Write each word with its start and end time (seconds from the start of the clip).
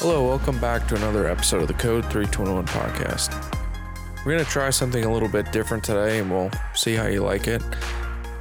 Hello, 0.00 0.24
welcome 0.28 0.60
back 0.60 0.86
to 0.86 0.94
another 0.94 1.26
episode 1.26 1.62
of 1.62 1.66
the 1.66 1.74
Code 1.74 2.04
321 2.04 2.66
podcast. 2.66 3.34
We're 4.18 4.34
going 4.34 4.44
to 4.44 4.48
try 4.48 4.70
something 4.70 5.04
a 5.04 5.12
little 5.12 5.28
bit 5.28 5.50
different 5.50 5.82
today 5.82 6.20
and 6.20 6.30
we'll 6.30 6.52
see 6.72 6.94
how 6.94 7.08
you 7.08 7.24
like 7.24 7.48
it. 7.48 7.60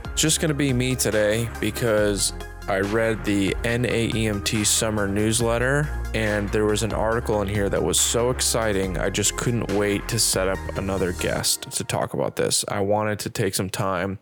It's 0.03 0.21
just 0.21 0.39
going 0.39 0.49
to 0.49 0.53
be 0.53 0.71
me 0.71 0.95
today 0.95 1.49
because 1.59 2.33
I 2.67 2.81
read 2.81 3.25
the 3.25 3.55
NAEMT 3.63 4.67
summer 4.67 5.07
newsletter 5.07 5.89
and 6.13 6.47
there 6.49 6.65
was 6.65 6.83
an 6.83 6.93
article 6.93 7.41
in 7.41 7.47
here 7.47 7.69
that 7.69 7.81
was 7.81 7.99
so 7.99 8.29
exciting. 8.29 8.99
I 8.99 9.09
just 9.09 9.35
couldn't 9.35 9.71
wait 9.71 10.07
to 10.09 10.19
set 10.19 10.47
up 10.47 10.59
another 10.77 11.11
guest 11.13 11.71
to 11.71 11.83
talk 11.83 12.13
about 12.13 12.35
this. 12.35 12.65
I 12.67 12.81
wanted 12.81 13.17
to 13.17 13.31
take 13.31 13.55
some 13.55 13.71
time 13.71 14.19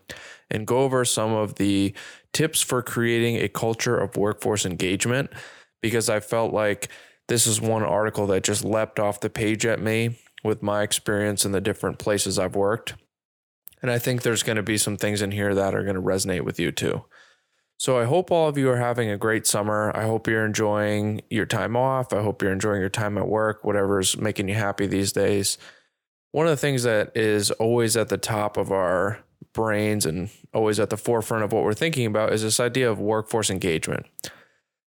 and 0.49 0.65
go 0.65 0.83
over 0.83 1.03
some 1.03 1.33
of 1.33 1.55
the 1.55 1.93
tips 2.31 2.61
for 2.61 2.81
creating 2.81 3.35
a 3.43 3.49
culture 3.49 3.97
of 3.97 4.15
workforce 4.15 4.65
engagement 4.65 5.31
because 5.81 6.09
I 6.09 6.21
felt 6.21 6.53
like 6.53 6.89
this 7.27 7.47
is 7.47 7.59
one 7.59 7.83
article 7.83 8.27
that 8.27 8.43
just 8.43 8.63
leapt 8.63 8.99
off 8.99 9.19
the 9.19 9.29
page 9.29 9.65
at 9.65 9.79
me 9.79 10.17
with 10.43 10.61
my 10.61 10.83
experience 10.83 11.45
in 11.45 11.51
the 11.51 11.61
different 11.61 11.97
places 11.97 12.37
I've 12.37 12.55
worked. 12.55 12.93
And 13.81 13.91
I 13.91 13.99
think 13.99 14.21
there's 14.21 14.43
going 14.43 14.57
to 14.57 14.63
be 14.63 14.77
some 14.77 14.97
things 14.97 15.21
in 15.21 15.31
here 15.31 15.53
that 15.55 15.75
are 15.75 15.83
going 15.83 15.95
to 15.95 16.01
resonate 16.01 16.41
with 16.41 16.59
you 16.59 16.71
too. 16.71 17.05
So 17.77 17.99
I 17.99 18.05
hope 18.05 18.31
all 18.31 18.47
of 18.47 18.57
you 18.57 18.69
are 18.69 18.77
having 18.77 19.09
a 19.09 19.17
great 19.17 19.45
summer. 19.45 19.91
I 19.95 20.03
hope 20.03 20.27
you're 20.27 20.45
enjoying 20.45 21.21
your 21.29 21.45
time 21.45 21.75
off. 21.75 22.13
I 22.13 22.21
hope 22.21 22.41
you're 22.41 22.53
enjoying 22.53 22.79
your 22.79 22.89
time 22.89 23.17
at 23.17 23.27
work, 23.27 23.65
whatever's 23.65 24.17
making 24.17 24.47
you 24.47 24.55
happy 24.55 24.87
these 24.87 25.11
days. 25.11 25.57
One 26.31 26.45
of 26.45 26.51
the 26.51 26.57
things 26.57 26.83
that 26.83 27.15
is 27.15 27.51
always 27.51 27.97
at 27.97 28.09
the 28.09 28.17
top 28.17 28.57
of 28.57 28.71
our 28.71 29.19
brains 29.53 30.05
and 30.05 30.29
always 30.53 30.79
at 30.79 30.89
the 30.89 30.97
forefront 30.97 31.43
of 31.43 31.51
what 31.51 31.63
we're 31.63 31.73
thinking 31.73 32.05
about 32.05 32.33
is 32.33 32.43
this 32.43 32.59
idea 32.59 32.89
of 32.89 32.99
workforce 32.99 33.49
engagement. 33.49 34.05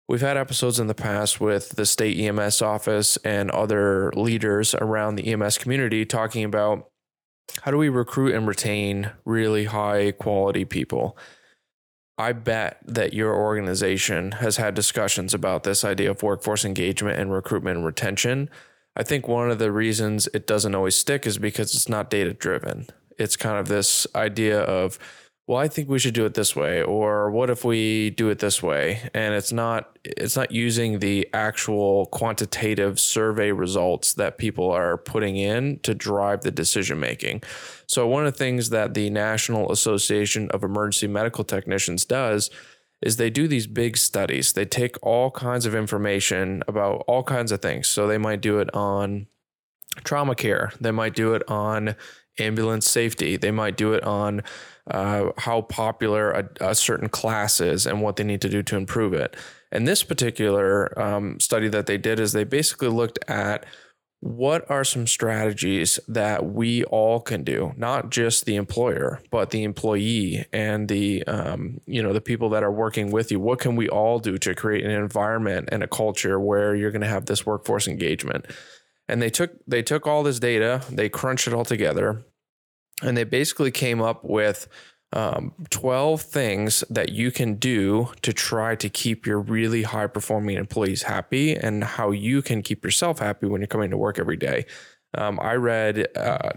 We've 0.09 0.23
had 0.23 0.39
episodes 0.39 0.81
in 0.81 0.87
the 0.87 0.95
past 0.95 1.39
with 1.39 1.77
the 1.77 1.84
state 1.84 2.19
EMS 2.19 2.62
office 2.62 3.19
and 3.19 3.51
other 3.51 4.11
leaders 4.17 4.75
around 4.75 5.17
the 5.17 5.31
EMS 5.31 5.59
community 5.59 6.06
talking 6.06 6.45
about 6.45 6.89
how 7.62 7.70
do 7.70 7.77
we 7.77 7.91
recruit 7.91 8.34
and 8.34 8.47
retain 8.47 9.11
really 9.27 9.65
high 9.65 10.12
quality 10.12 10.65
people. 10.65 11.19
I 12.17 12.33
bet 12.33 12.78
that 12.87 13.12
your 13.12 13.34
organization 13.34 14.33
has 14.33 14.56
had 14.56 14.75
discussions 14.75 15.34
about 15.34 15.65
this 15.65 15.84
idea 15.84 16.11
of 16.11 16.22
workforce 16.22 16.65
engagement 16.65 17.19
and 17.19 17.31
recruitment 17.31 17.77
and 17.77 17.87
retention. 17.87 18.48
I 18.97 19.03
think 19.03 19.28
one 19.28 19.50
of 19.50 19.59
the 19.59 19.70
reasons 19.70 20.27
it 20.33 20.47
doesn't 20.47 20.75
always 20.75 20.97
stick 20.97 21.27
is 21.27 21.37
because 21.37 21.75
it's 21.75 21.89
not 21.89 22.09
data 22.09 22.33
driven. 22.33 22.87
It's 23.19 23.37
kind 23.37 23.59
of 23.59 23.69
this 23.69 24.06
idea 24.15 24.61
of 24.61 24.98
well, 25.49 25.57
I 25.57 25.67
think 25.67 25.89
we 25.89 25.99
should 25.99 26.13
do 26.13 26.27
it 26.27 26.35
this 26.35 26.55
way, 26.55 26.83
or 26.83 27.31
what 27.31 27.49
if 27.49 27.65
we 27.65 28.11
do 28.11 28.29
it 28.29 28.39
this 28.39 28.63
way? 28.63 29.09
And 29.15 29.35
it's 29.35 29.51
not 29.51 29.99
it's 30.05 30.37
not 30.37 30.53
using 30.53 30.99
the 30.99 31.27
actual 31.33 32.05
quantitative 32.07 33.01
survey 33.01 33.51
results 33.51 34.13
that 34.15 34.37
people 34.37 34.71
are 34.71 34.99
putting 34.99 35.39
in 35.39 35.79
to 35.81 35.95
drive 35.95 36.43
the 36.43 36.51
decision 36.51 37.01
making. 37.01 37.43
So 37.87 38.07
one 38.07 38.27
of 38.27 38.35
the 38.35 38.39
things 38.39 38.69
that 38.71 38.93
the 38.93 39.09
National 39.09 39.73
Association 39.73 40.51
of 40.51 40.63
Emergency 40.63 41.07
Medical 41.07 41.45
Technicians 41.45 42.05
does 42.05 42.51
is 43.01 43.17
they 43.17 43.31
do 43.31 43.49
these 43.49 43.67
big 43.67 43.97
studies. 43.97 44.53
They 44.53 44.67
take 44.67 44.97
all 45.03 45.31
kinds 45.31 45.65
of 45.65 45.75
information 45.75 46.62
about 46.69 47.05
all 47.09 47.23
kinds 47.23 47.53
of 47.53 47.62
things. 47.62 47.89
So 47.89 48.07
they 48.07 48.19
might 48.19 48.43
do 48.43 48.59
it 48.59 48.69
on 48.75 49.29
trauma 50.05 50.35
care. 50.35 50.73
They 50.79 50.91
might 50.91 51.15
do 51.15 51.33
it 51.33 51.43
on 51.49 51.97
ambulance 52.39 52.89
safety. 52.91 53.37
They 53.37 53.51
might 53.51 53.77
do 53.77 53.95
it 53.95 54.05
on 54.05 54.43
uh, 54.91 55.31
how 55.39 55.62
popular 55.62 56.31
a, 56.31 56.48
a, 56.61 56.75
certain 56.75 57.08
class 57.08 57.61
is 57.61 57.86
and 57.86 58.00
what 58.00 58.17
they 58.17 58.25
need 58.25 58.41
to 58.41 58.48
do 58.48 58.62
to 58.62 58.77
improve 58.77 59.12
it. 59.12 59.36
And 59.70 59.86
this 59.86 60.03
particular 60.03 60.98
um, 60.98 61.39
study 61.41 61.69
that 61.69 61.86
they 61.86 61.98
did 61.98 62.19
is 62.19 62.33
they 62.33 62.44
basically 62.44 62.89
looked 62.89 63.19
at 63.28 63.66
what 64.21 64.69
are 64.69 64.82
some 64.82 65.06
strategies 65.06 66.00
that 66.09 66.44
we 66.44 66.82
all 66.84 67.21
can 67.21 67.44
do, 67.44 67.72
not 67.77 68.10
just 68.10 68.47
the 68.47 68.56
employer, 68.56 69.21
but 69.31 69.50
the 69.50 69.62
employee 69.62 70.44
and 70.53 70.88
the 70.88 71.22
um, 71.25 71.81
you 71.87 72.03
know 72.03 72.12
the 72.12 72.21
people 72.21 72.48
that 72.50 72.65
are 72.65 72.72
working 72.72 73.12
with 73.12 73.31
you. 73.31 73.38
What 73.38 73.60
can 73.60 73.77
we 73.77 73.88
all 73.88 74.19
do 74.19 74.37
to 74.38 74.54
create 74.54 74.84
an 74.84 74.91
environment 74.91 75.69
and 75.71 75.84
a 75.84 75.88
culture 75.88 76.41
where 76.41 76.75
you're 76.75 76.91
going 76.91 77.03
to 77.03 77.09
have 77.09 77.27
this 77.27 77.47
workforce 77.47 77.87
engagement? 77.87 78.47
And 79.09 79.22
they 79.22 79.31
took 79.31 79.53
they 79.66 79.82
took 79.82 80.06
all 80.06 80.25
this 80.25 80.41
data, 80.41 80.82
they 80.91 81.09
crunched 81.09 81.47
it 81.47 81.54
all 81.54 81.65
together, 81.65 82.25
and 83.03 83.16
they 83.16 83.25
basically 83.25 83.70
came 83.70 84.03
up 84.03 84.25
with 84.25 84.69
um, 85.12 85.54
12 85.70 86.20
things 86.20 86.84
that 86.91 87.10
you 87.10 87.31
can 87.31 87.54
do 87.54 88.12
to 88.22 88.32
try 88.32 88.75
to 88.75 88.88
keep 88.88 89.26
your 89.26 89.41
really 89.41 89.82
high 89.82 90.06
performing 90.06 90.56
employees 90.56 91.04
happy 91.04 91.54
and 91.54 91.82
how 91.82 92.10
you 92.10 92.42
can 92.42 92.62
keep 92.62 92.84
yourself 92.84 93.19
happy 93.19 93.47
when 93.47 93.60
you're 93.60 93.69
coming 93.69 93.91
to 93.91 93.97
work 93.97 94.19
every 94.19 94.36
day. 94.36 94.66
Um, 95.14 95.38
I 95.41 95.54
read 95.54 96.06
uh, 96.14 96.50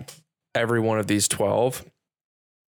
every 0.54 0.82
one 0.82 1.00
of 1.00 1.08
these 1.08 1.30
12 1.30 1.86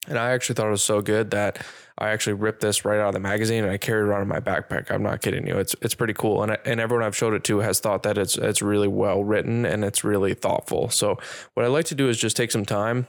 and 0.07 0.17
I 0.17 0.31
actually 0.31 0.55
thought 0.55 0.67
it 0.67 0.71
was 0.71 0.83
so 0.83 1.01
good 1.01 1.31
that 1.31 1.65
I 1.97 2.09
actually 2.09 2.33
ripped 2.33 2.61
this 2.61 2.83
right 2.83 2.99
out 2.99 3.09
of 3.09 3.13
the 3.13 3.19
magazine 3.19 3.63
and 3.63 3.71
I 3.71 3.77
carried 3.77 4.03
it 4.03 4.07
around 4.07 4.23
in 4.23 4.27
my 4.27 4.39
backpack. 4.39 4.91
I'm 4.91 5.03
not 5.03 5.21
kidding 5.21 5.47
you. 5.47 5.57
It's 5.57 5.75
it's 5.81 5.95
pretty 5.95 6.13
cool, 6.13 6.43
and 6.43 6.57
and 6.65 6.79
everyone 6.79 7.05
I've 7.05 7.15
showed 7.15 7.33
it 7.33 7.43
to 7.45 7.59
has 7.59 7.79
thought 7.79 8.03
that 8.03 8.17
it's 8.17 8.37
it's 8.37 8.61
really 8.61 8.87
well 8.87 9.23
written 9.23 9.65
and 9.65 9.85
it's 9.85 10.03
really 10.03 10.33
thoughtful. 10.33 10.89
So 10.89 11.17
what 11.53 11.65
I 11.65 11.69
like 11.69 11.85
to 11.85 11.95
do 11.95 12.09
is 12.09 12.17
just 12.17 12.35
take 12.35 12.51
some 12.51 12.65
time 12.65 13.07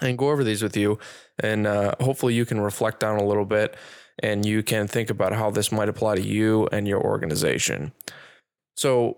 and 0.00 0.18
go 0.18 0.30
over 0.30 0.44
these 0.44 0.62
with 0.62 0.76
you. 0.76 0.98
And 1.38 1.66
uh, 1.66 1.94
hopefully 2.00 2.34
you 2.34 2.44
can 2.44 2.60
reflect 2.60 3.04
on 3.04 3.18
a 3.18 3.24
little 3.24 3.44
bit 3.44 3.76
and 4.20 4.44
you 4.44 4.62
can 4.62 4.88
think 4.88 5.10
about 5.10 5.32
how 5.32 5.50
this 5.50 5.70
might 5.70 5.88
apply 5.88 6.16
to 6.16 6.22
you 6.22 6.68
and 6.72 6.88
your 6.88 7.00
organization. 7.00 7.92
So, 8.76 9.16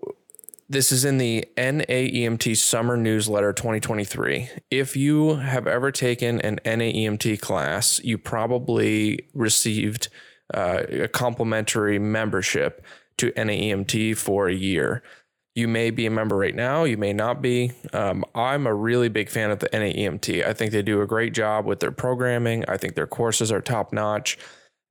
this 0.69 0.93
is 0.93 1.03
in 1.03 1.17
the 1.17 1.45
NAEMT 1.57 2.55
Summer 2.55 2.95
Newsletter 2.95 3.51
2023. 3.51 4.49
If 4.69 4.95
you 4.95 5.35
have 5.35 5.67
ever 5.67 5.91
taken 5.91 6.39
an 6.41 6.61
NAEMT 6.63 7.41
class, 7.41 7.99
you 8.05 8.17
probably 8.17 9.27
received 9.33 10.07
uh, 10.53 10.83
a 10.89 11.07
complimentary 11.09 11.99
membership 11.99 12.85
to 13.17 13.31
NAEMT 13.33 14.15
for 14.15 14.47
a 14.47 14.53
year. 14.53 15.03
You 15.53 15.67
may 15.67 15.89
be 15.89 16.05
a 16.05 16.11
member 16.11 16.37
right 16.37 16.55
now, 16.55 16.85
you 16.85 16.97
may 16.97 17.11
not 17.11 17.41
be. 17.41 17.73
Um, 17.91 18.23
I'm 18.33 18.65
a 18.65 18.73
really 18.73 19.09
big 19.09 19.29
fan 19.29 19.51
of 19.51 19.59
the 19.59 19.67
NAEMT. 19.69 20.45
I 20.45 20.53
think 20.53 20.71
they 20.71 20.81
do 20.81 21.01
a 21.01 21.07
great 21.07 21.33
job 21.33 21.65
with 21.65 21.81
their 21.81 21.91
programming. 21.91 22.63
I 22.69 22.77
think 22.77 22.95
their 22.95 23.07
courses 23.07 23.51
are 23.51 23.59
top 23.59 23.91
notch. 23.91 24.37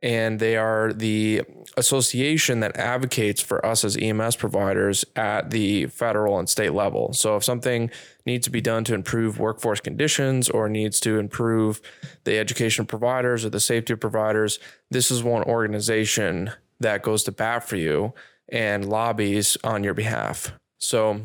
And 0.02 0.38
they 0.40 0.56
are 0.56 0.94
the 0.94 1.42
association 1.76 2.60
that 2.60 2.76
advocates 2.76 3.42
for 3.42 3.64
us 3.64 3.84
as 3.84 3.98
EMS 3.98 4.36
providers 4.36 5.04
at 5.14 5.50
the 5.50 5.86
federal 5.86 6.38
and 6.38 6.48
state 6.48 6.72
level. 6.72 7.12
So, 7.12 7.36
if 7.36 7.44
something 7.44 7.90
needs 8.24 8.46
to 8.46 8.50
be 8.50 8.62
done 8.62 8.84
to 8.84 8.94
improve 8.94 9.38
workforce 9.38 9.80
conditions 9.80 10.48
or 10.48 10.70
needs 10.70 11.00
to 11.00 11.18
improve 11.18 11.82
the 12.24 12.38
education 12.38 12.86
providers 12.86 13.44
or 13.44 13.50
the 13.50 13.60
safety 13.60 13.94
providers, 13.94 14.58
this 14.90 15.10
is 15.10 15.22
one 15.22 15.42
organization 15.42 16.50
that 16.80 17.02
goes 17.02 17.22
to 17.24 17.32
bat 17.32 17.62
for 17.68 17.76
you 17.76 18.14
and 18.52 18.88
lobbies 18.88 19.56
on 19.64 19.84
your 19.84 19.94
behalf. 19.94 20.52
So 20.78 21.20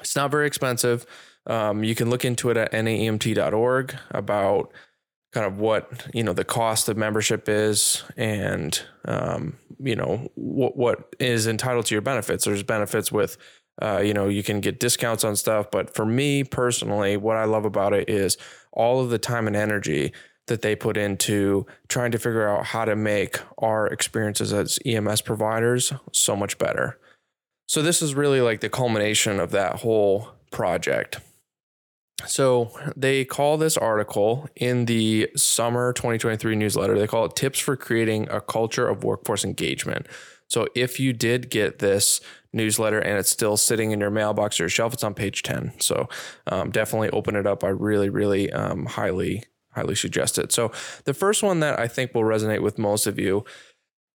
it's 0.00 0.16
not 0.16 0.30
very 0.30 0.46
expensive. 0.46 1.06
Um, 1.46 1.84
you 1.84 1.94
can 1.94 2.10
look 2.10 2.24
into 2.24 2.50
it 2.50 2.56
at 2.56 2.72
naemt.org 2.72 3.96
about 4.10 4.72
kind 5.32 5.46
of 5.46 5.58
what 5.58 6.06
you 6.14 6.22
know 6.22 6.32
the 6.32 6.44
cost 6.44 6.88
of 6.88 6.96
membership 6.96 7.48
is 7.48 8.02
and 8.16 8.80
um, 9.04 9.56
you 9.78 9.94
know 9.94 10.30
what 10.34 10.76
what 10.76 11.14
is 11.20 11.46
entitled 11.46 11.86
to 11.86 11.94
your 11.94 12.02
benefits. 12.02 12.44
There's 12.44 12.62
benefits 12.62 13.12
with 13.12 13.36
uh, 13.80 13.98
you 13.98 14.14
know 14.14 14.28
you 14.28 14.42
can 14.42 14.60
get 14.60 14.80
discounts 14.80 15.24
on 15.24 15.36
stuff, 15.36 15.70
but 15.70 15.94
for 15.94 16.06
me 16.06 16.42
personally, 16.42 17.16
what 17.16 17.36
I 17.36 17.44
love 17.44 17.64
about 17.64 17.92
it 17.92 18.08
is 18.08 18.36
all 18.72 19.00
of 19.00 19.10
the 19.10 19.18
time 19.18 19.46
and 19.46 19.56
energy 19.56 20.12
that 20.46 20.62
they 20.62 20.76
put 20.76 20.96
into 20.96 21.66
trying 21.88 22.12
to 22.12 22.18
figure 22.18 22.48
out 22.48 22.66
how 22.66 22.84
to 22.84 22.96
make 22.96 23.38
our 23.58 23.86
experiences 23.86 24.52
as 24.52 24.78
EMS 24.84 25.22
providers 25.22 25.92
so 26.12 26.36
much 26.36 26.58
better. 26.58 26.98
So, 27.68 27.82
this 27.82 28.00
is 28.00 28.14
really 28.14 28.40
like 28.40 28.60
the 28.60 28.68
culmination 28.68 29.40
of 29.40 29.50
that 29.50 29.80
whole 29.80 30.30
project. 30.52 31.18
So, 32.24 32.70
they 32.96 33.24
call 33.24 33.56
this 33.56 33.76
article 33.76 34.48
in 34.54 34.84
the 34.84 35.30
summer 35.36 35.92
2023 35.92 36.54
newsletter, 36.54 36.96
they 36.96 37.08
call 37.08 37.24
it 37.24 37.34
Tips 37.34 37.58
for 37.58 37.76
Creating 37.76 38.28
a 38.30 38.40
Culture 38.40 38.88
of 38.88 39.02
Workforce 39.02 39.44
Engagement. 39.44 40.06
So, 40.48 40.68
if 40.76 41.00
you 41.00 41.12
did 41.12 41.50
get 41.50 41.80
this 41.80 42.20
newsletter 42.52 43.00
and 43.00 43.18
it's 43.18 43.30
still 43.30 43.56
sitting 43.56 43.90
in 43.90 43.98
your 43.98 44.10
mailbox 44.10 44.60
or 44.60 44.64
your 44.64 44.70
shelf, 44.70 44.94
it's 44.94 45.02
on 45.02 45.14
page 45.14 45.42
10. 45.42 45.72
So, 45.80 46.08
um, 46.46 46.70
definitely 46.70 47.10
open 47.10 47.34
it 47.34 47.48
up. 47.48 47.64
I 47.64 47.68
really, 47.68 48.10
really 48.10 48.52
um, 48.52 48.86
highly 48.86 49.42
highly 49.76 49.94
suggest 49.94 50.38
it. 50.38 50.50
So, 50.50 50.72
the 51.04 51.14
first 51.14 51.42
one 51.42 51.60
that 51.60 51.78
I 51.78 51.86
think 51.86 52.14
will 52.14 52.22
resonate 52.22 52.62
with 52.62 52.78
most 52.78 53.06
of 53.06 53.18
you 53.18 53.44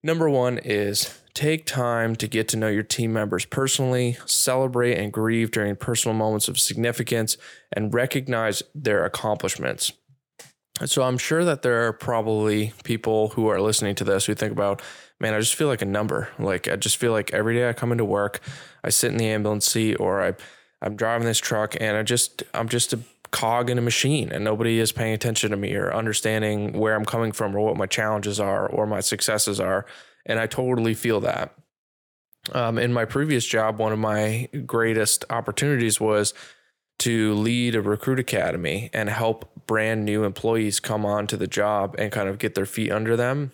number 0.03 0.29
one 0.29 0.57
is 0.57 1.19
take 1.33 1.65
time 1.65 2.15
to 2.17 2.27
get 2.27 2.47
to 2.49 2.57
know 2.57 2.67
your 2.67 2.83
team 2.83 3.13
members 3.13 3.45
personally, 3.45 4.17
celebrate 4.25 4.97
and 4.97 5.13
grieve 5.13 5.51
during 5.51 5.75
personal 5.75 6.17
moments 6.17 6.47
of 6.47 6.59
significance, 6.59 7.37
and 7.71 7.93
recognize 7.93 8.63
their 8.75 9.05
accomplishments. 9.05 9.93
So 10.85 11.03
I'm 11.03 11.17
sure 11.17 11.45
that 11.45 11.61
there 11.61 11.87
are 11.87 11.93
probably 11.93 12.73
people 12.83 13.29
who 13.29 13.47
are 13.47 13.61
listening 13.61 13.95
to 13.95 14.03
this 14.03 14.25
who 14.25 14.33
think 14.33 14.51
about, 14.51 14.81
man, 15.19 15.33
I 15.33 15.39
just 15.39 15.55
feel 15.55 15.67
like 15.67 15.83
a 15.83 15.85
number. 15.85 16.29
Like 16.39 16.67
I 16.67 16.75
just 16.75 16.97
feel 16.97 17.11
like 17.11 17.33
every 17.33 17.53
day 17.53 17.69
I 17.69 17.73
come 17.73 17.91
into 17.91 18.05
work, 18.05 18.39
I 18.83 18.89
sit 18.89 19.11
in 19.11 19.17
the 19.17 19.27
ambulance 19.27 19.67
seat 19.67 19.95
or 19.95 20.21
I 20.21 20.33
I'm 20.81 20.95
driving 20.95 21.27
this 21.27 21.37
truck 21.37 21.75
and 21.79 21.95
I 21.95 22.03
just 22.03 22.43
I'm 22.53 22.67
just 22.67 22.93
a 22.93 22.99
cog 23.31 23.69
in 23.69 23.77
a 23.77 23.81
machine 23.81 24.31
and 24.31 24.43
nobody 24.43 24.79
is 24.79 24.91
paying 24.91 25.13
attention 25.13 25.51
to 25.51 25.57
me 25.57 25.73
or 25.75 25.93
understanding 25.93 26.73
where 26.73 26.95
I'm 26.95 27.05
coming 27.05 27.31
from 27.31 27.55
or 27.55 27.61
what 27.61 27.77
my 27.77 27.85
challenges 27.85 28.39
are 28.39 28.67
or 28.67 28.85
my 28.85 28.99
successes 28.99 29.59
are. 29.59 29.85
And 30.25 30.39
I 30.39 30.47
totally 30.47 30.93
feel 30.93 31.21
that. 31.21 31.55
Um, 32.51 32.77
in 32.77 32.91
my 32.91 33.05
previous 33.05 33.45
job, 33.45 33.77
one 33.77 33.93
of 33.93 33.99
my 33.99 34.49
greatest 34.65 35.25
opportunities 35.29 35.99
was 35.99 36.33
to 36.99 37.33
lead 37.33 37.75
a 37.75 37.81
recruit 37.81 38.19
academy 38.19 38.89
and 38.93 39.09
help 39.09 39.49
brand 39.65 40.05
new 40.05 40.23
employees 40.23 40.79
come 40.79 41.05
on 41.05 41.27
to 41.27 41.37
the 41.37 41.47
job 41.47 41.95
and 41.97 42.11
kind 42.11 42.27
of 42.27 42.37
get 42.37 42.53
their 42.55 42.65
feet 42.65 42.91
under 42.91 43.15
them. 43.15 43.51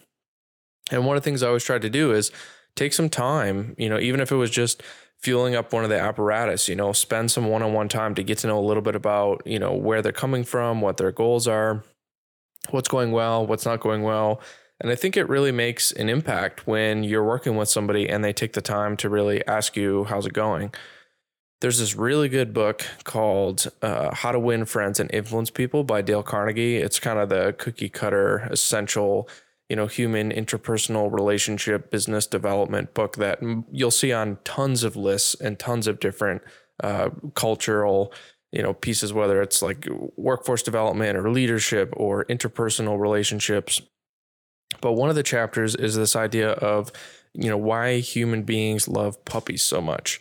And 0.92 1.06
one 1.06 1.18
of 1.18 1.24
the 1.24 1.30
things 1.30 1.44
I 1.44 1.48
always 1.48 1.64
tried 1.64 1.82
to 1.84 1.90
do 1.90 2.12
is 2.14 2.32
take 2.76 2.94
some 2.94 3.10
time, 3.10 3.76
you 3.78 3.90
know, 3.90 4.00
even 4.00 4.20
if 4.20 4.32
it 4.32 4.36
was 4.36 4.50
just 4.50 4.82
fueling 5.20 5.56
up 5.56 5.74
one 5.74 5.84
of 5.84 5.90
the 5.90 6.00
apparatus, 6.00 6.70
you 6.70 6.76
know, 6.76 6.94
spend 6.94 7.32
some 7.32 7.48
one 7.48 7.64
on 7.64 7.74
one 7.74 7.90
time 7.90 8.16
to 8.16 8.24
get 8.24 8.38
to 8.40 8.48
know 8.48 8.60
a 8.60 8.62
little 8.62 8.84
bit 8.84 8.96
about, 8.96 9.42
you 9.46 9.60
know, 9.60 9.74
where 9.74 10.02
they're 10.02 10.12
coming 10.12 10.44
from, 10.44 10.82
what 10.82 10.98
their 10.98 11.12
goals 11.12 11.48
are, 11.48 11.84
what's 12.70 12.88
going 12.88 13.12
well, 13.12 13.46
what's 13.46 13.66
not 13.66 13.80
going 13.80 14.04
well. 14.04 14.42
And 14.80 14.92
I 14.92 14.96
think 14.96 15.18
it 15.18 15.28
really 15.28 15.52
makes 15.52 15.92
an 15.92 16.08
impact 16.08 16.68
when 16.68 17.04
you're 17.04 17.26
working 17.26 17.56
with 17.56 17.68
somebody 17.68 18.08
and 18.08 18.24
they 18.24 18.34
take 18.34 18.54
the 18.54 18.62
time 18.62 18.96
to 18.98 19.10
really 19.10 19.46
ask 19.48 19.76
you, 19.76 20.04
how's 20.04 20.28
it 20.28 20.34
going? 20.34 20.72
There's 21.62 21.80
this 21.80 21.96
really 21.96 22.30
good 22.30 22.54
book 22.54 22.86
called 23.04 23.68
uh, 23.82 24.14
How 24.14 24.32
to 24.32 24.40
Win 24.40 24.66
Friends 24.66 25.00
and 25.00 25.12
Influence 25.12 25.50
People 25.50 25.84
by 25.84 26.04
Dale 26.04 26.22
Carnegie. 26.22 26.78
It's 26.78 27.00
kind 27.00 27.18
of 27.18 27.30
the 27.30 27.56
cookie 27.58 27.90
cutter 27.90 28.48
essential 28.52 29.28
you 29.70 29.76
know, 29.76 29.88
human 29.88 30.32
interpersonal 30.32 31.12
relationship 31.12 31.92
business 31.92 32.26
development 32.26 32.94
book 32.94 33.18
that 33.18 33.40
you'll 33.72 33.92
see 33.92 34.14
on 34.14 34.38
tons 34.44 34.84
of 34.84 34.96
lists 34.96 35.36
and 35.36 35.60
tons 35.60 35.88
of 35.88 36.00
different 36.00 36.42
uh, 36.84 37.10
cultural, 37.36 38.14
you 38.52 38.62
know, 38.62 38.74
pieces, 38.74 39.12
whether 39.12 39.42
it's 39.42 39.62
like 39.62 39.88
workforce 40.16 40.64
development 40.64 41.18
or 41.18 41.30
leadership 41.30 41.94
or 41.98 42.24
interpersonal 42.26 43.00
relationships. 43.00 43.82
But 44.80 44.94
one 44.94 45.10
of 45.10 45.16
the 45.16 45.24
chapters 45.24 45.76
is 45.76 45.96
this 45.96 46.16
idea 46.16 46.52
of, 46.52 46.92
you 47.34 47.50
know, 47.50 47.58
why 47.58 48.00
human 48.00 48.44
beings 48.44 48.88
love 48.88 49.24
puppies 49.26 49.64
so 49.64 49.82
much. 49.82 50.20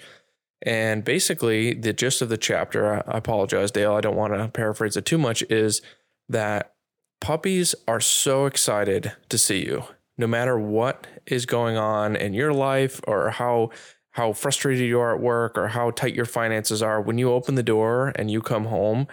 And 0.62 1.04
basically, 1.04 1.74
the 1.74 1.92
gist 1.92 2.22
of 2.22 2.30
the 2.30 2.38
chapter, 2.38 2.94
I 3.08 3.18
apologize, 3.18 3.70
Dale, 3.70 3.94
I 3.94 4.00
don't 4.00 4.16
want 4.16 4.32
to 4.32 4.48
paraphrase 4.48 4.96
it 4.96 5.04
too 5.04 5.18
much, 5.18 5.42
is 5.50 5.82
that 6.28 6.72
Puppies 7.20 7.74
are 7.88 8.00
so 8.00 8.46
excited 8.46 9.12
to 9.28 9.38
see 9.38 9.64
you, 9.64 9.84
no 10.18 10.26
matter 10.26 10.58
what 10.58 11.06
is 11.26 11.46
going 11.46 11.76
on 11.76 12.14
in 12.14 12.34
your 12.34 12.52
life 12.52 13.00
or 13.06 13.30
how 13.30 13.70
how 14.16 14.32
frustrated 14.32 14.86
you 14.86 14.98
are 14.98 15.14
at 15.14 15.20
work 15.20 15.58
or 15.58 15.68
how 15.68 15.90
tight 15.90 16.14
your 16.14 16.24
finances 16.24 16.82
are. 16.82 17.02
When 17.02 17.18
you 17.18 17.30
open 17.30 17.54
the 17.54 17.62
door 17.62 18.12
and 18.16 18.30
you 18.30 18.40
come 18.40 18.64
home, 18.64 19.08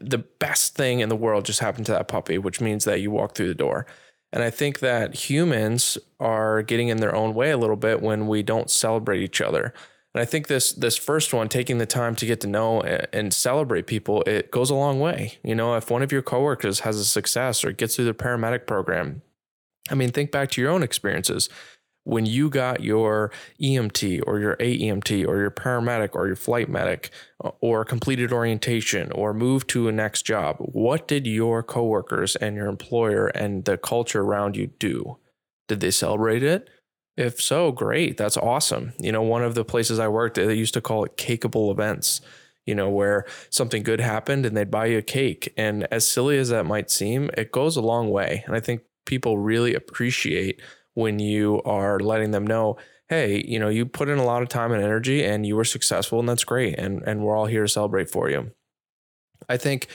the 0.00 0.18
best 0.18 0.74
thing 0.74 0.98
in 0.98 1.08
the 1.08 1.14
world 1.14 1.44
just 1.44 1.60
happened 1.60 1.86
to 1.86 1.92
that 1.92 2.08
puppy, 2.08 2.36
which 2.36 2.60
means 2.60 2.84
that 2.84 3.00
you 3.00 3.12
walk 3.12 3.36
through 3.36 3.46
the 3.46 3.54
door. 3.54 3.86
And 4.32 4.42
I 4.42 4.50
think 4.50 4.80
that 4.80 5.14
humans 5.14 5.98
are 6.18 6.62
getting 6.62 6.88
in 6.88 6.96
their 6.96 7.14
own 7.14 7.32
way 7.32 7.52
a 7.52 7.58
little 7.58 7.76
bit 7.76 8.02
when 8.02 8.26
we 8.26 8.42
don't 8.42 8.70
celebrate 8.70 9.22
each 9.22 9.40
other. 9.40 9.72
And 10.14 10.20
I 10.20 10.24
think 10.24 10.48
this 10.48 10.72
this 10.72 10.96
first 10.96 11.32
one, 11.32 11.48
taking 11.48 11.78
the 11.78 11.86
time 11.86 12.16
to 12.16 12.26
get 12.26 12.40
to 12.40 12.48
know 12.48 12.80
and 12.82 13.32
celebrate 13.32 13.86
people, 13.86 14.22
it 14.26 14.50
goes 14.50 14.70
a 14.70 14.74
long 14.74 14.98
way. 14.98 15.38
You 15.44 15.54
know, 15.54 15.76
if 15.76 15.90
one 15.90 16.02
of 16.02 16.10
your 16.10 16.22
coworkers 16.22 16.80
has 16.80 16.96
a 16.96 17.04
success 17.04 17.64
or 17.64 17.72
gets 17.72 17.96
through 17.96 18.06
the 18.06 18.14
paramedic 18.14 18.66
program, 18.66 19.22
I 19.88 19.94
mean, 19.94 20.10
think 20.10 20.32
back 20.32 20.50
to 20.52 20.60
your 20.60 20.70
own 20.70 20.82
experiences. 20.82 21.48
When 22.04 22.24
you 22.24 22.48
got 22.48 22.82
your 22.82 23.30
EMT 23.62 24.22
or 24.26 24.40
your 24.40 24.56
AEMT 24.56 25.28
or 25.28 25.38
your 25.38 25.50
paramedic 25.50 26.10
or 26.14 26.26
your 26.26 26.34
flight 26.34 26.68
medic 26.68 27.10
uh, 27.44 27.50
or 27.60 27.84
completed 27.84 28.32
orientation 28.32 29.12
or 29.12 29.34
moved 29.34 29.68
to 29.70 29.86
a 29.86 29.92
next 29.92 30.22
job, 30.22 30.56
what 30.58 31.06
did 31.06 31.26
your 31.26 31.62
coworkers 31.62 32.36
and 32.36 32.56
your 32.56 32.68
employer 32.68 33.26
and 33.28 33.66
the 33.66 33.76
culture 33.76 34.22
around 34.22 34.56
you 34.56 34.68
do? 34.78 35.18
Did 35.68 35.80
they 35.80 35.90
celebrate 35.90 36.42
it? 36.42 36.68
If 37.20 37.38
so, 37.38 37.70
great. 37.70 38.16
That's 38.16 38.38
awesome. 38.38 38.94
You 38.98 39.12
know, 39.12 39.20
one 39.20 39.44
of 39.44 39.54
the 39.54 39.64
places 39.64 39.98
I 39.98 40.08
worked, 40.08 40.36
they 40.36 40.54
used 40.54 40.72
to 40.72 40.80
call 40.80 41.04
it 41.04 41.18
cakeable 41.18 41.70
events, 41.70 42.22
you 42.64 42.74
know, 42.74 42.88
where 42.88 43.26
something 43.50 43.82
good 43.82 44.00
happened 44.00 44.46
and 44.46 44.56
they'd 44.56 44.70
buy 44.70 44.86
you 44.86 44.98
a 44.98 45.02
cake. 45.02 45.52
And 45.54 45.86
as 45.90 46.08
silly 46.08 46.38
as 46.38 46.48
that 46.48 46.64
might 46.64 46.90
seem, 46.90 47.30
it 47.36 47.52
goes 47.52 47.76
a 47.76 47.82
long 47.82 48.08
way. 48.08 48.42
And 48.46 48.56
I 48.56 48.60
think 48.60 48.80
people 49.04 49.36
really 49.36 49.74
appreciate 49.74 50.62
when 50.94 51.18
you 51.18 51.60
are 51.66 52.00
letting 52.00 52.30
them 52.30 52.46
know, 52.46 52.78
hey, 53.10 53.44
you 53.46 53.58
know, 53.58 53.68
you 53.68 53.84
put 53.84 54.08
in 54.08 54.16
a 54.16 54.24
lot 54.24 54.40
of 54.40 54.48
time 54.48 54.72
and 54.72 54.82
energy 54.82 55.22
and 55.22 55.44
you 55.44 55.56
were 55.56 55.64
successful 55.64 56.20
and 56.20 56.28
that's 56.28 56.44
great. 56.44 56.78
And 56.78 57.02
and 57.02 57.22
we're 57.22 57.36
all 57.36 57.46
here 57.46 57.64
to 57.64 57.68
celebrate 57.68 58.08
for 58.08 58.30
you. 58.30 58.50
I 59.46 59.58
think 59.58 59.88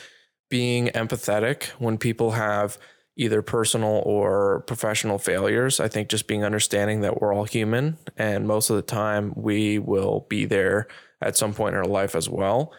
being 0.52 0.90
empathetic 0.90 1.70
when 1.80 1.98
people 1.98 2.32
have 2.32 2.78
either 3.18 3.42
personal 3.42 4.02
or 4.06 4.62
professional 4.68 5.18
failures. 5.18 5.80
I 5.80 5.88
think 5.88 6.10
just 6.10 6.28
being 6.28 6.44
understanding 6.44 7.02
that 7.02 7.22
we're 7.22 7.34
all 7.34 7.46
human 7.46 7.98
and 8.18 8.48
most 8.48 8.70
of 8.70 8.76
the 8.76 8.82
time 8.82 9.34
we 9.36 9.80
will 9.80 10.26
be 10.30 10.46
there 10.46 10.88
at 11.22 11.38
some 11.38 11.54
point 11.54 11.76
in 11.76 11.80
our 11.80 11.88
life 11.88 12.16
as 12.16 12.30
well. 12.30 12.74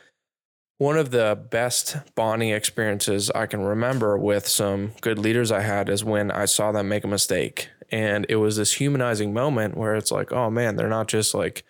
One 0.79 0.99
of 0.99 1.11
the 1.11 1.39
best 1.51 1.97
bonding 2.15 2.51
experiences 2.51 3.31
I 3.31 3.47
can 3.47 3.63
remember 3.63 4.19
with 4.19 4.47
some 4.47 4.93
good 5.01 5.19
leaders 5.19 5.51
I 5.51 5.63
had 5.63 5.89
is 5.89 6.05
when 6.05 6.31
I 6.31 6.45
saw 6.45 6.71
them 6.71 6.89
make 6.89 7.05
a 7.05 7.09
mistake. 7.09 7.71
And 7.91 8.27
it 8.29 8.37
was 8.37 8.57
this 8.57 8.75
humanizing 8.75 9.33
moment 9.33 9.77
where 9.77 9.95
it's 9.95 10.11
like, 10.11 10.33
oh 10.33 10.51
man, 10.51 10.77
they're 10.77 10.89
not 10.89 11.09
just 11.09 11.33
like 11.33 11.65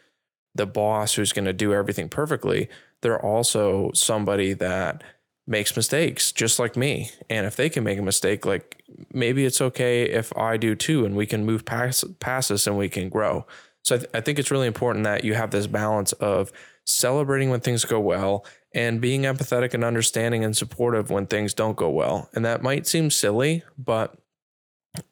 the 0.57 0.67
boss 0.67 1.15
who's 1.15 1.33
going 1.33 1.45
to 1.45 1.53
do 1.53 1.73
everything 1.73 2.09
perfectly. 2.09 2.69
They're 3.03 3.23
also 3.23 3.93
somebody 3.95 4.55
that 4.55 5.05
makes 5.47 5.77
mistakes 5.77 6.33
just 6.33 6.59
like 6.59 6.77
me. 6.77 7.11
And 7.31 7.47
if 7.47 7.57
they 7.57 7.69
can 7.69 7.85
make 7.85 7.99
a 7.99 8.03
mistake, 8.03 8.45
like 8.45 8.83
maybe 9.13 9.45
it's 9.45 9.61
okay 9.61 10.05
if 10.05 10.37
I 10.37 10.57
do 10.57 10.75
too, 10.75 11.05
and 11.05 11.17
we 11.17 11.27
can 11.27 11.45
move 11.45 11.65
past, 11.65 12.19
past 12.19 12.49
this 12.49 12.67
and 12.67 12.77
we 12.77 12.89
can 12.89 13.09
grow. 13.09 13.47
So 13.85 13.95
I, 13.95 13.99
th- 13.99 14.11
I 14.15 14.21
think 14.21 14.39
it's 14.39 14.51
really 14.51 14.67
important 14.67 15.05
that 15.05 15.25
you 15.25 15.35
have 15.35 15.53
this 15.53 15.69
balance 15.69 16.13
of 16.15 16.51
celebrating 16.85 17.51
when 17.51 17.61
things 17.61 17.85
go 17.85 18.01
well 18.01 18.45
and 18.75 19.01
being 19.01 19.23
empathetic 19.23 19.75
and 19.75 19.85
understanding 19.85 20.45
and 20.45 20.57
supportive 20.57 21.11
when 21.11 21.27
things 21.27 21.55
don't 21.55 21.77
go 21.77 21.89
well. 21.91 22.29
And 22.35 22.45
that 22.45 22.63
might 22.63 22.87
seem 22.87 23.11
silly, 23.11 23.63
but 23.79 24.17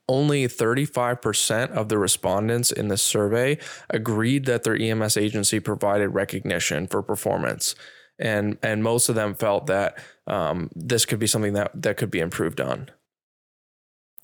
only 0.09 0.47
35% 0.47 1.71
of 1.71 1.89
the 1.89 1.99
respondents 1.99 2.73
in 2.73 2.89
the 2.89 2.97
survey 2.97 3.59
agreed 3.91 4.47
that 4.47 4.65
their 4.65 4.77
EMS 4.77 5.17
agency 5.17 5.61
provided 5.61 6.09
recognition 6.09 6.87
for 6.87 7.03
performance 7.03 7.75
and 8.19 8.59
and 8.63 8.83
most 8.83 9.09
of 9.09 9.15
them 9.15 9.35
felt 9.35 9.67
that 9.67 9.99
um, 10.27 10.71
this 10.75 11.05
could 11.05 11.19
be 11.19 11.27
something 11.27 11.55
that 11.55 11.71
that 11.75 11.97
could 11.97 12.11
be 12.11 12.21
improved 12.21 12.61
on. 12.61 12.91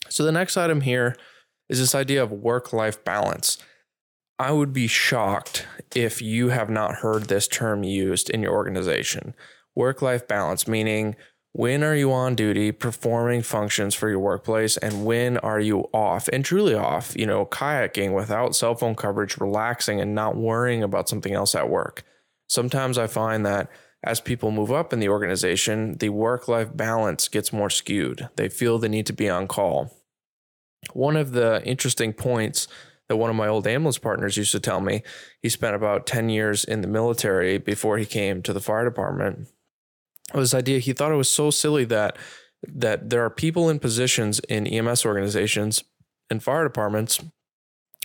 So 0.09 0.25
the 0.25 0.33
next 0.33 0.57
item 0.57 0.81
here 0.81 1.17
is 1.69 1.79
this 1.79 1.95
idea 1.95 2.23
of 2.23 2.33
work 2.33 2.73
life 2.73 3.05
balance. 3.05 3.59
I 4.39 4.53
would 4.53 4.73
be 4.73 4.87
shocked 4.87 5.67
if 5.95 6.23
you 6.23 6.49
have 6.49 6.71
not 6.71 6.97
heard 6.97 7.25
this 7.25 7.47
term 7.47 7.85
used 7.85 8.31
in 8.31 8.43
your 8.43 8.53
organization. 8.53 9.35
Work 9.75 10.03
life 10.03 10.27
balance, 10.27 10.67
meaning 10.67 11.15
when 11.53 11.83
are 11.83 11.95
you 11.95 12.13
on 12.13 12.37
duty 12.37 12.71
performing 12.73 13.43
functions 13.43 13.95
for 13.95 14.09
your 14.09 14.21
workplace 14.21 14.77
and 14.77 15.05
when 15.05 15.37
are 15.39 15.61
you 15.61 15.89
off 15.93 16.29
and 16.33 16.45
truly 16.45 16.75
off, 16.75 17.15
you 17.17 17.27
know, 17.27 17.45
kayaking 17.45 18.15
without 18.15 18.55
cell 18.55 18.75
phone 18.75 18.95
coverage, 18.95 19.39
relaxing 19.39 20.01
and 20.01 20.15
not 20.15 20.37
worrying 20.37 20.83
about 20.83 21.09
something 21.09 21.35
else 21.35 21.55
at 21.55 21.69
work. 21.69 22.05
Sometimes 22.51 22.99
I 22.99 23.07
find 23.07 23.47
that 23.47 23.71
as 24.03 24.21
people 24.21 24.51
move 24.51 24.73
up 24.73 24.93
in 24.93 24.99
the 24.99 25.09
organization, 25.09 25.97
the 25.99 26.09
work 26.09 26.49
life 26.49 26.77
balance 26.77 27.29
gets 27.29 27.53
more 27.53 27.71
skewed. 27.71 28.29
They 28.35 28.49
feel 28.49 28.79
the 28.79 28.89
need 28.89 29.07
to 29.07 29.13
be 29.13 29.29
on 29.29 29.47
call. 29.47 29.97
One 30.93 31.17
of 31.17 31.31
the 31.31 31.63
interesting 31.65 32.13
points 32.13 32.67
that 33.09 33.19
one 33.19 33.31
of 33.31 33.37
my 33.37 33.47
old 33.47 33.69
ambulance 33.69 33.99
partners 33.99 34.37
used 34.37 34.51
to 34.51 34.59
tell 34.59 34.81
me, 34.81 35.05
he 35.41 35.49
spent 35.49 35.77
about 35.77 36.09
10 36.09 36.29
years 36.29 36.65
in 36.65 36.81
the 36.81 36.89
military 36.89 37.57
before 37.59 37.99
he 37.99 38.05
came 38.05 38.43
to 38.43 38.53
the 38.53 38.61
fire 38.61 38.85
department. 38.85 39.47
Was 40.35 40.51
this 40.51 40.59
idea 40.59 40.81
he 40.81 40.93
thought 40.93 41.13
it 41.13 41.17
was 41.17 41.29
so 41.29 41.53
silly 41.53 41.85
that 41.85 42.17
that 42.67 43.11
there 43.11 43.25
are 43.25 43.31
people 43.31 43.71
in 43.71 43.79
positions 43.79 44.41
in 44.41 44.67
EMS 44.67 45.07
organizations 45.07 45.85
and 46.29 46.43
fire 46.43 46.65
departments 46.65 47.21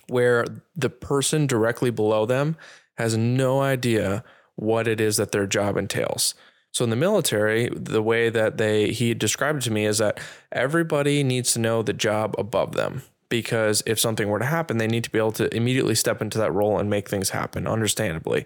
where 0.08 0.46
the 0.76 0.90
person 0.90 1.48
directly 1.48 1.90
below 1.90 2.28
them 2.28 2.56
has 2.98 3.18
no 3.18 3.62
idea 3.62 4.24
what 4.56 4.88
it 4.88 5.02
is 5.02 5.18
that 5.18 5.32
their 5.32 5.48
job 5.48 5.78
entails. 5.78 6.34
So 6.72 6.84
in 6.84 6.90
the 6.90 6.96
military, 6.96 7.70
the 7.74 8.02
way 8.02 8.30
that 8.30 8.58
they 8.58 8.92
he 8.92 9.14
described 9.14 9.60
it 9.60 9.66
to 9.66 9.72
me 9.72 9.86
is 9.86 10.00
that 10.00 10.20
everybody 10.52 11.24
needs 11.24 11.54
to 11.54 11.60
know 11.60 11.82
the 11.82 11.94
job 11.94 12.36
above 12.38 12.74
them 12.74 13.04
because 13.30 13.82
if 13.86 14.00
something 14.00 14.28
were 14.28 14.40
to 14.40 14.46
happen, 14.46 14.78
they 14.78 14.88
need 14.88 15.04
to 15.06 15.10
be 15.12 15.18
able 15.18 15.32
to 15.34 15.54
immediately 15.56 15.96
step 15.96 16.22
into 16.22 16.38
that 16.38 16.54
role 16.54 16.78
and 16.78 16.90
make 16.90 17.10
things 17.10 17.30
happen, 17.32 17.66
understandably. 17.68 18.46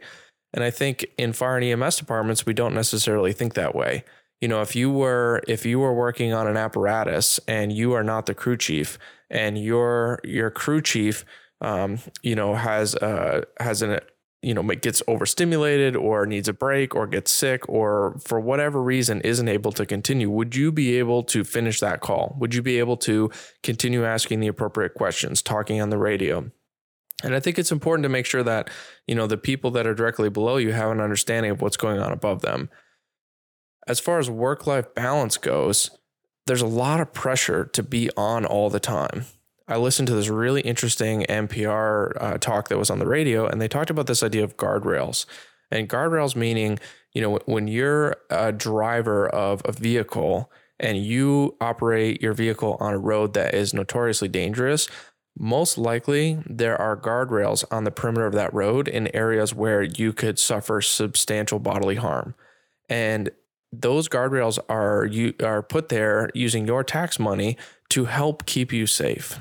And 0.54 0.64
I 0.64 0.72
think 0.72 1.06
in 1.18 1.34
fire 1.34 1.58
and 1.58 1.66
EMS 1.66 1.98
departments, 1.98 2.46
we 2.46 2.54
don't 2.54 2.74
necessarily 2.74 3.34
think 3.34 3.54
that 3.56 3.76
way. 3.76 4.04
you 4.42 4.48
know, 4.48 4.62
if 4.62 4.76
you 4.76 4.90
were 4.90 5.42
if 5.48 5.66
you 5.66 5.80
were 5.80 5.94
working 5.94 6.34
on 6.34 6.48
an 6.48 6.58
apparatus 6.58 7.40
and 7.48 7.74
you 7.74 7.94
are 7.94 8.04
not 8.04 8.26
the 8.26 8.34
crew 8.34 8.58
chief 8.58 8.98
and 9.30 9.58
your 9.64 10.20
your 10.24 10.50
crew 10.50 10.82
chief 10.82 11.26
um, 11.62 12.00
you 12.24 12.36
know, 12.36 12.56
has 12.56 12.96
uh 12.96 13.44
has 13.60 13.82
an 13.82 14.00
you 14.42 14.54
know 14.54 14.64
gets 14.64 15.04
overstimulated 15.08 15.96
or 15.96 16.26
needs 16.26 16.48
a 16.48 16.54
break 16.54 16.96
or 16.96 17.08
gets 17.08 17.32
sick 17.32 17.68
or 17.68 18.18
for 18.26 18.40
whatever 18.40 18.82
reason 18.82 19.20
isn't 19.22 19.50
able 19.50 19.72
to 19.72 19.86
continue 19.86 20.30
would 20.30 20.56
you 20.56 20.72
be 20.72 20.98
able 20.98 21.24
to 21.24 21.44
finish 21.44 21.80
that 21.80 22.02
call? 22.02 22.36
Would 22.40 22.54
you 22.54 22.62
be 22.62 22.80
able 22.80 22.98
to 22.98 23.30
continue 23.64 24.06
asking 24.06 24.40
the 24.40 24.48
appropriate 24.48 24.94
questions 24.94 25.42
talking 25.42 25.82
on 25.82 25.90
the 25.90 25.98
radio? 25.98 26.50
And 27.22 27.36
i 27.36 27.40
think 27.40 27.60
it's 27.60 27.72
important 27.72 28.04
to 28.04 28.10
make 28.10 28.26
sure 28.26 28.44
that 28.44 28.70
you 29.08 29.16
know 29.16 29.28
the 29.28 29.38
people 29.38 29.72
that 29.72 29.88
are 29.88 29.96
directly 29.96 30.30
below 30.30 30.58
you 30.58 30.72
have 30.72 30.92
an 30.92 31.02
understanding 31.02 31.52
of 31.52 31.62
what's 31.62 31.78
going 31.78 32.00
on 32.00 32.12
above 32.12 32.42
them. 32.42 32.70
As 33.88 34.00
far 34.00 34.20
as 34.20 34.30
work 34.30 34.68
life 34.68 34.94
balance 34.96 35.38
goes 35.38 35.92
there's 36.46 36.62
a 36.62 36.68
lot 36.68 37.00
of 37.00 37.14
pressure 37.14 37.66
to 37.66 37.84
be 37.84 38.10
on 38.18 38.46
all 38.46 38.70
the 38.70 38.80
time 38.80 39.26
I 39.70 39.78
listened 39.78 40.08
to 40.08 40.16
this 40.16 40.30
really 40.30 40.62
interesting 40.62 41.28
NPR 41.30 42.14
uh, 42.20 42.38
talk 42.40 42.70
that 42.70 42.80
was 42.80 42.90
on 42.90 42.98
the 42.98 43.06
radio, 43.06 43.46
and 43.46 43.62
they 43.62 43.68
talked 43.68 43.92
about 43.92 44.08
this 44.08 44.24
idea 44.24 44.44
of 44.44 44.58
guardrails. 44.58 45.28
And 45.70 45.88
guardrails 45.88 46.36
meaning, 46.36 46.80
you 47.14 47.22
know, 47.22 47.38
when 47.46 47.68
you're 47.68 48.16
a 48.32 48.52
driver 48.52 49.30
of 49.30 49.62
a 49.66 49.72
vehicle 49.72 50.52
and 50.80 50.98
you 50.98 51.56
operate 51.62 52.20
your 52.20 52.34
vehicle 52.34 52.78
on 52.80 52.96
a 52.96 52.98
road 52.98 53.36
that 53.36 53.54
is 53.54 53.72
notoriously 53.72 54.28
dangerous, 54.28 54.90
most 55.38 55.78
likely 55.78 56.42
there 56.48 56.76
are 56.82 56.98
guardrails 56.98 57.64
on 57.70 57.84
the 57.84 57.92
perimeter 57.92 58.26
of 58.26 58.34
that 58.34 58.52
road 58.52 58.88
in 58.88 59.16
areas 59.16 59.54
where 59.54 59.84
you 59.84 60.14
could 60.14 60.40
suffer 60.40 60.82
substantial 60.82 61.60
bodily 61.60 61.96
harm. 61.96 62.34
And 62.90 63.30
those 63.72 64.10
guardrails 64.10 64.58
are 64.68 65.06
you 65.06 65.36
are 65.44 65.62
put 65.62 65.90
there 65.90 66.32
using 66.34 66.66
your 66.66 66.84
tax 66.84 67.20
money 67.20 67.56
to 67.90 68.06
help 68.06 68.48
keep 68.48 68.74
you 68.74 68.88
safe. 68.88 69.40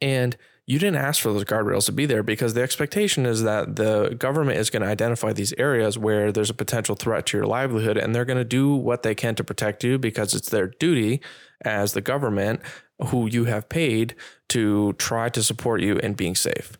And 0.00 0.36
you 0.66 0.80
didn't 0.80 0.96
ask 0.96 1.22
for 1.22 1.32
those 1.32 1.44
guardrails 1.44 1.86
to 1.86 1.92
be 1.92 2.06
there 2.06 2.24
because 2.24 2.54
the 2.54 2.62
expectation 2.62 3.24
is 3.24 3.44
that 3.44 3.76
the 3.76 4.16
government 4.18 4.58
is 4.58 4.68
going 4.68 4.82
to 4.82 4.88
identify 4.88 5.32
these 5.32 5.52
areas 5.58 5.96
where 5.96 6.32
there's 6.32 6.50
a 6.50 6.54
potential 6.54 6.96
threat 6.96 7.26
to 7.26 7.36
your 7.36 7.46
livelihood 7.46 7.96
and 7.96 8.12
they're 8.12 8.24
going 8.24 8.36
to 8.36 8.44
do 8.44 8.74
what 8.74 9.04
they 9.04 9.14
can 9.14 9.36
to 9.36 9.44
protect 9.44 9.84
you 9.84 9.96
because 9.96 10.34
it's 10.34 10.50
their 10.50 10.66
duty 10.66 11.20
as 11.64 11.92
the 11.92 12.00
government 12.00 12.60
who 13.06 13.28
you 13.28 13.44
have 13.44 13.68
paid 13.68 14.16
to 14.48 14.92
try 14.94 15.28
to 15.28 15.42
support 15.42 15.80
you 15.80 15.96
in 15.98 16.14
being 16.14 16.34
safe. 16.34 16.76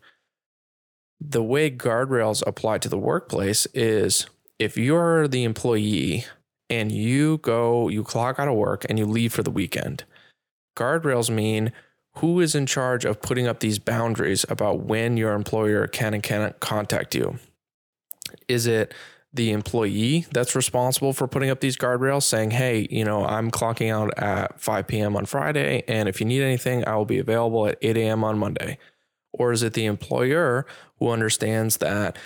The 1.21 1.43
way 1.43 1.71
guardrails 1.71 2.43
apply 2.45 2.79
to 2.79 2.89
the 2.89 2.97
workplace 2.97 3.67
is 3.73 4.27
if 4.59 4.77
you're 4.77 5.29
the 5.29 5.45
employee 5.45 6.25
and 6.69 6.91
you 6.91 7.37
go, 7.37 7.87
you 7.87 8.03
clock 8.03 8.37
out 8.37 8.49
of 8.49 8.55
work 8.55 8.85
and 8.89 8.99
you 8.99 9.05
leave 9.05 9.31
for 9.31 9.43
the 9.43 9.51
weekend, 9.51 10.03
guardrails 10.75 11.29
mean 11.29 11.71
who 12.17 12.39
is 12.39 12.55
in 12.55 12.65
charge 12.65 13.05
of 13.05 13.21
putting 13.21 13.47
up 13.47 13.59
these 13.59 13.79
boundaries 13.79 14.45
about 14.49 14.81
when 14.81 15.17
your 15.17 15.33
employer 15.33 15.87
can 15.87 16.13
and 16.13 16.23
cannot 16.23 16.59
contact 16.59 17.15
you? 17.15 17.39
Is 18.47 18.67
it 18.67 18.93
the 19.33 19.51
employee 19.51 20.25
that's 20.31 20.55
responsible 20.55 21.13
for 21.13 21.27
putting 21.27 21.49
up 21.49 21.59
these 21.59 21.77
guardrails 21.77 22.23
saying, 22.23 22.51
hey, 22.51 22.87
you 22.89 23.03
know, 23.03 23.25
I'm 23.25 23.51
clocking 23.51 23.91
out 23.91 24.17
at 24.17 24.59
5 24.59 24.87
p.m. 24.87 25.15
on 25.15 25.25
Friday, 25.25 25.83
and 25.87 26.09
if 26.09 26.19
you 26.19 26.25
need 26.25 26.41
anything, 26.41 26.87
I 26.87 26.95
will 26.95 27.05
be 27.05 27.19
available 27.19 27.67
at 27.67 27.77
8 27.81 27.97
a.m. 27.97 28.23
on 28.23 28.37
Monday? 28.37 28.77
Or 29.33 29.51
is 29.51 29.61
it 29.61 29.73
the 29.73 29.85
employer 29.85 30.65
who 30.99 31.09
understands 31.09 31.77
that 31.77 32.17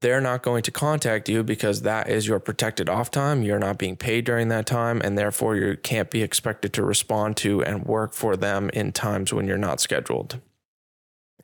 they're 0.00 0.20
not 0.20 0.42
going 0.42 0.62
to 0.62 0.70
contact 0.70 1.28
you 1.28 1.42
because 1.42 1.82
that 1.82 2.08
is 2.08 2.26
your 2.26 2.38
protected 2.38 2.88
off 2.88 3.10
time. 3.10 3.42
You're 3.42 3.58
not 3.58 3.78
being 3.78 3.96
paid 3.96 4.24
during 4.26 4.48
that 4.48 4.66
time, 4.66 5.00
and 5.02 5.16
therefore 5.16 5.56
you 5.56 5.76
can't 5.76 6.10
be 6.10 6.22
expected 6.22 6.72
to 6.74 6.82
respond 6.82 7.36
to 7.38 7.62
and 7.62 7.84
work 7.84 8.12
for 8.12 8.36
them 8.36 8.70
in 8.70 8.92
times 8.92 9.32
when 9.32 9.46
you're 9.46 9.56
not 9.56 9.80
scheduled. 9.80 10.40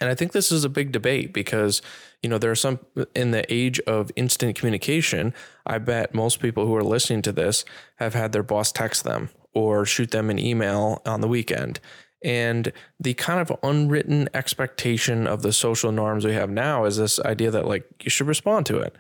And 0.01 0.11
I 0.11 0.15
think 0.15 0.33
this 0.33 0.51
is 0.51 0.65
a 0.65 0.69
big 0.69 0.91
debate 0.91 1.33
because, 1.33 1.81
you 2.23 2.29
know, 2.29 2.39
there 2.39 2.51
are 2.51 2.57
some 2.57 2.81
in 3.15 3.31
the 3.31 3.45
age 3.53 3.79
of 3.81 4.11
instant 4.17 4.57
communication. 4.57 5.33
I 5.65 5.79
bet 5.79 6.15
most 6.15 6.41
people 6.41 6.67
who 6.67 6.75
are 6.75 6.83
listening 6.83 7.23
to 7.23 7.33
this 7.33 7.65
have 7.97 8.15
had 8.15 8.33
their 8.33 8.43
boss 8.43 8.73
text 8.73 9.05
them 9.05 9.31
or 9.55 9.85
shoot 9.85 10.11
them 10.11 10.31
an 10.31 10.39
email 10.39 11.03
on 11.07 11.21
the 11.21 11.29
weekend. 11.29 11.79
And 12.25 12.73
the 13.01 13.15
kind 13.15 13.41
of 13.41 13.57
unwritten 13.63 14.29
expectation 14.35 15.27
of 15.27 15.43
the 15.43 15.53
social 15.53 15.93
norms 15.93 16.25
we 16.25 16.35
have 16.35 16.51
now 16.51 16.85
is 16.85 16.97
this 16.97 17.19
idea 17.21 17.51
that 17.51 17.67
like 17.67 17.85
you 18.03 18.11
should 18.11 18.27
respond 18.27 18.67
to 18.67 18.79
it. 18.79 18.95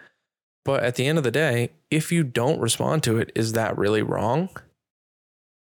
But 0.64 0.82
at 0.82 0.94
the 0.94 1.06
end 1.06 1.18
of 1.18 1.24
the 1.24 1.30
day, 1.30 1.70
if 1.90 2.12
you 2.12 2.22
don't 2.22 2.60
respond 2.60 3.02
to 3.04 3.18
it, 3.18 3.32
is 3.34 3.52
that 3.52 3.76
really 3.76 4.02
wrong? 4.02 4.48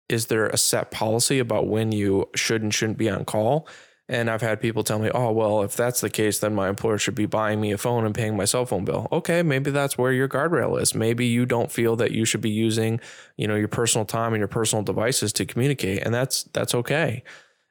Is 0.09 0.27
there 0.27 0.47
a 0.47 0.59
set 0.59 0.91
policy 0.91 1.39
about 1.39 1.69
when 1.69 1.93
you 1.93 2.29
should 2.35 2.63
and 2.63 2.75
shouldn't 2.75 2.99
be 2.99 3.09
on 3.09 3.25
call? 3.25 3.67
And 4.13 4.29
I've 4.29 4.43
had 4.43 4.61
people 4.61 4.85
tell 4.85 4.99
me, 4.99 5.11
oh, 5.15 5.33
well, 5.33 5.63
if 5.63 5.75
that's 5.75 6.03
the 6.03 6.11
case, 6.11 6.39
then 6.39 6.55
my 6.55 6.69
employer 6.69 6.99
should 6.99 7.15
be 7.15 7.25
buying 7.25 7.63
me 7.63 7.73
a 7.73 7.79
phone 7.79 8.05
and 8.05 8.15
paying 8.15 8.37
my 8.37 8.45
cell 8.45 8.67
phone 8.67 8.85
bill. 8.85 9.09
Okay, 9.11 9.43
maybe 9.43 9.71
that's 9.71 9.97
where 9.97 10.13
your 10.13 10.29
guardrail 10.29 10.79
is. 10.79 10.95
Maybe 10.95 11.25
you 11.25 11.47
don't 11.47 11.73
feel 11.73 11.97
that 11.97 12.11
you 12.11 12.27
should 12.27 12.43
be 12.43 12.51
using, 12.51 13.01
you 13.39 13.49
know, 13.49 13.55
your 13.55 13.69
personal 13.69 14.05
time 14.05 14.35
and 14.35 14.39
your 14.39 14.49
personal 14.49 14.83
devices 14.83 15.33
to 15.33 15.47
communicate. 15.47 16.03
And 16.03 16.13
that's 16.13 16.43
that's 16.43 16.75
okay. 16.75 17.23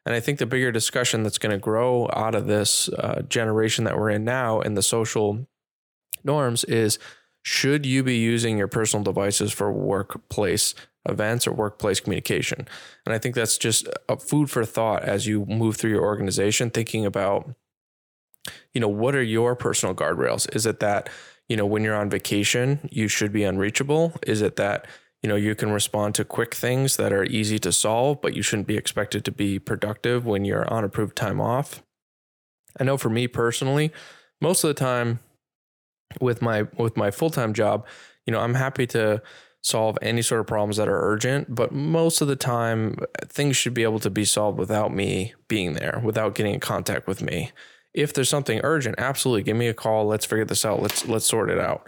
And 0.03 0.15
I 0.15 0.19
think 0.19 0.39
the 0.39 0.47
bigger 0.47 0.71
discussion 0.71 1.21
that's 1.21 1.37
going 1.37 1.51
to 1.51 1.59
grow 1.59 2.09
out 2.11 2.33
of 2.33 2.47
this 2.47 2.89
uh, 2.89 3.21
generation 3.29 3.83
that 3.83 3.95
we're 3.95 4.09
in 4.09 4.23
now 4.23 4.61
and 4.61 4.75
the 4.75 4.81
social 4.81 5.45
norms 6.23 6.63
is 6.63 6.97
should 7.43 7.85
you 7.85 8.01
be 8.01 8.17
using 8.17 8.57
your 8.57 8.67
personal 8.67 9.03
devices 9.03 9.51
for 9.51 9.71
workplace 9.71 10.73
events 11.07 11.47
or 11.47 11.53
workplace 11.53 11.99
communication? 11.99 12.67
And 13.05 13.13
I 13.13 13.17
think 13.17 13.35
that's 13.35 13.57
just 13.57 13.87
a 14.07 14.17
food 14.17 14.49
for 14.49 14.65
thought 14.65 15.03
as 15.03 15.27
you 15.27 15.45
move 15.45 15.77
through 15.77 15.91
your 15.91 16.03
organization, 16.03 16.69
thinking 16.69 17.05
about, 17.05 17.53
you 18.73 18.81
know, 18.81 18.89
what 18.89 19.15
are 19.15 19.23
your 19.23 19.55
personal 19.55 19.95
guardrails? 19.95 20.53
Is 20.55 20.65
it 20.65 20.79
that, 20.79 21.09
you 21.47 21.57
know, 21.57 21.65
when 21.65 21.83
you're 21.83 21.95
on 21.95 22.09
vacation, 22.09 22.87
you 22.91 23.07
should 23.07 23.31
be 23.31 23.43
unreachable? 23.43 24.13
Is 24.25 24.41
it 24.41 24.55
that, 24.55 24.87
you 25.21 25.29
know, 25.29 25.35
you 25.35 25.53
can 25.53 25.71
respond 25.71 26.15
to 26.15 26.25
quick 26.25 26.55
things 26.55 26.97
that 26.97 27.13
are 27.13 27.25
easy 27.25 27.59
to 27.59 27.71
solve, 27.71 28.21
but 28.21 28.33
you 28.33 28.41
shouldn't 28.41 28.67
be 28.67 28.77
expected 28.77 29.23
to 29.25 29.31
be 29.31 29.59
productive 29.59 30.25
when 30.25 30.45
you're 30.45 30.71
on 30.71 30.83
approved 30.83 31.15
time 31.15 31.39
off. 31.39 31.83
I 32.79 32.83
know 32.83 32.97
for 32.97 33.09
me 33.09 33.27
personally, 33.27 33.91
most 34.39 34.63
of 34.63 34.69
the 34.69 34.73
time 34.73 35.19
with 36.19 36.41
my 36.41 36.63
with 36.77 36.97
my 36.97 37.11
full-time 37.11 37.53
job, 37.53 37.85
you 38.25 38.33
know, 38.33 38.39
I'm 38.39 38.55
happy 38.55 38.87
to 38.87 39.21
solve 39.61 39.97
any 40.01 40.21
sort 40.21 40.41
of 40.41 40.47
problems 40.47 40.77
that 40.77 40.87
are 40.87 41.11
urgent, 41.11 41.53
but 41.53 41.71
most 41.71 42.21
of 42.21 42.27
the 42.27 42.35
time 42.35 42.97
things 43.23 43.55
should 43.55 43.73
be 43.73 43.83
able 43.83 43.99
to 43.99 44.09
be 44.09 44.25
solved 44.25 44.57
without 44.57 44.93
me 44.93 45.33
being 45.47 45.73
there, 45.73 46.01
without 46.03 46.35
getting 46.35 46.55
in 46.55 46.59
contact 46.59 47.07
with 47.07 47.21
me. 47.21 47.51
If 47.93 48.13
there's 48.13 48.29
something 48.29 48.61
urgent, 48.63 48.95
absolutely 48.97 49.43
give 49.43 49.57
me 49.57 49.67
a 49.67 49.73
call, 49.73 50.05
let's 50.05 50.25
figure 50.25 50.45
this 50.45 50.65
out, 50.65 50.81
let's 50.81 51.05
let's 51.07 51.25
sort 51.25 51.49
it 51.49 51.59
out. 51.59 51.87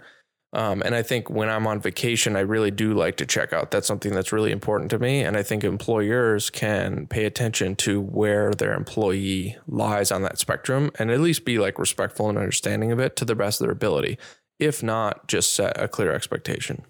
Um, 0.54 0.82
and 0.82 0.94
I 0.94 1.02
think 1.02 1.28
when 1.28 1.50
I'm 1.50 1.66
on 1.66 1.80
vacation, 1.80 2.36
I 2.36 2.40
really 2.40 2.70
do 2.70 2.94
like 2.94 3.16
to 3.16 3.26
check 3.26 3.52
out. 3.52 3.72
That's 3.72 3.88
something 3.88 4.14
that's 4.14 4.30
really 4.30 4.52
important 4.52 4.88
to 4.90 5.00
me. 5.00 5.20
And 5.22 5.36
I 5.36 5.42
think 5.42 5.64
employers 5.64 6.48
can 6.48 7.08
pay 7.08 7.24
attention 7.24 7.74
to 7.76 8.00
where 8.00 8.52
their 8.52 8.72
employee 8.72 9.56
lies 9.66 10.12
on 10.12 10.22
that 10.22 10.38
spectrum 10.38 10.92
and 10.96 11.10
at 11.10 11.18
least 11.18 11.44
be 11.44 11.58
like 11.58 11.76
respectful 11.76 12.28
and 12.28 12.38
understanding 12.38 12.92
of 12.92 13.00
it 13.00 13.16
to 13.16 13.24
the 13.24 13.34
best 13.34 13.60
of 13.60 13.66
their 13.66 13.72
ability. 13.72 14.16
If 14.60 14.80
not, 14.80 15.26
just 15.26 15.52
set 15.52 15.80
a 15.80 15.88
clear 15.88 16.12
expectation. 16.12 16.84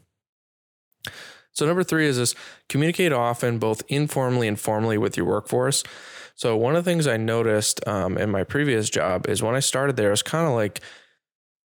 So, 1.53 1.67
number 1.67 1.85
three 1.85 2.07
is 2.07 2.17
this 2.17 2.35
communicate 2.69 3.13
often, 3.13 3.59
both 3.59 3.83
informally 3.89 4.49
and 4.49 4.59
formally 4.59 4.99
with 4.99 5.17
your 5.17 5.27
workforce. 5.27 5.85
So, 6.35 6.57
one 6.57 6.75
of 6.75 6.85
the 6.85 6.91
things 6.91 7.07
I 7.07 7.17
noticed 7.17 7.87
um, 7.87 8.19
in 8.19 8.31
my 8.31 8.43
previous 8.45 8.91
job 8.91 9.29
is 9.29 9.43
when 9.43 9.55
I 9.55 9.61
started 9.61 9.97
there, 9.97 10.09
it 10.09 10.13
was 10.13 10.23
kind 10.23 10.47
of 10.47 10.55
like, 10.55 10.81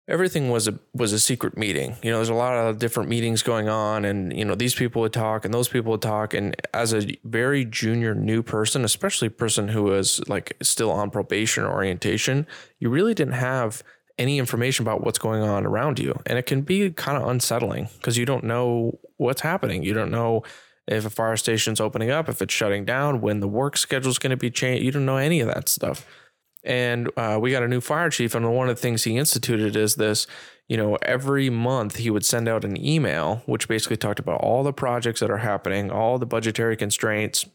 everything 0.09 0.49
was 0.49 0.67
a 0.67 0.77
was 0.93 1.13
a 1.13 1.19
secret 1.19 1.55
meeting. 1.57 1.95
You 2.01 2.11
know, 2.11 2.17
there's 2.17 2.29
a 2.29 2.33
lot 2.33 2.55
of 2.55 2.79
different 2.79 3.09
meetings 3.09 3.43
going 3.43 3.69
on, 3.69 4.03
and 4.03 4.35
you 4.35 4.43
know 4.43 4.55
these 4.55 4.75
people 4.75 5.01
would 5.03 5.13
talk 5.13 5.45
and 5.45 5.53
those 5.53 5.69
people 5.69 5.91
would 5.91 6.01
talk. 6.01 6.33
And 6.33 6.55
as 6.73 6.93
a 6.93 7.15
very 7.23 7.63
junior 7.63 8.13
new 8.13 8.43
person, 8.43 8.83
especially 8.83 9.29
person 9.29 9.69
who 9.69 9.83
was 9.83 10.27
like 10.27 10.57
still 10.61 10.91
on 10.91 11.11
probation 11.11 11.63
or 11.63 11.71
orientation, 11.71 12.47
you 12.79 12.89
really 12.89 13.13
didn't 13.13 13.33
have 13.33 13.83
any 14.19 14.37
information 14.37 14.83
about 14.83 15.03
what's 15.03 15.17
going 15.17 15.41
on 15.41 15.65
around 15.65 15.97
you, 15.97 16.19
and 16.27 16.37
it 16.37 16.45
can 16.45 16.61
be 16.61 16.91
kind 16.91 17.17
of 17.17 17.27
unsettling 17.27 17.89
because 17.97 18.17
you 18.17 18.25
don't 18.25 18.43
know 18.43 18.99
what's 19.17 19.41
happening. 19.41 19.81
You 19.81 19.93
don't 19.93 20.11
know 20.11 20.43
if 20.87 21.05
a 21.05 21.09
fire 21.09 21.37
station's 21.37 21.79
opening 21.79 22.11
up, 22.11 22.29
if 22.29 22.41
it's 22.41 22.53
shutting 22.53 22.85
down, 22.85 23.21
when 23.21 23.39
the 23.39 23.47
work 23.47 23.77
schedule 23.77 24.11
is 24.11 24.19
going 24.19 24.31
to 24.31 24.37
be 24.37 24.51
changed. 24.51 24.83
You 24.83 24.91
don't 24.91 25.05
know 25.05 25.17
any 25.17 25.39
of 25.39 25.47
that 25.47 25.69
stuff 25.69 26.05
and 26.63 27.09
uh, 27.17 27.37
we 27.41 27.51
got 27.51 27.63
a 27.63 27.67
new 27.67 27.81
fire 27.81 28.09
chief 28.09 28.35
and 28.35 28.53
one 28.53 28.69
of 28.69 28.75
the 28.75 28.81
things 28.81 29.03
he 29.03 29.17
instituted 29.17 29.75
is 29.75 29.95
this 29.95 30.27
you 30.67 30.75
know 30.75 30.97
every 31.01 31.49
month 31.49 31.97
he 31.97 32.09
would 32.09 32.25
send 32.25 32.47
out 32.47 32.65
an 32.65 32.83
email 32.83 33.41
which 33.45 33.67
basically 33.67 33.97
talked 33.97 34.19
about 34.19 34.41
all 34.41 34.63
the 34.63 34.73
projects 34.73 35.19
that 35.19 35.31
are 35.31 35.37
happening 35.37 35.89
all 35.89 36.17
the 36.17 36.25
budgetary 36.25 36.75
constraints 36.75 37.45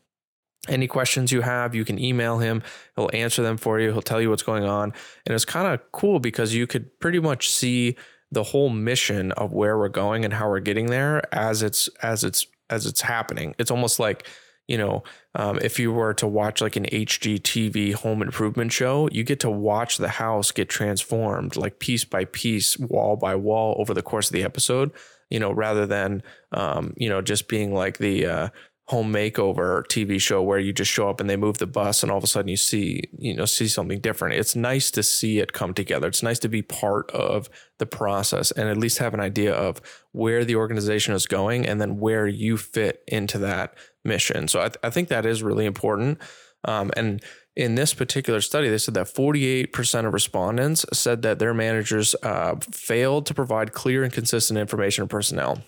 any 0.68 0.87
questions 0.87 1.33
you 1.33 1.42
have 1.42 1.75
you 1.75 1.85
can 1.85 1.99
email 1.99 2.38
him. 2.38 2.62
He'll 2.97 3.11
answer 3.12 3.42
them 3.42 3.56
for 3.56 3.80
you. 3.80 3.92
He'll 3.92 4.02
tell 4.02 4.21
you 4.21 4.30
what's 4.30 4.42
going 4.42 4.64
on. 4.64 4.92
And 5.26 5.35
it's 5.35 5.44
kind 5.44 5.73
of 5.73 5.80
cool 5.92 6.21
because 6.21 6.54
you 6.54 6.66
could 6.66 6.99
pretty 7.00 7.21
much 7.21 7.50
see 7.50 7.97
the 8.30 8.42
whole 8.42 8.71
mission 8.71 9.33
of 9.33 9.52
where 9.52 9.78
we're 9.78 9.88
going 9.88 10.25
and 10.25 10.35
how 10.35 10.49
we're 10.49 10.61
getting 10.61 10.87
there 10.87 11.23
as 11.35 11.62
it's 11.62 11.88
as 12.02 12.25
it's 12.25 12.47
as 12.71 12.87
it's 12.87 13.00
happening. 13.00 13.54
It's 13.59 13.71
almost 13.71 13.99
like 13.99 14.26
you 14.66 14.78
know, 14.78 15.02
um, 15.35 15.59
if 15.61 15.78
you 15.78 15.92
were 15.92 16.14
to 16.14 16.26
watch 16.26 16.61
like 16.61 16.76
an 16.76 16.87
HGTV 16.87 17.94
home 17.94 18.23
improvement 18.23 18.73
show, 18.73 19.09
you 19.12 19.23
get 19.23 19.40
to 19.40 19.50
watch 19.50 19.99
the 19.99 20.09
house 20.09 20.52
get 20.52 20.68
transformed 20.68 21.56
like 21.56 21.78
piece 21.80 22.04
by 22.04 22.25
piece, 22.25 22.78
wall 22.78 23.16
by 23.16 23.35
wall 23.35 23.76
over 23.78 23.92
the 23.92 24.02
course 24.02 24.28
of 24.28 24.33
the 24.33 24.42
episode, 24.42 24.90
you 25.28 25.38
know, 25.38 25.52
rather 25.52 25.87
than, 25.87 26.23
um, 26.52 26.94
you 26.97 27.11
know, 27.11 27.21
just 27.21 27.47
being 27.47 27.75
like 27.75 27.99
the, 27.99 28.25
uh, 28.25 28.49
home 28.86 29.10
makeover 29.10 29.82
TV 29.86 30.20
show 30.20 30.42
where 30.42 30.58
you 30.58 30.72
just 30.72 30.90
show 30.90 31.08
up 31.08 31.18
and 31.18 31.28
they 31.28 31.36
move 31.36 31.56
the 31.56 31.66
bus 31.66 32.02
and 32.02 32.12
all 32.12 32.18
of 32.18 32.24
a 32.24 32.26
sudden 32.26 32.48
you 32.48 32.56
see, 32.56 33.02
you 33.16 33.34
know, 33.34 33.46
see 33.46 33.66
something 33.66 33.98
different. 33.98 34.34
It's 34.34 34.54
nice 34.54 34.90
to 34.90 35.02
see 35.02 35.38
it 35.38 35.54
come 35.54 35.72
together. 35.72 36.06
It's 36.06 36.22
nice 36.22 36.38
to 36.40 36.48
be 36.48 36.60
part 36.60 37.10
of 37.10 37.48
the 37.78 37.86
process 37.86 38.50
and 38.50 38.68
at 38.68 38.76
least 38.76 38.98
have 38.98 39.14
an 39.14 39.20
idea 39.20 39.54
of 39.54 39.80
where 40.12 40.44
the 40.44 40.56
organization 40.56 41.14
is 41.14 41.26
going 41.26 41.66
and 41.66 41.80
then 41.80 41.98
where 41.98 42.26
you 42.26 42.58
fit 42.58 43.02
into 43.08 43.38
that 43.38 43.74
mission. 44.04 44.48
So 44.48 44.60
I, 44.60 44.68
th- 44.68 44.78
I 44.82 44.90
think 44.90 45.08
that 45.08 45.24
is 45.24 45.42
really 45.42 45.64
important. 45.64 46.18
Um, 46.64 46.90
and 46.94 47.22
in 47.56 47.76
this 47.76 47.94
particular 47.94 48.42
study, 48.42 48.68
they 48.68 48.78
said 48.78 48.94
that 48.94 49.06
48% 49.06 50.06
of 50.06 50.12
respondents 50.12 50.84
said 50.92 51.22
that 51.22 51.38
their 51.38 51.54
managers 51.54 52.14
uh, 52.22 52.56
failed 52.70 53.24
to 53.26 53.34
provide 53.34 53.72
clear 53.72 54.04
and 54.04 54.12
consistent 54.12 54.58
information 54.58 55.04
to 55.04 55.08
personnel. 55.08 55.62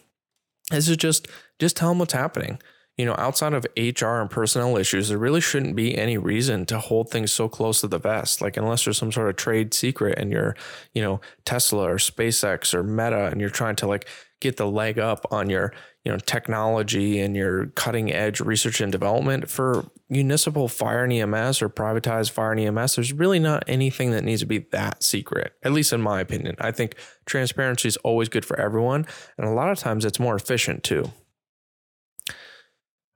This 0.70 0.88
is 0.88 0.96
just 0.98 1.28
just 1.58 1.76
tell 1.76 1.90
them 1.90 2.00
what's 2.00 2.12
happening 2.12 2.58
you 2.96 3.04
know, 3.04 3.14
outside 3.18 3.52
of 3.52 3.66
HR 3.76 4.20
and 4.20 4.30
personnel 4.30 4.76
issues, 4.78 5.10
there 5.10 5.18
really 5.18 5.40
shouldn't 5.40 5.76
be 5.76 5.96
any 5.96 6.16
reason 6.16 6.64
to 6.66 6.78
hold 6.78 7.10
things 7.10 7.30
so 7.30 7.46
close 7.48 7.82
to 7.82 7.88
the 7.88 7.98
vest. 7.98 8.40
Like, 8.40 8.56
unless 8.56 8.84
there's 8.84 8.96
some 8.96 9.12
sort 9.12 9.28
of 9.28 9.36
trade 9.36 9.74
secret 9.74 10.18
and 10.18 10.32
you're, 10.32 10.56
you 10.94 11.02
know, 11.02 11.20
Tesla 11.44 11.90
or 11.90 11.96
SpaceX 11.96 12.72
or 12.72 12.82
Meta 12.82 13.26
and 13.26 13.40
you're 13.40 13.50
trying 13.50 13.76
to 13.76 13.86
like 13.86 14.08
get 14.40 14.56
the 14.56 14.66
leg 14.66 14.98
up 14.98 15.26
on 15.30 15.50
your, 15.50 15.74
you 16.04 16.12
know, 16.12 16.18
technology 16.18 17.20
and 17.20 17.36
your 17.36 17.66
cutting 17.68 18.10
edge 18.10 18.40
research 18.40 18.80
and 18.80 18.92
development 18.92 19.50
for 19.50 19.84
municipal 20.08 20.66
fire 20.66 21.04
and 21.04 21.12
EMS 21.12 21.60
or 21.60 21.68
privatized 21.68 22.30
fire 22.30 22.52
and 22.52 22.60
EMS, 22.60 22.96
there's 22.96 23.12
really 23.12 23.38
not 23.38 23.62
anything 23.66 24.10
that 24.12 24.24
needs 24.24 24.40
to 24.40 24.46
be 24.46 24.58
that 24.72 25.02
secret, 25.02 25.52
at 25.62 25.72
least 25.72 25.92
in 25.92 26.00
my 26.00 26.20
opinion. 26.20 26.56
I 26.58 26.70
think 26.70 26.94
transparency 27.26 27.88
is 27.88 27.96
always 27.98 28.30
good 28.30 28.44
for 28.44 28.58
everyone. 28.58 29.06
And 29.36 29.46
a 29.46 29.52
lot 29.52 29.70
of 29.70 29.78
times 29.78 30.06
it's 30.06 30.20
more 30.20 30.36
efficient 30.36 30.82
too. 30.82 31.10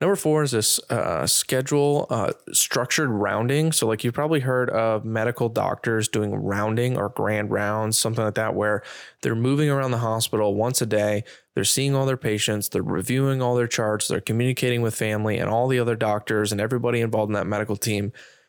Number 0.01 0.15
four 0.15 0.41
is 0.41 0.49
this 0.49 0.79
uh, 0.89 1.27
schedule 1.27 2.07
uh, 2.09 2.33
structured 2.51 3.11
rounding. 3.11 3.71
So, 3.71 3.87
like 3.87 4.03
you've 4.03 4.15
probably 4.15 4.39
heard 4.39 4.71
of 4.71 5.05
medical 5.05 5.47
doctors 5.47 6.07
doing 6.07 6.33
rounding 6.33 6.97
or 6.97 7.09
grand 7.09 7.51
rounds, 7.51 7.99
something 7.99 8.25
like 8.25 8.33
that, 8.33 8.55
where 8.55 8.81
they're 9.21 9.35
moving 9.35 9.69
around 9.69 9.91
the 9.91 9.99
hospital 9.99 10.55
once 10.55 10.81
a 10.81 10.87
day. 10.87 11.23
They're 11.53 11.63
seeing 11.63 11.93
all 11.93 12.07
their 12.07 12.17
patients, 12.17 12.69
they're 12.69 12.81
reviewing 12.81 13.43
all 13.43 13.53
their 13.53 13.67
charts, 13.67 14.07
they're 14.07 14.19
communicating 14.19 14.81
with 14.81 14.95
family 14.95 15.37
and 15.37 15.47
all 15.47 15.67
the 15.67 15.79
other 15.79 15.95
doctors 15.95 16.51
and 16.51 16.59
everybody 16.59 16.99
involved 17.01 17.29
in 17.29 17.33
that 17.33 17.45
medical 17.45 17.75
team. 17.75 18.05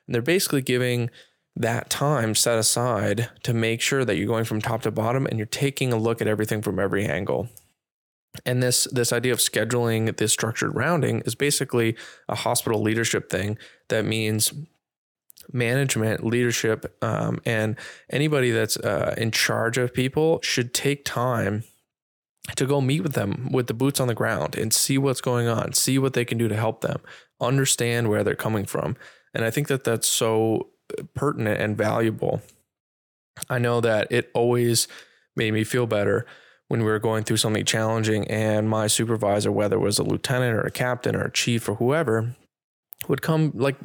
And 0.06 0.14
they're 0.14 0.22
basically 0.22 0.62
giving 0.62 1.10
that 1.54 1.90
time 1.90 2.34
set 2.34 2.58
aside 2.58 3.28
to 3.42 3.52
make 3.52 3.82
sure 3.82 4.06
that 4.06 4.16
you're 4.16 4.26
going 4.26 4.44
from 4.44 4.62
top 4.62 4.82
to 4.82 4.90
bottom 4.90 5.26
and 5.26 5.38
you're 5.38 5.44
taking 5.44 5.92
a 5.92 5.98
look 5.98 6.22
at 6.22 6.28
everything 6.28 6.62
from 6.62 6.78
every 6.78 7.04
angle. 7.04 7.50
And 8.46 8.62
this 8.62 8.84
this 8.84 9.12
idea 9.12 9.32
of 9.32 9.38
scheduling 9.38 10.16
this 10.16 10.32
structured 10.32 10.74
rounding 10.74 11.20
is 11.20 11.34
basically 11.34 11.96
a 12.28 12.34
hospital 12.34 12.80
leadership 12.80 13.28
thing 13.28 13.58
that 13.88 14.04
means 14.04 14.52
management, 15.52 16.24
leadership, 16.24 16.96
um, 17.02 17.40
and 17.44 17.76
anybody 18.10 18.50
that's 18.50 18.76
uh, 18.78 19.14
in 19.18 19.30
charge 19.30 19.76
of 19.76 19.92
people 19.92 20.40
should 20.42 20.72
take 20.72 21.04
time 21.04 21.64
to 22.56 22.66
go 22.66 22.80
meet 22.80 23.02
with 23.02 23.12
them 23.12 23.48
with 23.52 23.66
the 23.66 23.74
boots 23.74 24.00
on 24.00 24.08
the 24.08 24.14
ground 24.14 24.56
and 24.56 24.72
see 24.72 24.98
what's 24.98 25.20
going 25.20 25.46
on, 25.46 25.72
see 25.72 25.98
what 25.98 26.14
they 26.14 26.24
can 26.24 26.38
do 26.38 26.48
to 26.48 26.56
help 26.56 26.80
them, 26.80 27.00
understand 27.40 28.08
where 28.08 28.24
they're 28.24 28.34
coming 28.34 28.64
from. 28.64 28.96
And 29.34 29.44
I 29.44 29.50
think 29.50 29.68
that 29.68 29.84
that's 29.84 30.08
so 30.08 30.70
pertinent 31.14 31.60
and 31.60 31.76
valuable. 31.76 32.42
I 33.48 33.58
know 33.58 33.80
that 33.80 34.10
it 34.10 34.30
always 34.34 34.88
made 35.36 35.52
me 35.52 35.64
feel 35.64 35.86
better 35.86 36.26
when 36.72 36.80
we 36.80 36.86
were 36.86 36.98
going 36.98 37.22
through 37.22 37.36
something 37.36 37.66
challenging 37.66 38.26
and 38.28 38.66
my 38.66 38.86
supervisor, 38.86 39.52
whether 39.52 39.76
it 39.76 39.80
was 39.80 39.98
a 39.98 40.02
lieutenant 40.02 40.54
or 40.54 40.62
a 40.62 40.70
captain 40.70 41.14
or 41.14 41.24
a 41.24 41.30
chief 41.30 41.68
or 41.68 41.74
whoever, 41.74 42.34
would 43.08 43.22
come 43.22 43.52
like 43.54 43.76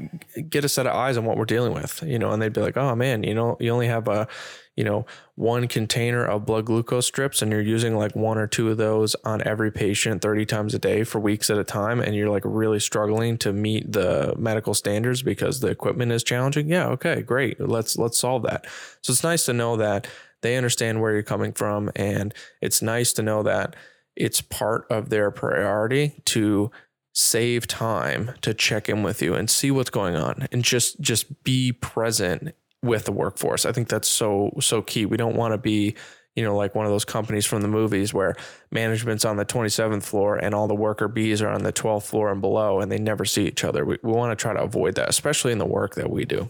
get 0.50 0.66
a 0.66 0.70
set 0.70 0.88
of 0.88 0.94
eyes 0.94 1.18
on 1.18 1.26
what 1.26 1.38
we're 1.38 1.46
dealing 1.46 1.74
with, 1.74 2.04
you 2.04 2.20
know, 2.20 2.32
and 2.32 2.42
they'd 2.42 2.54
be 2.54 2.62
like, 2.62 2.78
oh 2.78 2.96
man, 2.96 3.24
you 3.24 3.34
know, 3.34 3.58
you 3.60 3.72
only 3.72 3.88
have 3.88 4.08
a, 4.08 4.28
you 4.76 4.84
know, 4.84 5.06
one 5.36 5.68
container 5.68 6.24
of 6.24 6.46
blood 6.46 6.66
glucose 6.66 7.08
strips 7.08 7.42
and 7.42 7.52
you're 7.52 7.62
using 7.62 7.96
like 7.96 8.16
one 8.16 8.38
or 8.38 8.48
two 8.48 8.70
of 8.70 8.78
those 8.78 9.16
on 9.26 9.42
every 9.48 9.72
patient 9.72 10.22
30 10.22 10.46
times 10.46 10.74
a 10.74 10.80
day 10.80 11.04
for 11.04 11.20
weeks 11.20 11.50
at 11.50 11.58
a 11.58 11.64
time. 11.64 12.00
And 12.00 12.16
you're 12.16 12.30
like 12.30 12.44
really 12.46 12.80
struggling 12.80 13.38
to 13.40 13.52
meet 13.52 13.92
the 13.92 14.36
medical 14.38 14.74
standards 14.74 15.22
because 15.24 15.60
the 15.60 15.68
equipment 15.68 16.12
is 16.12 16.24
challenging. 16.24 16.70
Yeah. 16.70 16.88
Okay, 16.90 17.22
great. 17.22 17.60
Let's, 17.60 17.98
let's 17.98 18.20
solve 18.20 18.44
that. 18.44 18.66
So 19.02 19.12
it's 19.12 19.24
nice 19.24 19.46
to 19.46 19.54
know 19.54 19.78
that 19.78 20.08
they 20.42 20.56
understand 20.56 21.02
where 21.02 21.14
you're 21.14 21.24
coming 21.24 21.54
from. 21.54 21.92
And 21.96 22.34
it's 22.62 22.82
nice 22.82 23.14
to 23.14 23.24
know 23.24 23.44
that 23.44 23.76
it's 24.16 24.42
part 24.42 24.86
of 24.90 25.10
their 25.10 25.32
priority 25.32 26.22
to 26.26 26.72
save 27.18 27.66
time 27.66 28.32
to 28.42 28.54
check 28.54 28.88
in 28.88 29.02
with 29.02 29.24
you 29.24 29.34
and 29.34 29.50
see 29.50 29.72
what's 29.72 29.90
going 29.90 30.16
on 30.16 30.48
and 30.52 30.64
just 30.64 31.02
just 31.02 31.44
be 31.44 31.72
present 31.72 32.54
with 32.84 33.06
the 33.06 33.12
workforce. 33.12 33.66
I 33.66 33.72
think 33.72 33.90
that's 33.90 34.08
so 34.08 34.52
so 34.60 34.84
key. 34.84 35.08
We 35.08 35.18
don't 35.18 35.36
want 35.36 35.54
to 35.54 35.58
be 35.58 35.96
you 36.36 36.44
know, 36.44 36.56
like 36.56 36.76
one 36.76 36.86
of 36.86 36.92
those 36.92 37.04
companies 37.04 37.48
from 37.48 37.64
the 37.64 37.68
movies 37.68 38.14
where 38.14 38.36
management's 38.70 39.26
on 39.26 39.38
the 39.38 39.46
27th 39.46 40.04
floor 40.04 40.36
and 40.36 40.54
all 40.54 40.68
the 40.68 40.76
worker 40.76 41.08
bees 41.08 41.42
are 41.42 41.50
on 41.50 41.64
the 41.64 41.74
12th 41.74 42.04
floor 42.04 42.32
and 42.32 42.42
below 42.42 42.80
and 42.80 42.92
they 42.92 43.00
never 43.00 43.26
see 43.26 43.48
each 43.48 43.64
other. 43.64 43.84
We, 43.84 43.98
we 44.04 44.12
want 44.12 44.38
to 44.38 44.40
try 44.40 44.54
to 44.54 44.62
avoid 44.62 44.94
that, 44.96 45.10
especially 45.10 45.52
in 45.52 45.58
the 45.58 45.66
work 45.66 45.96
that 45.96 46.12
we 46.12 46.26
do. 46.26 46.48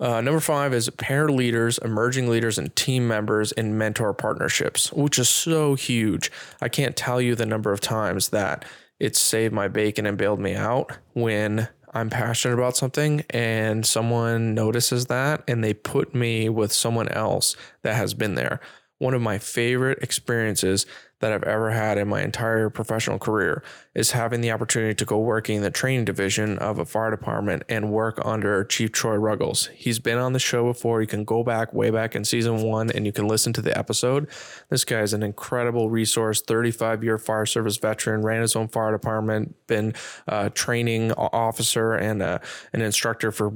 Uh, 0.00 0.22
number 0.22 0.40
five 0.40 0.72
is 0.72 0.88
pair 0.90 1.28
leaders, 1.28 1.76
emerging 1.78 2.28
leaders, 2.30 2.56
and 2.56 2.74
team 2.74 3.06
members 3.06 3.52
in 3.52 3.76
mentor 3.76 4.14
partnerships, 4.14 4.90
which 4.94 5.18
is 5.18 5.28
so 5.28 5.74
huge. 5.74 6.32
I 6.60 6.70
can't 6.70 6.96
tell 6.96 7.20
you 7.20 7.34
the 7.34 7.44
number 7.44 7.70
of 7.70 7.80
times 7.80 8.30
that 8.30 8.64
it 8.98 9.14
saved 9.14 9.52
my 9.52 9.68
bacon 9.68 10.06
and 10.06 10.16
bailed 10.16 10.40
me 10.40 10.54
out 10.54 10.96
when 11.12 11.68
I'm 11.92 12.08
passionate 12.08 12.54
about 12.54 12.76
something 12.76 13.24
and 13.30 13.84
someone 13.84 14.54
notices 14.54 15.06
that 15.06 15.42
and 15.46 15.62
they 15.62 15.74
put 15.74 16.14
me 16.14 16.48
with 16.48 16.72
someone 16.72 17.08
else 17.08 17.54
that 17.82 17.96
has 17.96 18.14
been 18.14 18.36
there. 18.36 18.60
One 18.98 19.12
of 19.14 19.20
my 19.20 19.38
favorite 19.38 19.98
experiences 20.02 20.86
that 21.20 21.32
I've 21.32 21.42
ever 21.44 21.70
had 21.70 21.98
in 21.98 22.08
my 22.08 22.22
entire 22.22 22.70
professional 22.70 23.18
career 23.18 23.62
is 23.94 24.10
having 24.12 24.40
the 24.40 24.50
opportunity 24.50 24.94
to 24.94 25.04
go 25.04 25.18
working 25.18 25.58
in 25.58 25.62
the 25.62 25.70
training 25.70 26.06
division 26.06 26.58
of 26.58 26.78
a 26.78 26.84
fire 26.84 27.10
department 27.10 27.62
and 27.68 27.92
work 27.92 28.20
under 28.24 28.64
Chief 28.64 28.90
Troy 28.90 29.16
Ruggles. 29.16 29.66
He's 29.74 29.98
been 29.98 30.18
on 30.18 30.32
the 30.32 30.38
show 30.38 30.64
before. 30.64 31.00
You 31.00 31.06
can 31.06 31.24
go 31.24 31.42
back 31.42 31.72
way 31.72 31.90
back 31.90 32.16
in 32.16 32.24
season 32.24 32.62
one 32.62 32.90
and 32.90 33.04
you 33.06 33.12
can 33.12 33.28
listen 33.28 33.52
to 33.54 33.62
the 33.62 33.76
episode. 33.76 34.28
This 34.70 34.84
guy 34.84 35.00
is 35.00 35.12
an 35.12 35.22
incredible 35.22 35.90
resource, 35.90 36.40
35 36.40 37.04
year 37.04 37.18
fire 37.18 37.46
service 37.46 37.76
veteran, 37.76 38.22
ran 38.22 38.40
his 38.40 38.56
own 38.56 38.68
fire 38.68 38.92
department, 38.92 39.54
been 39.66 39.94
a 40.26 40.48
training 40.50 41.12
officer 41.12 41.94
and 41.94 42.22
a, 42.22 42.40
an 42.72 42.80
instructor 42.80 43.30
for 43.30 43.52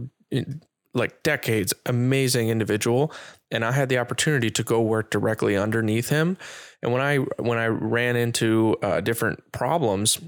like 0.95 1.23
decades, 1.23 1.75
amazing 1.87 2.49
individual. 2.49 3.13
And 3.51 3.65
I 3.65 3.73
had 3.73 3.89
the 3.89 3.99
opportunity 3.99 4.51
to 4.51 4.63
go 4.63 4.81
work 4.81 5.11
directly 5.11 5.57
underneath 5.57 6.09
him. 6.09 6.37
And 6.83 6.93
when 6.93 7.03
I 7.03 7.19
when 7.19 7.59
I 7.59 7.67
ran 7.67 8.17
into 8.17 8.77
uh, 8.83 9.01
different 9.01 9.53
problems, 9.53 10.19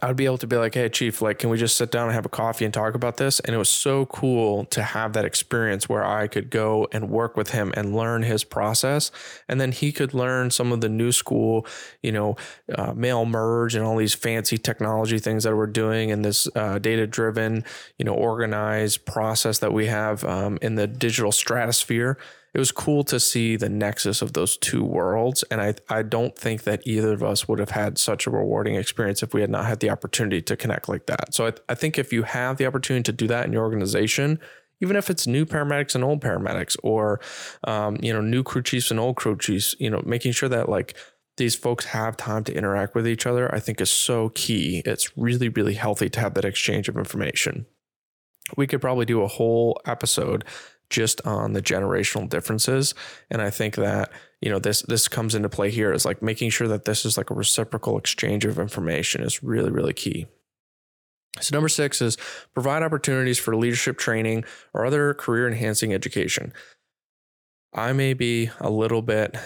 I 0.00 0.08
would 0.08 0.16
be 0.16 0.24
able 0.24 0.38
to 0.38 0.46
be 0.46 0.56
like, 0.56 0.74
"Hey, 0.74 0.88
chief, 0.88 1.20
like, 1.20 1.38
can 1.38 1.50
we 1.50 1.58
just 1.58 1.76
sit 1.76 1.90
down 1.90 2.06
and 2.06 2.14
have 2.14 2.26
a 2.26 2.30
coffee 2.30 2.64
and 2.64 2.72
talk 2.72 2.94
about 2.94 3.16
this?" 3.16 3.40
And 3.40 3.54
it 3.54 3.58
was 3.58 3.68
so 3.68 4.06
cool 4.06 4.64
to 4.66 4.82
have 4.82 5.12
that 5.14 5.24
experience 5.24 5.88
where 5.88 6.04
I 6.04 6.28
could 6.28 6.50
go 6.50 6.88
and 6.92 7.10
work 7.10 7.36
with 7.36 7.50
him 7.50 7.72
and 7.76 7.94
learn 7.94 8.22
his 8.22 8.44
process, 8.44 9.10
and 9.48 9.60
then 9.60 9.72
he 9.72 9.92
could 9.92 10.14
learn 10.14 10.50
some 10.50 10.72
of 10.72 10.80
the 10.80 10.88
new 10.88 11.12
school, 11.12 11.66
you 12.02 12.12
know, 12.12 12.36
uh, 12.74 12.92
mail 12.94 13.24
merge 13.24 13.74
and 13.74 13.84
all 13.84 13.96
these 13.96 14.14
fancy 14.14 14.58
technology 14.58 15.18
things 15.18 15.44
that 15.44 15.56
we're 15.56 15.66
doing, 15.66 16.10
and 16.10 16.24
this 16.24 16.48
uh, 16.54 16.78
data-driven, 16.78 17.64
you 17.98 18.04
know, 18.04 18.14
organized 18.14 19.04
process 19.04 19.58
that 19.58 19.72
we 19.72 19.86
have 19.86 20.24
um, 20.24 20.58
in 20.62 20.76
the 20.76 20.86
digital 20.86 21.32
stratosphere 21.32 22.18
it 22.54 22.58
was 22.58 22.70
cool 22.70 23.02
to 23.04 23.18
see 23.18 23.56
the 23.56 23.68
nexus 23.68 24.20
of 24.20 24.34
those 24.34 24.58
two 24.58 24.84
worlds. 24.84 25.42
And 25.50 25.60
I, 25.60 25.74
I 25.88 26.02
don't 26.02 26.36
think 26.36 26.64
that 26.64 26.86
either 26.86 27.12
of 27.12 27.22
us 27.22 27.48
would 27.48 27.58
have 27.58 27.70
had 27.70 27.96
such 27.98 28.26
a 28.26 28.30
rewarding 28.30 28.74
experience 28.74 29.22
if 29.22 29.32
we 29.32 29.40
had 29.40 29.50
not 29.50 29.64
had 29.64 29.80
the 29.80 29.90
opportunity 29.90 30.42
to 30.42 30.56
connect 30.56 30.88
like 30.88 31.06
that. 31.06 31.34
So 31.34 31.46
I, 31.46 31.52
I 31.70 31.74
think 31.74 31.98
if 31.98 32.12
you 32.12 32.24
have 32.24 32.58
the 32.58 32.66
opportunity 32.66 33.04
to 33.04 33.12
do 33.12 33.26
that 33.28 33.46
in 33.46 33.52
your 33.52 33.62
organization, 33.62 34.38
even 34.82 34.96
if 34.96 35.08
it's 35.08 35.26
new 35.26 35.46
paramedics 35.46 35.94
and 35.94 36.04
old 36.04 36.20
paramedics 36.20 36.76
or, 36.82 37.20
um, 37.64 37.96
you 38.02 38.12
know, 38.12 38.20
new 38.20 38.42
crew 38.42 38.62
chiefs 38.62 38.90
and 38.90 39.00
old 39.00 39.16
crew 39.16 39.38
chiefs, 39.38 39.74
you 39.78 39.88
know, 39.88 40.02
making 40.04 40.32
sure 40.32 40.48
that 40.48 40.68
like 40.68 40.94
these 41.38 41.54
folks 41.54 41.86
have 41.86 42.16
time 42.16 42.44
to 42.44 42.54
interact 42.54 42.94
with 42.94 43.08
each 43.08 43.24
other, 43.24 43.52
I 43.54 43.60
think 43.60 43.80
is 43.80 43.90
so 43.90 44.28
key. 44.30 44.82
It's 44.84 45.16
really, 45.16 45.48
really 45.48 45.74
healthy 45.74 46.10
to 46.10 46.20
have 46.20 46.34
that 46.34 46.44
exchange 46.44 46.88
of 46.88 46.98
information. 46.98 47.64
We 48.56 48.66
could 48.66 48.80
probably 48.80 49.06
do 49.06 49.22
a 49.22 49.28
whole 49.28 49.80
episode 49.86 50.44
just 50.92 51.20
on 51.22 51.54
the 51.54 51.62
generational 51.62 52.28
differences. 52.28 52.94
And 53.30 53.42
I 53.42 53.50
think 53.50 53.74
that, 53.76 54.12
you 54.40 54.50
know, 54.50 54.58
this 54.58 54.82
this 54.82 55.08
comes 55.08 55.34
into 55.34 55.48
play 55.48 55.70
here 55.70 55.92
is 55.92 56.04
like 56.04 56.22
making 56.22 56.50
sure 56.50 56.68
that 56.68 56.84
this 56.84 57.04
is 57.04 57.16
like 57.16 57.30
a 57.30 57.34
reciprocal 57.34 57.98
exchange 57.98 58.44
of 58.44 58.58
information 58.58 59.22
is 59.22 59.42
really, 59.42 59.70
really 59.70 59.94
key. 59.94 60.26
So, 61.40 61.56
number 61.56 61.68
six 61.68 62.02
is 62.02 62.18
provide 62.52 62.82
opportunities 62.82 63.38
for 63.38 63.56
leadership 63.56 63.96
training 63.96 64.44
or 64.74 64.84
other 64.84 65.14
career 65.14 65.48
enhancing 65.48 65.94
education. 65.94 66.52
I 67.72 67.94
may 67.94 68.12
be 68.12 68.50
a 68.60 68.68
little 68.68 69.00
bit 69.00 69.36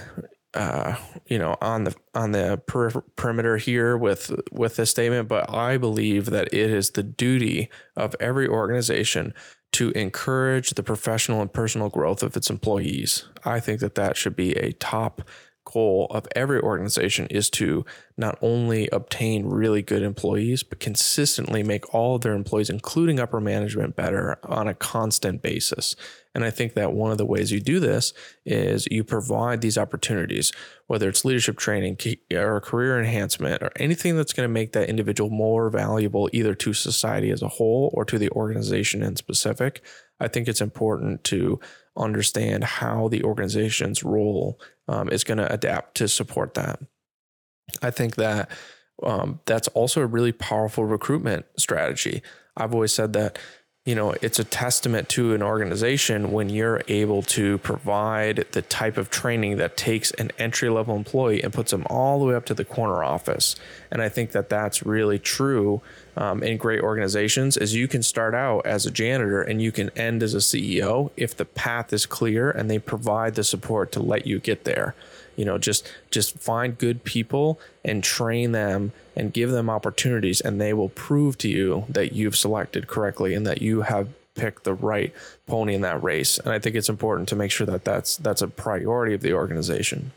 uh, 0.57 0.97
you 1.27 1.39
know, 1.39 1.57
on 1.61 1.85
the 1.85 1.95
on 2.15 2.33
the 2.33 2.61
per- 2.67 3.03
perimeter 3.17 3.59
here 3.59 3.97
with 3.97 4.33
with 4.51 4.77
this 4.77 4.91
statement, 4.91 5.29
but 5.29 5.53
I 5.53 5.77
believe 5.77 6.27
that 6.27 6.47
it 6.47 6.71
is 6.71 6.93
the 6.93 7.03
duty 7.03 7.69
of 7.95 8.17
every 8.21 8.49
organization 8.49 9.35
to 9.73 9.91
encourage 9.91 10.71
the 10.71 10.83
professional 10.83 11.41
and 11.41 11.53
personal 11.53 11.89
growth 11.89 12.23
of 12.23 12.37
its 12.37 12.51
employees. 12.51 13.25
I 13.45 13.61
think 13.61 13.81
that 13.81 13.95
that 13.97 14.17
should 14.17 14.37
be 14.37 14.53
a 14.53 14.73
top 14.73 15.23
goal 15.67 16.07
of 16.11 16.27
every 16.35 16.61
organization 16.61 17.27
is 17.27 17.51
to 17.51 17.85
not 18.17 18.39
only 18.41 18.89
obtain 18.93 19.47
really 19.47 19.83
good 19.83 20.03
employees, 20.03 20.63
but 20.63 20.81
consistently 20.81 21.63
make 21.63 21.93
all 21.93 22.17
of 22.17 22.23
their 22.23 22.35
employees, 22.35 22.71
including 22.71 23.21
upper 23.21 23.41
management, 23.41 23.97
better 23.97 24.39
on 24.45 24.69
a 24.69 24.75
constant 24.75 25.43
basis. 25.43 25.97
And 26.37 26.45
I 26.45 26.51
think 26.51 26.75
that 26.75 26.93
one 26.93 27.11
of 27.11 27.17
the 27.17 27.25
ways 27.25 27.51
you 27.51 27.61
do 27.61 27.81
this 27.81 28.13
is 28.45 28.87
you 28.91 29.03
provide 29.05 29.63
these 29.63 29.79
opportunities, 29.79 30.53
whether 30.87 31.09
it's 31.09 31.25
leadership 31.25 31.57
training 31.57 31.97
or 32.31 32.61
career 32.61 32.99
enhancement 32.99 33.63
or 33.63 33.73
anything 33.77 34.19
that's 34.19 34.35
going 34.35 34.47
to 34.47 34.53
make 34.53 34.73
that 34.73 34.91
individual 34.91 35.31
more 35.31 35.71
valuable 35.71 36.29
either 36.35 36.55
to 36.55 36.75
society 36.75 37.31
as 37.31 37.41
a 37.41 37.49
whole 37.49 37.91
or 37.95 38.05
to 38.05 38.19
the 38.19 38.29
organization 38.33 39.03
in 39.03 39.17
specific. 39.17 39.83
I 40.21 40.29
think 40.29 40.47
it's 40.47 40.61
important 40.61 41.25
to 41.25 41.59
understand 41.97 42.65
how 42.65 43.09
the 43.09 43.25
organization's 43.25 44.05
role 44.05 44.61
um, 44.89 45.09
is 45.09 45.25
going 45.25 45.39
to 45.39 45.51
adapt 45.51 45.97
to 45.97 46.07
support 46.07 46.53
that. 46.53 46.81
I 47.81 47.91
think 47.91 48.17
that 48.17 48.51
um, 49.03 49.41
that's 49.47 49.69
also 49.69 50.03
a 50.03 50.07
really 50.07 50.33
powerful 50.33 50.85
recruitment 50.85 51.47
strategy. 51.57 52.21
I've 52.59 52.75
always 52.75 52.93
said 52.93 53.15
that 53.15 53.39
you 53.87 53.95
know, 53.95 54.17
it's 54.21 54.41
a 54.41 54.45
testament 54.45 55.09
to 55.11 55.33
an 55.33 55.45
organization 55.45 56.33
when 56.33 56.49
you're 56.49 56.83
able 56.89 57.23
to 57.23 57.57
provide 57.59 58.45
the 58.51 58.61
type 58.61 58.97
of 58.97 59.11
training 59.11 59.59
that 59.59 59.77
takes 59.77 60.11
an 60.13 60.33
entry 60.39 60.69
level 60.69 60.97
employee 60.97 61.41
and 61.41 61.53
puts 61.53 61.71
them 61.71 61.87
all 61.89 62.19
the 62.19 62.25
way 62.25 62.35
up 62.35 62.45
to 62.47 62.53
the 62.53 62.65
corner 62.65 63.05
office. 63.05 63.55
And 63.93 64.03
I 64.03 64.09
think 64.09 64.33
that 64.33 64.49
that's 64.49 64.85
really 64.85 65.21
true 65.21 65.83
um, 66.17 66.43
in 66.43 66.57
great 66.57 66.81
organizations 66.81 67.57
is 67.57 67.77
you 67.77 67.87
can 67.87 68.03
start 68.03 68.35
out 68.35 68.67
as 68.67 68.87
a 68.87 68.91
janitor 68.91 69.41
and 69.41 69.63
you 69.63 69.71
can 69.71 69.91
end 69.91 70.25
as 70.25 70.35
a 70.35 70.39
CEO 70.39 71.13
if 71.17 71.37
the 71.37 71.45
path 71.45 71.93
is 71.93 72.07
clear 72.07 72.51
and 72.51 72.69
they 72.69 72.81
provide 72.81 73.37
the 73.37 73.45
support 73.45 73.93
to 73.93 74.01
let 74.01 74.27
you 74.27 74.41
get 74.41 74.65
there 74.65 74.97
you 75.37 75.45
know 75.45 75.59
just 75.59 75.91
just 76.11 76.39
find 76.39 76.79
good 76.79 77.05
people 77.05 77.61
and 77.85 78.03
train 78.03 78.53
them 78.53 78.93
and 79.15 79.33
give 79.33 79.51
them 79.51 79.71
opportunities 79.71 80.41
and 80.41 80.61
they 80.61 80.73
will 80.73 80.89
prove 80.91 81.39
to 81.39 81.49
you 81.49 81.85
that 81.89 82.13
you've 82.13 82.37
selected 82.37 82.87
correctly 82.89 83.35
and 83.35 83.47
that 83.47 83.63
you 83.63 83.83
have 83.83 84.09
picked 84.35 84.65
the 84.65 84.75
right 84.75 85.13
pony 85.47 85.75
in 85.75 85.81
that 85.81 86.03
race. 86.03 86.39
And 86.39 86.53
i 86.53 86.59
think 86.59 86.77
it's 86.77 86.89
important 86.89 87.29
to 87.31 87.37
make 87.37 87.51
sure 87.51 87.67
that 87.67 87.85
that's 87.85 88.17
that's 88.17 88.43
a 88.43 88.49
priority 88.49 89.15
of 89.15 89.23
the 89.23 89.33
organization. 89.33 90.13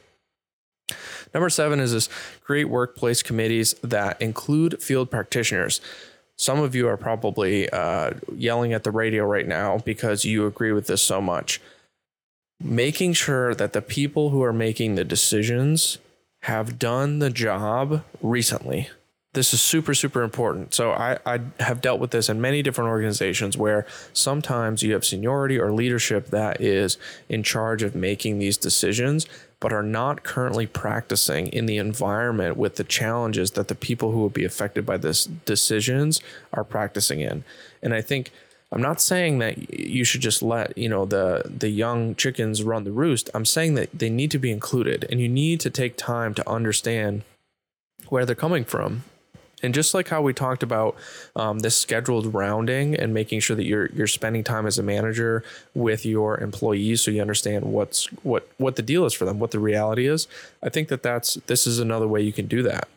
Number 1.34 1.50
seven 1.50 1.80
is 1.80 1.94
this 1.94 2.10
create 2.44 2.66
workplace 2.66 3.22
committees 3.22 3.74
that 3.84 4.22
include 4.22 4.82
field 4.82 5.12
practitioners. 5.12 5.80
Some 6.36 6.60
of 6.60 6.74
you 6.74 6.88
are 6.88 6.98
probably 6.98 7.70
uh, 7.70 8.12
yelling 8.36 8.74
at 8.74 8.84
the 8.84 8.92
radio 8.92 9.26
right 9.26 9.48
now 9.48 9.78
because 9.80 10.26
you 10.26 10.48
agree 10.48 10.72
with 10.72 10.88
this 10.88 11.02
so 11.02 11.22
much 11.22 11.62
making 12.62 13.14
sure 13.14 13.56
that 13.56 13.74
the 13.74 13.82
people 13.82 14.30
who 14.30 14.44
are 14.44 14.54
making 14.54 14.96
the 14.96 15.06
decisions 15.06 15.98
have 16.42 16.80
done 16.80 17.20
the 17.20 17.30
job 17.30 18.04
recently. 18.22 18.90
This 19.34 19.54
is 19.54 19.62
super, 19.62 19.94
super 19.94 20.24
important. 20.24 20.74
So, 20.74 20.92
I, 20.92 21.20
I 21.26 21.40
have 21.60 21.82
dealt 21.82 22.00
with 22.00 22.10
this 22.10 22.30
in 22.30 22.42
many 22.42 22.64
different 22.64 22.90
organizations 22.90 23.56
where 23.56 23.86
sometimes 24.12 24.82
you 24.82 24.94
have 24.94 25.06
seniority 25.06 25.60
or 25.60 25.72
leadership 25.72 26.28
that 26.28 26.60
is 26.60 26.98
in 27.30 27.44
charge 27.44 27.84
of 27.84 27.94
making 27.94 28.40
these 28.40 28.58
decisions, 28.58 29.28
but 29.60 29.72
are 29.72 29.84
not 29.84 30.24
currently 30.24 30.66
practicing 30.66 31.48
in 31.48 31.68
the 31.68 31.78
environment 31.78 32.58
with 32.58 32.76
the 32.76 32.84
challenges 32.84 33.52
that 33.52 33.68
the 33.68 33.76
people 33.76 34.12
who 34.12 34.24
would 34.24 34.34
be 34.34 34.46
affected 34.46 34.84
by 34.84 34.98
this 34.98 35.26
decisions 35.26 36.22
are 36.52 36.64
practicing 36.64 37.20
in. 37.20 37.44
And 37.84 37.94
I 37.94 38.02
think 38.02 38.32
I'm 38.72 38.82
not 38.82 39.02
saying 39.02 39.40
that 39.40 39.80
you 39.80 40.04
should 40.04 40.22
just 40.22 40.44
let, 40.44 40.78
you 40.78 40.90
know, 40.90 41.06
the 41.06 41.44
the 41.46 41.70
young 41.70 42.16
chickens 42.16 42.64
run 42.64 42.84
the 42.84 42.92
roost. 42.92 43.30
I'm 43.34 43.46
saying 43.46 43.74
that 43.76 43.90
they 43.98 44.10
need 44.10 44.32
to 44.32 44.40
be 44.40 44.52
included 44.52 45.08
and 45.10 45.20
you 45.20 45.28
need 45.28 45.60
to 45.62 45.70
take 45.70 45.98
time 45.98 46.34
to 46.36 46.50
understand 46.50 47.24
where 48.10 48.26
they're 48.26 48.36
coming 48.36 48.64
from. 48.64 49.04
And 49.62 49.74
just 49.74 49.94
like 49.94 50.08
how 50.08 50.22
we 50.22 50.34
talked 50.34 50.64
about 50.64 50.96
um, 51.36 51.60
this 51.60 51.76
scheduled 51.76 52.34
rounding 52.34 52.96
and 52.96 53.14
making 53.14 53.42
sure 53.42 53.56
that 53.56 53.66
you're 53.66 53.88
you're 53.88 54.08
spending 54.08 54.44
time 54.44 54.66
as 54.66 54.78
a 54.80 54.84
manager 54.84 55.44
with 55.74 56.06
your 56.06 56.40
employees, 56.40 57.02
so 57.02 57.12
you 57.12 57.22
understand 57.22 57.66
what's 57.66 58.06
what 58.24 58.48
what 58.58 58.76
the 58.76 58.82
deal 58.82 59.06
is 59.06 59.14
for 59.14 59.26
them, 59.26 59.40
what 59.40 59.52
the 59.52 59.60
reality 59.60 60.08
is. 60.08 60.28
I 60.64 60.70
think 60.70 60.88
that 60.90 61.04
that's 61.04 61.36
this 61.48 61.68
is 61.68 61.80
another 61.80 62.08
way 62.08 62.22
you 62.22 62.32
can 62.32 62.48
do 62.48 62.64
that. 62.64 62.88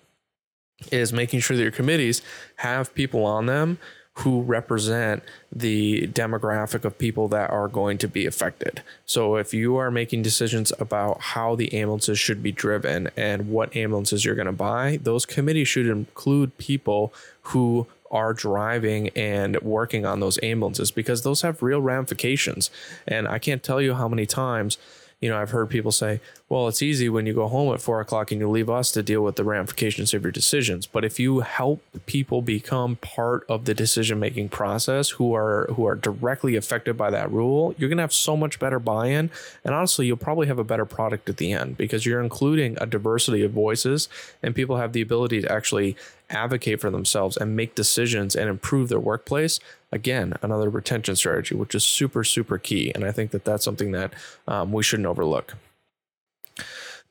Is 0.91 1.13
making 1.13 1.41
sure 1.41 1.57
that 1.57 1.63
your 1.63 1.73
committees 1.73 2.23
have 2.57 2.95
people 2.95 3.25
on 3.25 3.47
them 3.47 3.79
who 4.17 4.43
represent 4.43 5.23
the 5.51 6.07
demographic 6.09 6.85
of 6.85 6.99
people 6.99 7.29
that 7.29 7.51
are 7.51 7.69
going 7.69 7.97
to 7.97 8.07
be 8.07 8.27
affected. 8.27 8.83
So 9.07 9.37
if 9.37 9.55
you 9.55 9.77
are 9.77 9.91
making 9.91 10.23
decisions 10.23 10.71
about 10.79 11.21
how 11.21 11.57
the 11.57 11.73
ambulances 11.73 12.19
should 12.19 12.43
be 12.43 12.53
driven 12.53 13.11
and 13.17 13.49
what 13.49 13.75
ambulances 13.75 14.25
you're 14.25 14.35
going 14.35 14.47
to 14.47 14.53
buy, 14.53 14.99
those 15.03 15.25
committees 15.25 15.69
should 15.69 15.87
include 15.87 16.59
people 16.59 17.13
who 17.43 17.87
are 18.11 18.35
driving 18.35 19.09
and 19.11 19.59
working 19.63 20.05
on 20.05 20.21
those 20.21 20.39
ambulances 20.43 20.91
because 20.91 21.23
those 21.23 21.41
have 21.41 21.63
real 21.63 21.81
ramifications. 21.81 22.71
And 23.09 23.27
I 23.27 23.39
can't 23.39 23.63
tell 23.63 23.81
you 23.81 23.95
how 23.95 24.07
many 24.09 24.27
times 24.27 24.77
you 25.23 25.31
know, 25.31 25.39
I've 25.39 25.51
heard 25.51 25.71
people 25.71 25.93
say, 25.93 26.21
well, 26.49 26.67
it's 26.67 26.83
easy 26.83 27.09
when 27.09 27.27
you 27.27 27.33
go 27.33 27.47
home 27.47 27.73
at 27.73 27.81
four 27.81 28.01
o'clock 28.01 28.33
and 28.33 28.41
you 28.41 28.51
leave 28.51 28.69
us 28.69 28.91
to 28.91 29.05
deal 29.05 29.23
with 29.23 29.37
the 29.37 29.45
ramifications 29.45 30.13
of 30.13 30.25
your 30.25 30.33
decisions. 30.33 30.85
But 30.85 31.05
if 31.05 31.21
you 31.21 31.41
help 31.41 31.81
people 32.07 32.43
become 32.43 32.97
part 32.97 33.47
of 33.49 33.65
the 33.65 33.73
decision 33.73 34.19
making 34.19 34.49
process 34.49 35.11
who 35.11 35.33
are 35.33 35.69
who 35.75 35.87
are 35.87 35.95
directly 35.95 36.57
affected 36.57 36.97
by 36.97 37.11
that 37.11 37.31
rule, 37.31 37.73
you're 37.79 37.89
gonna 37.89 38.03
have 38.03 38.13
so 38.13 38.37
much 38.37 38.59
better 38.59 38.81
buy-in. 38.81 39.31
And 39.65 39.75
honestly, 39.75 40.07
you'll 40.07 40.17
probably 40.17 40.49
have 40.49 40.59
a 40.59 40.65
better 40.65 40.85
product 40.85 41.29
at 41.29 41.37
the 41.37 41.53
end 41.53 41.77
because 41.77 42.05
you're 42.05 42.21
including 42.21 42.77
a 42.81 42.87
diversity 42.87 43.45
of 43.45 43.53
voices 43.53 44.09
and 44.43 44.57
people 44.57 44.77
have 44.77 44.93
the 44.93 45.03
ability 45.03 45.41
to 45.43 45.53
actually 45.53 45.97
advocate 46.33 46.81
for 46.81 46.91
themselves 46.91 47.37
and 47.37 47.57
make 47.57 47.75
decisions 47.75 48.35
and 48.35 48.49
improve 48.49 48.89
their 48.89 49.01
workplace 49.01 49.61
again 49.91 50.35
another 50.43 50.71
retention 50.71 51.15
strategy 51.15 51.55
which 51.55 51.75
is 51.75 51.85
super 51.85 52.25
super 52.25 52.59
key. 52.59 52.93
And 52.95 53.05
i 53.05 53.13
think 53.13 53.31
that 53.31 53.45
that's 53.45 53.65
something 53.65 53.93
that 53.93 54.13
um, 54.47 54.73
we 54.73 54.83
shouldn't 54.83 55.07
overlook. 55.07 55.55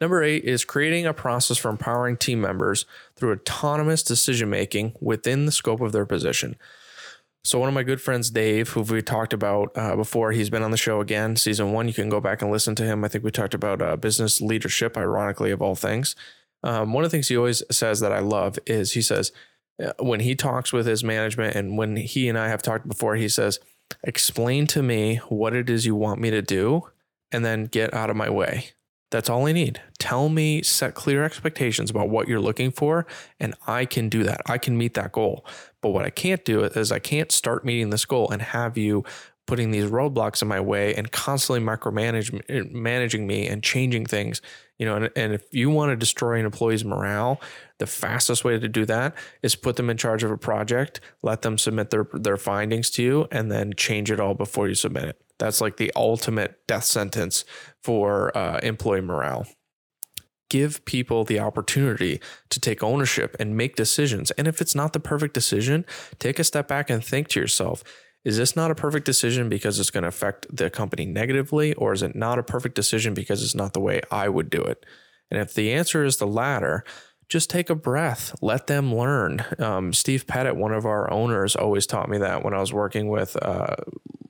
Number 0.02 0.24
eight 0.24 0.44
is 0.44 0.66
creating 0.66 1.06
a 1.06 1.14
process 1.14 1.58
for 1.58 1.70
empowering 1.70 2.18
team 2.18 2.42
members 2.42 2.86
through 3.16 3.34
autonomous 3.34 4.02
decision 4.02 4.50
making 4.50 4.94
within 5.00 5.46
the 5.46 5.52
scope 5.52 5.80
of 5.80 5.92
their 5.92 6.08
position. 6.08 6.56
So 7.44 7.60
one 7.60 7.68
of 7.68 7.76
my 7.76 7.84
good 7.84 8.02
friends 8.02 8.30
dave 8.32 8.70
who 8.70 8.82
we 8.82 9.02
talked 9.04 9.34
about 9.34 9.72
uh, 9.76 9.96
before 9.96 10.32
he's 10.32 10.50
been 10.50 10.64
on 10.64 10.72
the 10.72 10.78
show 10.78 11.02
again 11.02 11.36
season 11.36 11.72
one. 11.72 11.88
You 11.88 11.94
can 11.94 12.10
go 12.10 12.20
back 12.20 12.42
and 12.42 12.52
listen 12.52 12.76
to 12.76 12.84
him. 12.84 13.04
I 13.04 13.08
think 13.08 13.24
we 13.24 13.32
talked 13.32 13.54
about 13.54 13.82
uh, 13.82 13.96
business 13.96 14.42
leadership 14.42 14.98
ironically 14.98 15.52
of 15.52 15.62
all 15.62 15.76
things 15.76 16.16
um, 16.64 16.94
one 16.94 17.04
of 17.04 17.12
the 17.12 17.16
things 17.16 17.28
he 17.28 17.38
always 17.38 17.64
says 17.72 18.00
that 18.00 18.12
I 18.12 18.20
love 18.20 18.60
is 18.66 18.94
he 18.94 19.02
says, 19.02 19.32
uh, 19.84 19.94
when 20.00 20.20
he 20.20 20.36
talks 20.36 20.72
with 20.72 20.86
his 20.86 21.04
management 21.04 21.56
and 21.56 21.78
when 21.78 21.96
he 21.96 22.30
and 22.30 22.38
I 22.38 22.50
have 22.50 22.62
talked 22.62 22.88
before, 22.88 23.16
he 23.16 23.30
says, 23.30 23.60
explain 24.04 24.68
to 24.68 24.84
me 24.84 25.18
what 25.30 25.56
it 25.56 25.70
is 25.70 25.86
you 25.86 25.96
want 25.96 26.22
me 26.22 26.30
to 26.32 26.42
do 26.42 26.84
and 27.32 27.44
then 27.44 27.66
get 27.66 27.94
out 27.94 28.10
of 28.10 28.16
my 28.16 28.30
way. 28.30 28.70
That's 29.10 29.30
all 29.30 29.46
I 29.46 29.52
need. 29.52 29.82
Tell 30.00 30.30
me, 30.30 30.62
set 30.62 30.96
clear 30.96 31.24
expectations 31.24 31.90
about 31.90 32.10
what 32.10 32.30
you're 32.30 32.40
looking 32.40 32.72
for, 32.72 33.06
and 33.42 33.54
I 33.68 33.84
can 33.84 34.08
do 34.08 34.24
that. 34.24 34.42
I 34.46 34.58
can 34.58 34.78
meet 34.78 34.94
that 34.94 35.12
goal. 35.12 35.46
But 35.82 35.90
what 35.90 36.06
I 36.06 36.10
can't 36.10 36.46
do 36.46 36.64
is 36.64 36.94
I 36.94 37.00
can't 37.00 37.30
start 37.30 37.66
meeting 37.66 37.90
this 37.90 38.06
goal 38.06 38.30
and 38.32 38.42
have 38.42 38.78
you 38.78 39.04
putting 39.48 39.72
these 39.72 39.90
roadblocks 39.90 40.42
in 40.42 40.48
my 40.48 40.60
way 40.60 40.94
and 40.96 41.12
constantly 41.12 41.60
micromanaging 41.60 42.72
managing 42.72 43.28
me 43.28 43.48
and 43.48 43.64
changing 43.64 44.06
things 44.06 44.42
you 44.78 44.86
know 44.86 44.96
and, 44.96 45.10
and 45.16 45.34
if 45.34 45.44
you 45.52 45.70
want 45.70 45.92
to 45.92 45.96
destroy 45.96 46.40
an 46.40 46.46
employee's 46.46 46.86
morale 46.86 47.42
the 47.80 47.88
fastest 47.88 48.46
way 48.46 48.58
to 48.58 48.68
do 48.68 48.86
that 48.86 49.14
is 49.42 49.56
put 49.56 49.76
them 49.76 49.90
in 49.90 49.98
charge 49.98 50.24
of 50.24 50.32
a 50.32 50.38
project 50.38 51.02
let 51.22 51.42
them 51.42 51.58
submit 51.58 51.90
their 51.90 52.08
their 52.14 52.38
findings 52.38 52.90
to 52.92 53.04
you 53.04 53.28
and 53.32 53.52
then 53.52 53.74
change 53.76 54.12
it 54.12 54.20
all 54.20 54.34
before 54.34 54.68
you 54.68 54.76
submit 54.76 55.06
it. 55.06 55.22
That's 55.40 55.62
like 55.62 55.78
the 55.78 55.92
ultimate 55.96 56.66
death 56.68 56.84
sentence 56.84 57.46
for 57.82 58.36
uh, 58.38 58.60
employee 58.62 59.02
morale. 59.02 59.48
Give 60.50 60.84
people 60.86 61.24
the 61.24 61.40
opportunity 61.40 62.20
to 62.50 62.60
take 62.60 62.84
ownership 62.84 63.36
and 63.40 63.56
make 63.56 63.76
decisions 63.76 64.32
and 64.32 64.48
if 64.48 64.60
it's 64.60 64.76
not 64.76 64.92
the 64.92 65.00
perfect 65.00 65.34
decision 65.34 65.86
take 66.20 66.40
a 66.40 66.44
step 66.44 66.68
back 66.68 66.90
and 66.90 67.04
think 67.04 67.30
to 67.30 67.40
yourself 67.40 67.84
is 68.24 68.38
this 68.38 68.56
not 68.56 68.72
a 68.72 68.76
perfect 68.76 69.06
decision 69.06 69.50
because 69.50 69.80
it's 69.80 69.90
going 69.90 70.04
to 70.04 70.08
affect 70.08 70.46
the 70.56 70.70
company 70.70 71.06
negatively, 71.06 71.74
or 71.74 71.94
is 71.94 72.04
it 72.04 72.16
not 72.16 72.38
a 72.40 72.44
perfect 72.44 72.76
decision 72.76 73.14
because 73.14 73.44
it's 73.44 73.56
not 73.56 73.74
the 73.74 73.80
way 73.80 74.02
I 74.12 74.30
would 74.30 74.50
do 74.50 74.62
it? 74.62 74.86
And 75.30 75.40
if 75.40 75.54
the 75.54 75.72
answer 75.74 76.04
is 76.04 76.18
the 76.18 76.28
latter, 76.28 76.84
just 77.30 77.50
take 77.50 77.70
a 77.70 77.76
breath, 77.76 78.36
let 78.42 78.68
them 78.68 78.94
learn. 78.94 79.46
Um, 79.58 79.94
Steve 79.94 80.28
Pettit, 80.28 80.58
one 80.58 80.74
of 80.74 80.86
our 80.86 81.10
owners, 81.12 81.56
always 81.56 81.88
taught 81.88 82.10
me 82.10 82.18
that 82.18 82.44
when 82.44 82.54
I 82.54 82.60
was 82.60 82.74
working 82.74 83.08
with 83.08 83.38
uh, 83.42 83.78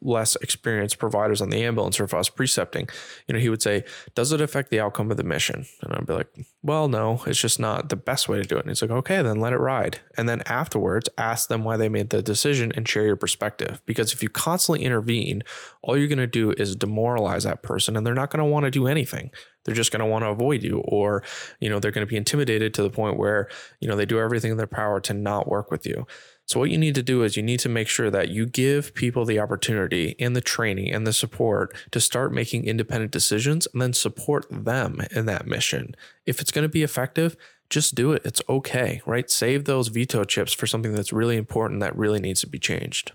less 0.02 0.36
experienced 0.38 0.98
providers 0.98 1.42
on 1.42 1.50
the 1.50 1.64
ambulance 1.64 2.00
or 2.00 2.04
if 2.04 2.14
I 2.14 2.18
was 2.18 2.30
precepting, 2.30 2.90
you 3.28 3.34
know, 3.34 3.40
he 3.40 3.50
would 3.50 3.62
say, 3.62 3.84
Does 4.16 4.32
it 4.32 4.42
affect 4.42 4.70
the 4.70 4.80
outcome 4.80 5.12
of 5.12 5.18
the 5.18 5.24
mission? 5.24 5.66
And 5.82 5.94
I'd 5.94 6.06
be 6.06 6.14
like, 6.14 6.28
Well, 6.64 6.88
no, 6.88 7.22
it's 7.28 7.40
just 7.40 7.60
not 7.60 7.90
the 7.90 7.96
best 7.96 8.28
way 8.28 8.42
to 8.42 8.48
do 8.48 8.58
it. 8.58 8.62
And 8.62 8.70
he's 8.70 8.82
like, 8.82 8.92
Okay, 8.92 9.22
then 9.22 9.40
let 9.40 9.54
it 9.54 9.60
ride. 9.60 10.00
And 10.18 10.28
then 10.28 10.42
afterwards, 10.46 11.10
ask 11.18 11.50
them 11.50 11.64
why 11.64 11.78
they 11.78 11.90
made 11.90 12.10
the 12.10 12.22
decision 12.22 12.72
and 12.76 12.88
share 12.88 13.06
your 13.06 13.16
perspective. 13.16 13.82
Because 13.86 14.14
if 14.14 14.24
you 14.24 14.30
constantly 14.30 14.84
intervene, 14.84 15.44
all 15.84 15.98
you're 15.98 16.08
going 16.08 16.18
to 16.18 16.28
do 16.28 16.52
is 16.52 16.76
demoralize 16.76 17.44
that 17.44 17.62
person 17.62 17.96
and 17.96 18.06
they're 18.06 18.14
not 18.14 18.32
going 18.32 18.44
to 18.44 18.50
want 18.50 18.66
to 18.66 18.72
do 18.72 18.88
anything 18.88 19.32
they're 19.64 19.76
just 19.76 19.92
going 19.92 20.00
to 20.00 20.06
want 20.06 20.24
to 20.24 20.30
avoid 20.30 20.64
you 20.64 20.80
or 20.80 21.24
you 21.60 21.70
know 21.70 21.80
they're 21.80 21.92
going 21.92 22.06
to 22.06 22.10
be 22.10 22.18
intimidated 22.18 22.74
to 22.74 22.84
the 22.84 22.90
point 22.90 23.18
where 23.18 23.48
you 23.80 23.88
know 23.88 23.96
they 23.96 24.06
do 24.06 24.20
everything 24.20 24.52
in 24.52 24.58
their 24.58 24.68
power 24.68 25.00
to 25.00 25.14
not 25.14 25.48
work 25.48 25.72
with 25.72 25.86
you 25.86 26.06
so, 26.52 26.60
what 26.60 26.70
you 26.70 26.78
need 26.78 26.96
to 26.96 27.02
do 27.02 27.24
is 27.24 27.38
you 27.38 27.44
need 27.44 27.62
to 27.62 27.70
make 27.70 27.88
sure 27.88 28.10
that 28.10 28.28
you 28.28 28.46
give 28.46 28.94
people 28.94 29.24
the 29.24 29.40
opportunity 29.40 30.18
and 30.20 30.36
the 30.36 30.42
training 30.42 30.92
and 30.92 31.08
the 31.08 31.14
support 31.14 31.74
to 31.92 32.02
start 32.02 32.34
making 32.34 32.66
independent 32.66 33.14
decisions 33.14 33.70
and 33.72 33.82
then 33.82 33.94
support 33.94 34.48
them 34.52 35.00
in 35.12 35.28
that 35.28 35.48
mission. 35.48 35.96
If 36.26 36.42
it's 36.42 36.52
going 36.52 36.64
to 36.64 36.70
be 36.70 36.84
effective, 36.84 37.38
just 37.70 37.96
do 37.96 38.12
it. 38.12 38.24
It's 38.26 38.42
okay, 38.50 39.02
right? 39.06 39.32
Save 39.32 39.64
those 39.64 39.88
veto 39.88 40.26
chips 40.26 40.52
for 40.52 40.68
something 40.68 40.92
that's 40.92 41.14
really 41.14 41.38
important 41.38 41.80
that 41.80 41.96
really 41.96 42.20
needs 42.20 42.42
to 42.42 42.48
be 42.48 42.60
changed. 42.60 43.14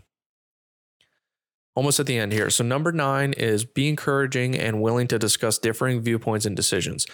Almost 1.74 2.00
at 2.00 2.06
the 2.06 2.16
end 2.16 2.32
here. 2.32 2.48
So, 2.48 2.64
number 2.64 2.90
nine 2.90 3.34
is 3.34 3.66
be 3.66 3.86
encouraging 3.86 4.58
and 4.58 4.80
willing 4.80 5.08
to 5.08 5.18
discuss 5.18 5.58
differing 5.58 6.00
viewpoints 6.00 6.46
and 6.46 6.56
decisions. 6.56 7.06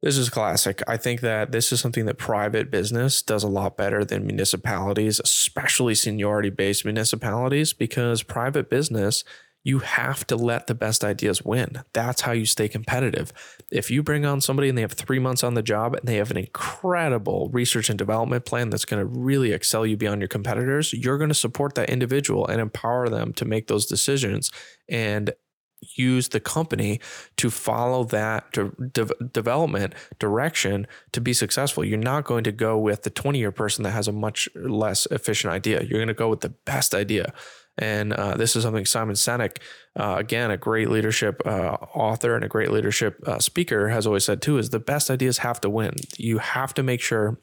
This 0.00 0.16
is 0.16 0.30
classic. 0.30 0.80
I 0.86 0.96
think 0.96 1.22
that 1.22 1.50
this 1.50 1.72
is 1.72 1.80
something 1.80 2.06
that 2.06 2.18
private 2.18 2.70
business 2.70 3.20
does 3.20 3.42
a 3.42 3.48
lot 3.48 3.76
better 3.76 4.04
than 4.04 4.26
municipalities, 4.26 5.18
especially 5.18 5.96
seniority 5.96 6.50
based 6.50 6.84
municipalities, 6.84 7.72
because 7.72 8.22
private 8.22 8.70
business, 8.70 9.24
you 9.64 9.80
have 9.80 10.24
to 10.28 10.36
let 10.36 10.68
the 10.68 10.74
best 10.74 11.02
ideas 11.02 11.42
win. 11.42 11.82
That's 11.92 12.20
how 12.20 12.30
you 12.30 12.46
stay 12.46 12.68
competitive. 12.68 13.32
If 13.72 13.90
you 13.90 14.04
bring 14.04 14.24
on 14.24 14.40
somebody 14.40 14.68
and 14.68 14.78
they 14.78 14.82
have 14.82 14.92
three 14.92 15.18
months 15.18 15.42
on 15.42 15.54
the 15.54 15.62
job 15.62 15.96
and 15.96 16.06
they 16.06 16.16
have 16.16 16.30
an 16.30 16.36
incredible 16.36 17.50
research 17.52 17.90
and 17.90 17.98
development 17.98 18.44
plan 18.44 18.70
that's 18.70 18.84
going 18.84 19.00
to 19.00 19.04
really 19.04 19.52
excel 19.52 19.84
you 19.84 19.96
beyond 19.96 20.20
your 20.20 20.28
competitors, 20.28 20.92
you're 20.92 21.18
going 21.18 21.28
to 21.28 21.34
support 21.34 21.74
that 21.74 21.90
individual 21.90 22.46
and 22.46 22.60
empower 22.60 23.08
them 23.08 23.32
to 23.32 23.44
make 23.44 23.66
those 23.66 23.84
decisions. 23.84 24.52
And 24.88 25.32
use 25.80 26.28
the 26.28 26.40
company 26.40 27.00
to 27.36 27.50
follow 27.50 28.04
that 28.04 28.52
de- 28.52 28.70
de- 28.92 29.24
development 29.32 29.94
direction 30.18 30.86
to 31.12 31.20
be 31.20 31.32
successful. 31.32 31.84
You're 31.84 31.98
not 31.98 32.24
going 32.24 32.44
to 32.44 32.52
go 32.52 32.78
with 32.78 33.02
the 33.02 33.10
20 33.10 33.38
year 33.38 33.52
person 33.52 33.84
that 33.84 33.92
has 33.92 34.08
a 34.08 34.12
much 34.12 34.48
less 34.54 35.06
efficient 35.10 35.52
idea. 35.52 35.82
You're 35.82 35.98
going 35.98 36.08
to 36.08 36.14
go 36.14 36.28
with 36.28 36.40
the 36.40 36.50
best 36.50 36.94
idea. 36.94 37.32
And 37.78 38.12
uh, 38.12 38.36
this 38.36 38.56
is 38.56 38.64
something 38.64 38.84
Simon 38.84 39.14
Sinek, 39.14 39.58
uh, 39.94 40.16
again, 40.18 40.50
a 40.50 40.56
great 40.56 40.90
leadership 40.90 41.40
uh, 41.46 41.76
author 41.94 42.34
and 42.34 42.44
a 42.44 42.48
great 42.48 42.72
leadership 42.72 43.22
uh, 43.26 43.38
speaker, 43.38 43.88
has 43.88 44.04
always 44.04 44.24
said 44.24 44.42
too: 44.42 44.58
is 44.58 44.70
the 44.70 44.80
best 44.80 45.10
ideas 45.10 45.38
have 45.38 45.60
to 45.60 45.70
win. 45.70 45.94
You 46.16 46.38
have 46.38 46.74
to 46.74 46.82
make 46.82 47.00
sure 47.00 47.38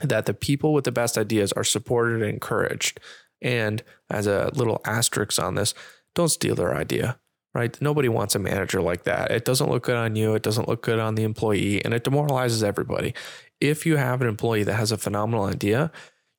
that 0.00 0.26
the 0.26 0.34
people 0.34 0.72
with 0.72 0.84
the 0.84 0.92
best 0.92 1.16
ideas 1.16 1.52
are 1.52 1.62
supported 1.62 2.20
and 2.20 2.24
encouraged. 2.24 2.98
And 3.40 3.84
as 4.10 4.26
a 4.26 4.50
little 4.54 4.80
asterisk 4.84 5.40
on 5.40 5.54
this, 5.54 5.72
don't 6.14 6.28
steal 6.28 6.56
their 6.56 6.74
idea 6.74 7.20
right? 7.54 7.80
Nobody 7.80 8.08
wants 8.08 8.34
a 8.34 8.38
manager 8.38 8.80
like 8.80 9.04
that. 9.04 9.30
It 9.30 9.44
doesn't 9.44 9.70
look 9.70 9.84
good 9.84 9.96
on 9.96 10.16
you, 10.16 10.34
it 10.34 10.42
doesn't 10.42 10.68
look 10.68 10.82
good 10.82 10.98
on 10.98 11.14
the 11.14 11.24
employee, 11.24 11.84
and 11.84 11.94
it 11.94 12.04
demoralizes 12.04 12.62
everybody. 12.62 13.14
If 13.60 13.84
you 13.84 13.96
have 13.96 14.22
an 14.22 14.28
employee 14.28 14.64
that 14.64 14.74
has 14.74 14.92
a 14.92 14.98
phenomenal 14.98 15.44
idea, 15.44 15.90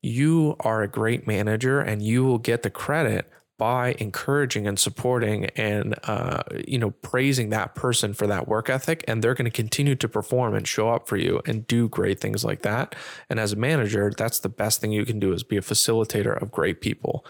you 0.02 0.56
are 0.62 0.82
a 0.82 0.88
great 0.88 1.28
manager 1.28 1.80
and 1.80 2.02
you 2.02 2.26
will 2.26 2.39
get 2.39 2.63
the 2.63 2.69
credit 2.69 3.30
by 3.62 3.95
encouraging 4.00 4.65
and 4.65 4.80
supporting 4.80 5.45
and 5.52 5.93
uh, 6.06 6.41
you 6.67 6.80
know 6.80 6.89
praising 6.89 7.52
that 7.52 7.76
person 7.76 8.12
for 8.12 8.26
that 8.26 8.47
work 8.47 8.71
ethic 8.71 9.06
and 9.08 9.24
they're 9.24 9.36
going 9.36 9.45
to 9.45 9.52
continue 9.52 9.93
to 9.93 10.08
perform 10.08 10.56
and 10.56 10.67
show 10.67 10.89
up 10.89 11.08
for 11.08 11.15
you 11.15 11.39
and 11.45 11.67
do 11.67 11.88
great 11.88 12.19
things 12.19 12.43
like 12.43 12.63
that 12.63 12.95
and 13.30 13.39
as 13.39 13.54
a 13.54 13.56
manager 13.56 14.12
that's 14.17 14.39
the 14.39 14.50
best 14.50 14.82
thing 14.82 14.91
you 14.91 15.06
can 15.06 15.19
do 15.19 15.32
is 15.32 15.43
be 15.43 15.58
a 15.58 15.62
facilitator 15.62 16.41
of 16.41 16.50
great 16.50 16.82
people 16.82 17.24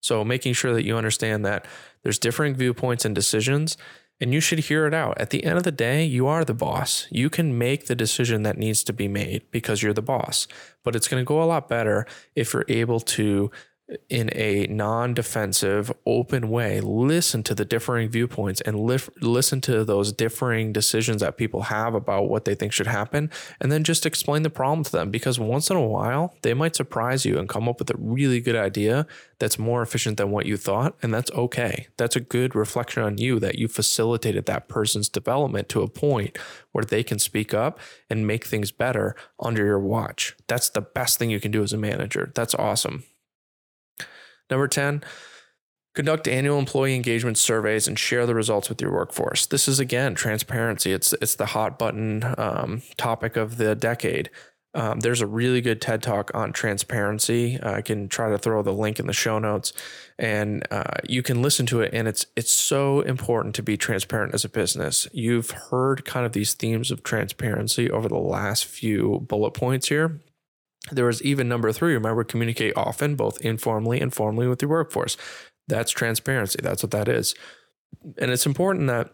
so 0.00 0.24
making 0.24 0.52
sure 0.52 0.72
that 0.72 0.84
you 0.84 0.96
understand 0.96 1.44
that 1.44 1.66
there's 2.02 2.18
differing 2.18 2.54
viewpoints 2.54 3.04
and 3.04 3.14
decisions, 3.14 3.76
and 4.20 4.32
you 4.32 4.40
should 4.40 4.60
hear 4.60 4.86
it 4.86 4.94
out. 4.94 5.20
At 5.20 5.30
the 5.30 5.44
end 5.44 5.58
of 5.58 5.64
the 5.64 5.72
day, 5.72 6.04
you 6.04 6.26
are 6.26 6.44
the 6.44 6.54
boss. 6.54 7.06
You 7.10 7.30
can 7.30 7.56
make 7.56 7.86
the 7.86 7.94
decision 7.94 8.42
that 8.42 8.58
needs 8.58 8.82
to 8.84 8.92
be 8.92 9.08
made 9.08 9.50
because 9.50 9.82
you're 9.82 9.92
the 9.92 10.02
boss. 10.02 10.48
But 10.82 10.96
it's 10.96 11.08
going 11.08 11.20
to 11.20 11.28
go 11.28 11.42
a 11.42 11.44
lot 11.44 11.68
better 11.68 12.06
if 12.34 12.52
you're 12.52 12.64
able 12.68 13.00
to 13.00 13.50
in 14.10 14.28
a 14.34 14.66
non-defensive 14.66 15.90
open 16.04 16.50
way 16.50 16.78
listen 16.80 17.42
to 17.42 17.54
the 17.54 17.64
differing 17.64 18.08
viewpoints 18.08 18.60
and 18.62 18.78
li- 18.80 18.98
listen 19.22 19.62
to 19.62 19.82
those 19.82 20.12
differing 20.12 20.72
decisions 20.72 21.22
that 21.22 21.38
people 21.38 21.62
have 21.62 21.94
about 21.94 22.28
what 22.28 22.44
they 22.44 22.54
think 22.54 22.70
should 22.72 22.86
happen 22.86 23.30
and 23.60 23.72
then 23.72 23.82
just 23.82 24.04
explain 24.04 24.42
the 24.42 24.50
problem 24.50 24.84
to 24.84 24.92
them. 24.92 25.10
Because 25.10 25.40
once 25.40 25.70
in 25.70 25.76
a 25.76 25.86
while 25.86 26.34
they 26.42 26.52
might 26.52 26.76
surprise 26.76 27.24
you 27.24 27.38
and 27.38 27.48
come 27.48 27.66
up 27.66 27.78
with 27.78 27.90
a 27.90 27.96
really 27.98 28.40
good 28.40 28.56
idea 28.56 29.06
that's 29.38 29.58
more 29.58 29.80
efficient 29.80 30.18
than 30.18 30.30
what 30.30 30.44
you 30.44 30.58
thought 30.58 30.94
and 31.02 31.14
that's 31.14 31.30
okay. 31.30 31.86
That's 31.96 32.16
a 32.16 32.20
good 32.20 32.54
reflection 32.54 33.02
on 33.02 33.16
you 33.16 33.40
that 33.40 33.58
you 33.58 33.68
facilitated 33.68 34.44
that 34.46 34.68
person's 34.68 35.08
development 35.08 35.70
to 35.70 35.80
a 35.80 35.88
point 35.88 36.36
where 36.72 36.84
they 36.84 37.02
can 37.02 37.18
speak 37.18 37.54
up 37.54 37.78
and 38.10 38.26
make 38.26 38.44
things 38.44 38.70
better 38.70 39.16
under 39.40 39.64
your 39.64 39.80
watch. 39.80 40.36
That's 40.46 40.68
the 40.68 40.82
best 40.82 41.18
thing 41.18 41.30
you 41.30 41.40
can 41.40 41.52
do 41.52 41.62
as 41.62 41.72
a 41.72 41.78
manager. 41.78 42.30
That's 42.34 42.54
awesome 42.54 43.04
Number 44.50 44.68
10, 44.68 45.02
conduct 45.94 46.28
annual 46.28 46.58
employee 46.58 46.94
engagement 46.94 47.38
surveys 47.38 47.88
and 47.88 47.98
share 47.98 48.26
the 48.26 48.34
results 48.34 48.68
with 48.68 48.80
your 48.80 48.92
workforce. 48.92 49.46
This 49.46 49.68
is 49.68 49.80
again 49.80 50.14
transparency. 50.14 50.92
It's 50.92 51.12
it's 51.14 51.34
the 51.34 51.46
hot 51.46 51.78
button 51.78 52.22
um, 52.38 52.82
topic 52.96 53.36
of 53.36 53.56
the 53.56 53.74
decade. 53.74 54.30
Um, 54.74 55.00
there's 55.00 55.22
a 55.22 55.26
really 55.26 55.60
good 55.60 55.80
TED 55.80 56.02
talk 56.02 56.30
on 56.34 56.52
transparency. 56.52 57.58
Uh, 57.58 57.72
I 57.72 57.82
can 57.82 58.08
try 58.08 58.30
to 58.30 58.38
throw 58.38 58.62
the 58.62 58.72
link 58.72 59.00
in 59.00 59.06
the 59.06 59.12
show 59.12 59.38
notes, 59.38 59.72
and 60.18 60.62
uh, 60.70 60.98
you 61.08 61.22
can 61.22 61.42
listen 61.42 61.66
to 61.66 61.80
it. 61.80 61.90
And 61.92 62.06
it's 62.06 62.26
it's 62.36 62.52
so 62.52 63.00
important 63.00 63.54
to 63.56 63.62
be 63.62 63.76
transparent 63.76 64.34
as 64.34 64.44
a 64.44 64.48
business. 64.48 65.08
You've 65.12 65.50
heard 65.50 66.04
kind 66.04 66.26
of 66.26 66.32
these 66.32 66.54
themes 66.54 66.90
of 66.90 67.02
transparency 67.02 67.90
over 67.90 68.08
the 68.08 68.18
last 68.18 68.66
few 68.66 69.24
bullet 69.26 69.52
points 69.52 69.88
here. 69.88 70.20
There 70.90 71.06
was 71.06 71.22
even 71.22 71.48
number 71.48 71.72
three, 71.72 71.94
remember, 71.94 72.24
communicate 72.24 72.76
often, 72.76 73.14
both 73.14 73.40
informally 73.40 74.00
and 74.00 74.12
formally 74.12 74.46
with 74.48 74.62
your 74.62 74.70
workforce. 74.70 75.16
That's 75.66 75.90
transparency. 75.90 76.60
That's 76.62 76.82
what 76.82 76.92
that 76.92 77.08
is. 77.08 77.34
And 78.18 78.30
it's 78.30 78.46
important 78.46 78.86
that 78.88 79.10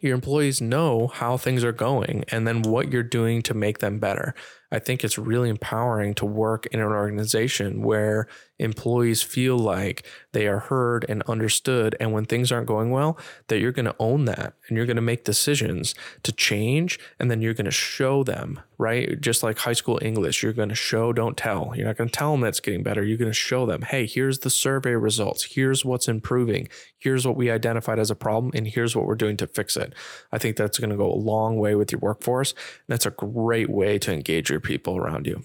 your 0.00 0.14
employees 0.14 0.60
know 0.60 1.06
how 1.08 1.36
things 1.36 1.64
are 1.64 1.72
going 1.72 2.24
and 2.28 2.46
then 2.46 2.62
what 2.62 2.92
you're 2.92 3.02
doing 3.02 3.42
to 3.42 3.54
make 3.54 3.78
them 3.78 3.98
better. 3.98 4.34
I 4.74 4.80
think 4.80 5.04
it's 5.04 5.18
really 5.18 5.48
empowering 5.48 6.14
to 6.14 6.26
work 6.26 6.66
in 6.66 6.80
an 6.80 6.86
organization 6.86 7.82
where 7.82 8.26
employees 8.58 9.22
feel 9.22 9.58
like 9.58 10.06
they 10.32 10.46
are 10.46 10.60
heard 10.60 11.04
and 11.08 11.22
understood. 11.24 11.96
And 11.98 12.12
when 12.12 12.24
things 12.24 12.52
aren't 12.52 12.68
going 12.68 12.90
well, 12.90 13.18
that 13.48 13.58
you're 13.58 13.72
going 13.72 13.84
to 13.86 13.96
own 13.98 14.26
that 14.26 14.54
and 14.68 14.76
you're 14.76 14.86
going 14.86 14.96
to 14.96 15.02
make 15.02 15.24
decisions 15.24 15.94
to 16.22 16.32
change. 16.32 16.98
And 17.18 17.30
then 17.30 17.40
you're 17.40 17.54
going 17.54 17.64
to 17.64 17.70
show 17.70 18.22
them, 18.22 18.60
right? 18.78 19.20
Just 19.20 19.42
like 19.42 19.58
high 19.58 19.72
school 19.72 19.98
English, 20.02 20.42
you're 20.42 20.52
going 20.52 20.68
to 20.68 20.74
show, 20.74 21.12
don't 21.12 21.36
tell. 21.36 21.72
You're 21.74 21.86
not 21.86 21.96
going 21.96 22.10
to 22.10 22.16
tell 22.16 22.32
them 22.32 22.42
that's 22.42 22.60
getting 22.60 22.82
better. 22.82 23.02
You're 23.02 23.18
going 23.18 23.30
to 23.30 23.34
show 23.34 23.66
them, 23.66 23.82
hey, 23.82 24.06
here's 24.06 24.40
the 24.40 24.50
survey 24.50 24.92
results. 24.92 25.44
Here's 25.44 25.84
what's 25.84 26.08
improving. 26.08 26.68
Here's 26.98 27.26
what 27.26 27.36
we 27.36 27.50
identified 27.50 27.98
as 27.98 28.10
a 28.10 28.16
problem. 28.16 28.52
And 28.54 28.68
here's 28.68 28.94
what 28.94 29.06
we're 29.06 29.14
doing 29.16 29.36
to 29.38 29.46
fix 29.46 29.76
it. 29.76 29.94
I 30.30 30.38
think 30.38 30.56
that's 30.56 30.78
going 30.78 30.90
to 30.90 30.96
go 30.96 31.10
a 31.10 31.14
long 31.14 31.56
way 31.58 31.74
with 31.74 31.90
your 31.90 32.00
workforce. 32.00 32.52
And 32.52 32.88
that's 32.88 33.06
a 33.06 33.10
great 33.10 33.68
way 33.68 33.98
to 33.98 34.12
engage 34.12 34.48
your 34.50 34.60
people 34.64 34.96
around 34.96 35.26
you. 35.26 35.44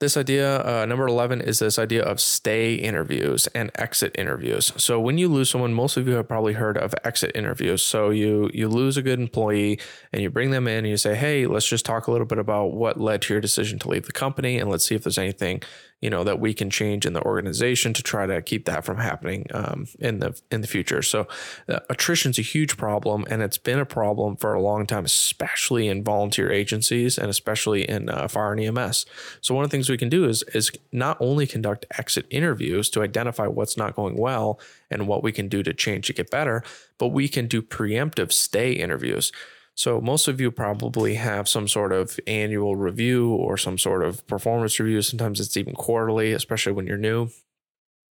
This 0.00 0.16
idea, 0.16 0.64
uh, 0.64 0.86
number 0.86 1.08
11, 1.08 1.40
is 1.40 1.58
this 1.58 1.76
idea 1.76 2.04
of 2.04 2.20
stay 2.20 2.74
interviews 2.74 3.48
and 3.48 3.72
exit 3.74 4.14
interviews. 4.16 4.72
So 4.76 5.00
when 5.00 5.18
you 5.18 5.26
lose 5.26 5.50
someone, 5.50 5.74
most 5.74 5.96
of 5.96 6.06
you 6.06 6.14
have 6.14 6.28
probably 6.28 6.52
heard 6.52 6.78
of 6.78 6.94
exit 7.02 7.32
interviews. 7.34 7.82
So 7.82 8.10
you 8.10 8.48
you 8.54 8.68
lose 8.68 8.96
a 8.96 9.02
good 9.02 9.18
employee 9.18 9.80
and 10.12 10.22
you 10.22 10.30
bring 10.30 10.52
them 10.52 10.68
in 10.68 10.78
and 10.78 10.88
you 10.88 10.96
say, 10.98 11.16
hey, 11.16 11.46
let's 11.46 11.68
just 11.68 11.84
talk 11.84 12.06
a 12.06 12.12
little 12.12 12.28
bit 12.28 12.38
about 12.38 12.74
what 12.74 13.00
led 13.00 13.22
to 13.22 13.34
your 13.34 13.40
decision 13.40 13.80
to 13.80 13.88
leave 13.88 14.06
the 14.06 14.12
company 14.12 14.58
and 14.58 14.70
let's 14.70 14.84
see 14.84 14.94
if 14.94 15.02
there's 15.02 15.18
anything 15.18 15.62
you 16.00 16.10
know 16.10 16.22
that 16.24 16.38
we 16.38 16.54
can 16.54 16.70
change 16.70 17.06
in 17.06 17.12
the 17.12 17.22
organization 17.22 17.92
to 17.92 18.02
try 18.02 18.26
to 18.26 18.40
keep 18.40 18.66
that 18.66 18.84
from 18.84 18.98
happening 18.98 19.46
um, 19.52 19.86
in 19.98 20.20
the 20.20 20.40
in 20.50 20.60
the 20.60 20.66
future. 20.66 21.02
So 21.02 21.26
uh, 21.68 21.80
attrition 21.90 22.30
is 22.30 22.38
a 22.38 22.42
huge 22.42 22.76
problem, 22.76 23.24
and 23.28 23.42
it's 23.42 23.58
been 23.58 23.78
a 23.78 23.86
problem 23.86 24.36
for 24.36 24.54
a 24.54 24.62
long 24.62 24.86
time, 24.86 25.04
especially 25.04 25.88
in 25.88 26.04
volunteer 26.04 26.52
agencies 26.52 27.18
and 27.18 27.28
especially 27.28 27.88
in 27.88 28.08
uh, 28.08 28.28
fire 28.28 28.52
and 28.52 28.78
EMS. 28.78 29.06
So 29.40 29.54
one 29.54 29.64
of 29.64 29.70
the 29.70 29.76
things 29.76 29.90
we 29.90 29.98
can 29.98 30.08
do 30.08 30.24
is 30.24 30.42
is 30.54 30.70
not 30.92 31.16
only 31.20 31.46
conduct 31.46 31.86
exit 31.98 32.26
interviews 32.30 32.90
to 32.90 33.02
identify 33.02 33.46
what's 33.46 33.76
not 33.76 33.96
going 33.96 34.16
well 34.16 34.60
and 34.90 35.08
what 35.08 35.22
we 35.22 35.32
can 35.32 35.48
do 35.48 35.62
to 35.62 35.74
change 35.74 36.06
to 36.06 36.12
get 36.12 36.30
better, 36.30 36.62
but 36.98 37.08
we 37.08 37.28
can 37.28 37.46
do 37.46 37.60
preemptive 37.60 38.32
stay 38.32 38.72
interviews. 38.72 39.32
So 39.78 40.00
most 40.00 40.26
of 40.26 40.40
you 40.40 40.50
probably 40.50 41.14
have 41.14 41.48
some 41.48 41.68
sort 41.68 41.92
of 41.92 42.18
annual 42.26 42.74
review 42.74 43.30
or 43.30 43.56
some 43.56 43.78
sort 43.78 44.02
of 44.02 44.26
performance 44.26 44.80
review. 44.80 45.00
Sometimes 45.02 45.38
it's 45.38 45.56
even 45.56 45.74
quarterly, 45.74 46.32
especially 46.32 46.72
when 46.72 46.88
you're 46.88 46.98
new. 46.98 47.28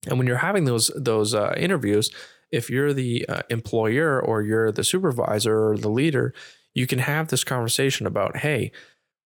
And 0.05 0.17
when 0.17 0.27
you're 0.27 0.35
having 0.39 0.65
those 0.65 0.91
those 0.93 1.33
uh, 1.33 1.53
interviews, 1.55 2.11
if 2.51 2.69
you're 2.69 2.91
the 2.91 3.25
uh, 3.29 3.43
employer 3.49 4.21
or 4.21 4.41
you're 4.41 4.73
the 4.73 4.83
supervisor 4.83 5.69
or 5.69 5.77
the 5.77 5.89
leader, 5.89 6.33
you 6.73 6.85
can 6.85 6.99
have 6.99 7.29
this 7.29 7.45
conversation 7.45 8.05
about, 8.05 8.35
hey, 8.35 8.73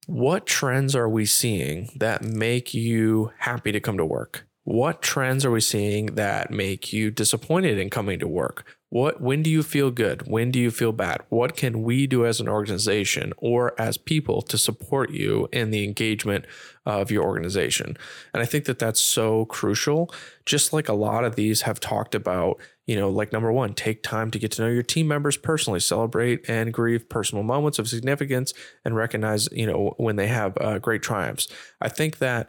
what 0.07 0.47
trends 0.47 0.97
are 0.97 1.11
we 1.11 1.27
seeing 1.27 1.91
that 1.97 2.23
make 2.23 2.73
you 2.73 3.31
happy 3.41 3.73
to 3.73 3.81
come 3.81 3.99
to 3.99 4.07
work? 4.07 4.47
What 4.65 5.03
trends 5.03 5.45
are 5.45 5.51
we 5.51 5.61
seeing 5.61 6.15
that 6.15 6.51
make 6.51 6.95
you 6.95 7.11
disappointed 7.11 7.79
in 7.79 7.91
coming 7.91 8.19
to 8.21 8.27
work? 8.27 8.65
What 8.93 9.23
when 9.23 9.43
do 9.43 9.49
you 9.49 9.63
feel 9.63 9.91
good? 9.91 10.29
When 10.29 10.51
do 10.51 10.59
you 10.59 10.71
feel 10.71 10.93
bad? 10.93 11.23
What 11.31 11.57
can 11.57 11.83
we 11.83 12.07
do 12.07 12.27
as 12.27 12.41
an 12.41 12.49
organization 12.49 13.33
or 13.39 13.73
as 13.81 13.97
people 13.97 14.43
to 14.43 14.59
support 14.59 15.11
you 15.11 15.49
in 15.51 15.71
the 15.71 15.83
engagement 15.83 16.45
of 16.85 17.11
your 17.11 17.25
organization? 17.25 17.97
And 18.35 18.43
I 18.43 18.45
think 18.45 18.67
that 18.67 18.79
that's 18.79 19.01
so 19.01 19.47
crucial. 19.47 20.13
Just 20.45 20.75
like 20.75 20.91
a 20.91 20.93
lot 20.93 21.25
of 21.25 21.37
these 21.37 21.63
have 21.63 21.81
talked 21.81 22.15
about, 22.15 22.61
you 22.87 22.95
know, 22.95 23.09
like 23.09 23.33
number 23.33 23.51
1, 23.51 23.73
take 23.73 24.03
time 24.03 24.31
to 24.31 24.39
get 24.39 24.53
to 24.53 24.63
know 24.63 24.69
your 24.69 24.83
team 24.83 25.09
members 25.09 25.39
personally, 25.39 25.81
celebrate 25.81 26.47
and 26.47 26.71
grieve 26.71 27.09
personal 27.09 27.43
moments 27.43 27.79
of 27.79 27.89
significance 27.89 28.53
and 28.85 28.95
recognize, 28.95 29.49
you 29.53 29.67
know, 29.67 29.95
when 29.97 30.17
they 30.17 30.27
have 30.27 30.55
uh, 30.61 30.79
great 30.79 31.01
triumphs. 31.01 31.49
I 31.81 31.89
think 31.89 32.19
that 32.19 32.47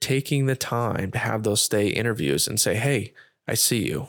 taking 0.00 0.46
the 0.46 0.56
time 0.56 1.12
to 1.12 1.18
have 1.18 1.44
those 1.44 1.62
stay 1.62 1.86
interviews 1.86 2.48
and 2.48 2.58
say, 2.58 2.74
Hey, 2.74 3.14
I 3.46 3.54
see 3.54 3.86
you, 3.86 4.08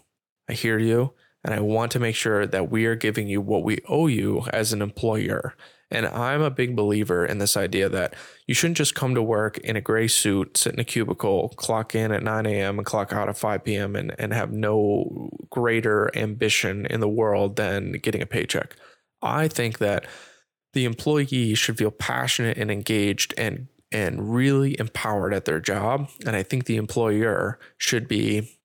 I 0.49 0.53
hear 0.53 0.79
you, 0.79 1.13
and 1.43 1.53
I 1.53 1.59
want 1.59 1.91
to 1.93 1.99
make 1.99 2.15
sure 2.15 2.45
that 2.45 2.69
we 2.69 2.85
are 2.85 2.95
giving 2.95 3.27
you 3.27 3.41
what 3.41 3.63
we 3.63 3.79
owe 3.87 4.07
you 4.07 4.45
as 4.51 4.73
an 4.73 4.81
employer. 4.81 5.55
And 5.89 6.05
I'm 6.05 6.41
a 6.41 6.49
big 6.49 6.75
believer 6.75 7.25
in 7.25 7.37
this 7.37 7.55
idea 7.55 7.87
that 7.87 8.13
you 8.45 8.53
shouldn't 8.53 8.77
just 8.77 8.95
come 8.95 9.15
to 9.15 9.21
work 9.21 9.57
in 9.59 9.77
a 9.77 9.81
gray 9.81 10.07
suit, 10.07 10.57
sit 10.57 10.73
in 10.73 10.79
a 10.79 10.83
cubicle, 10.83 11.49
clock 11.55 11.95
in 11.95 12.11
at 12.11 12.23
9 12.23 12.45
a.m. 12.45 12.77
and 12.77 12.85
clock 12.85 13.13
out 13.13 13.29
at 13.29 13.37
5 13.37 13.63
p.m. 13.63 13.95
and, 13.95 14.13
and 14.19 14.33
have 14.33 14.51
no 14.51 15.29
greater 15.49 16.11
ambition 16.17 16.85
in 16.87 16.99
the 16.99 17.07
world 17.07 17.55
than 17.55 17.93
getting 17.93 18.21
a 18.21 18.25
paycheck. 18.25 18.75
I 19.21 19.47
think 19.47 19.77
that 19.77 20.05
the 20.73 20.83
employee 20.83 21.55
should 21.55 21.77
feel 21.77 21.91
passionate 21.91 22.57
and 22.57 22.69
engaged 22.69 23.33
and 23.37 23.67
and 23.89 24.33
really 24.33 24.77
empowered 24.79 25.33
at 25.33 25.45
their 25.45 25.61
job. 25.61 26.09
And 26.25 26.35
I 26.35 26.43
think 26.43 26.65
the 26.65 26.75
employer 26.75 27.57
should 27.77 28.07
be 28.07 28.56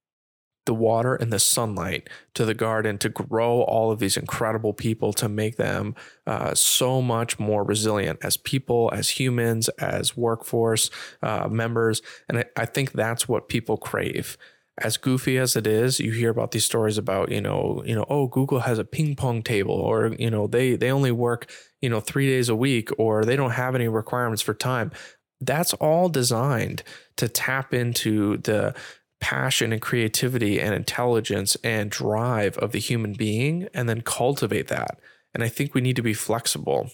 the 0.64 0.75
water 0.75 1.14
and 1.14 1.33
the 1.33 1.38
sunlight 1.38 2.09
to 2.35 2.44
the 2.44 2.55
garden 2.55 2.98
to 2.98 3.09
grow 3.09 3.62
all 3.62 3.90
of 3.90 3.98
these 3.98 4.16
incredible 4.16 4.72
people 4.72 5.12
to 5.12 5.29
make 5.29 5.57
them 5.57 5.94
uh, 6.27 6.55
so 6.55 7.03
much 7.03 7.38
more 7.38 7.64
resilient 7.64 8.18
as 8.22 8.37
people, 8.37 8.90
as 8.92 9.11
humans, 9.11 9.68
as 9.81 10.16
workforce 10.16 10.90
uh, 11.22 11.48
members. 11.48 12.03
And 12.29 12.38
I, 12.38 12.44
I 12.57 12.64
think 12.66 12.92
that's 12.92 13.29
what 13.29 13.48
people 13.48 13.77
crave 13.77 14.37
as 14.79 14.96
goofy 14.96 15.38
as 15.38 15.55
it 15.55 15.66
is, 15.66 16.01
you 16.01 16.12
hear 16.12 16.31
about 16.31 16.53
these 16.53 16.64
stories 16.64 16.96
about, 16.96 17.31
you 17.31 17.40
know, 17.40 17.83
you 17.85 17.94
know, 17.94 18.07
oh, 18.09 18.27
Google 18.27 18.61
has 18.61 18.79
a 18.79 18.85
ping 18.85 19.14
pong 19.14 19.42
table 19.42 19.75
or, 19.75 20.14
you 20.18 20.31
know, 20.31 20.46
they 20.46 20.77
they 20.77 20.90
only 20.90 21.12
work, 21.12 21.51
you 21.81 21.90
know, 21.90 22.01
3 22.01 22.27
days 22.27 22.48
a 22.48 22.57
week 22.57 22.88
or 22.98 23.25
they 23.25 23.37
don't 23.37 23.51
have 23.51 23.75
any 23.75 23.88
requirements 23.88 24.42
for 24.42 24.55
time. 24.55 24.90
That's 25.40 25.75
all 25.75 26.09
designed 26.09 26.83
to 27.16 27.29
tap 27.29 27.75
into 27.75 28.38
the 28.38 28.75
passion 29.23 29.73
and 29.73 29.81
creativity 29.81 30.61
and 30.61 30.75
intelligence 30.75 31.57
and 31.63 31.91
drive 31.91 32.59
of 32.59 32.73
the 32.73 32.81
human 32.81 33.15
being 33.15 33.69
and 33.73 33.89
then 33.89 34.03
cultivate 34.03 34.67
that. 34.67 34.99
And 35.33 35.45
I 35.45 35.49
think 35.49 35.75
we 35.75 35.81
need 35.81 35.97
to 35.97 36.03
be 36.03 36.13
flexible. 36.13 36.91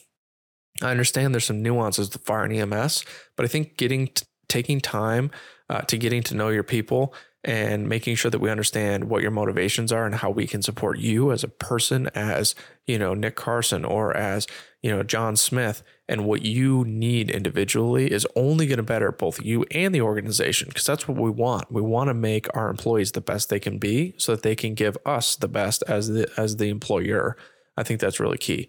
I 0.82 0.90
understand 0.90 1.34
there's 1.34 1.46
some 1.46 1.62
nuances 1.62 2.10
to 2.10 2.18
fire 2.18 2.44
and 2.44 2.52
EMS, 2.52 3.04
but 3.34 3.44
I 3.44 3.48
think 3.48 3.76
getting 3.76 4.10
taking 4.48 4.80
time 4.80 5.30
uh, 5.68 5.80
to 5.82 5.96
getting 5.96 6.22
to 6.22 6.34
know 6.34 6.48
your 6.48 6.62
people 6.62 7.14
and 7.44 7.88
making 7.88 8.16
sure 8.16 8.30
that 8.30 8.40
we 8.40 8.50
understand 8.50 9.04
what 9.04 9.22
your 9.22 9.30
motivations 9.30 9.90
are 9.90 10.04
and 10.06 10.14
how 10.14 10.30
we 10.30 10.46
can 10.46 10.62
support 10.62 10.98
you 10.98 11.32
as 11.32 11.42
a 11.42 11.48
person 11.48 12.08
as 12.14 12.54
you 12.86 12.98
know 12.98 13.14
Nick 13.14 13.36
Carson 13.36 13.84
or 13.84 14.14
as 14.16 14.46
you 14.82 14.90
know 14.90 15.02
John 15.02 15.34
Smith 15.34 15.82
and 16.08 16.24
what 16.24 16.42
you 16.42 16.84
need 16.84 17.30
individually 17.30 18.10
is 18.10 18.26
only 18.34 18.66
going 18.66 18.78
to 18.78 18.82
better 18.82 19.12
both 19.12 19.42
you 19.42 19.64
and 19.70 19.94
the 19.94 20.00
organization 20.00 20.68
because 20.68 20.86
that's 20.86 21.06
what 21.06 21.18
we 21.18 21.30
want. 21.30 21.70
We 21.70 21.82
want 21.82 22.08
to 22.08 22.14
make 22.14 22.46
our 22.56 22.70
employees 22.70 23.12
the 23.12 23.20
best 23.20 23.50
they 23.50 23.60
can 23.60 23.78
be 23.78 24.14
so 24.16 24.32
that 24.32 24.42
they 24.42 24.56
can 24.56 24.74
give 24.74 24.96
us 25.04 25.36
the 25.36 25.48
best 25.48 25.84
as 25.86 26.08
the 26.08 26.30
as 26.36 26.56
the 26.56 26.70
employer. 26.70 27.36
I 27.76 27.82
think 27.82 28.00
that's 28.00 28.20
really 28.20 28.38
key. 28.38 28.68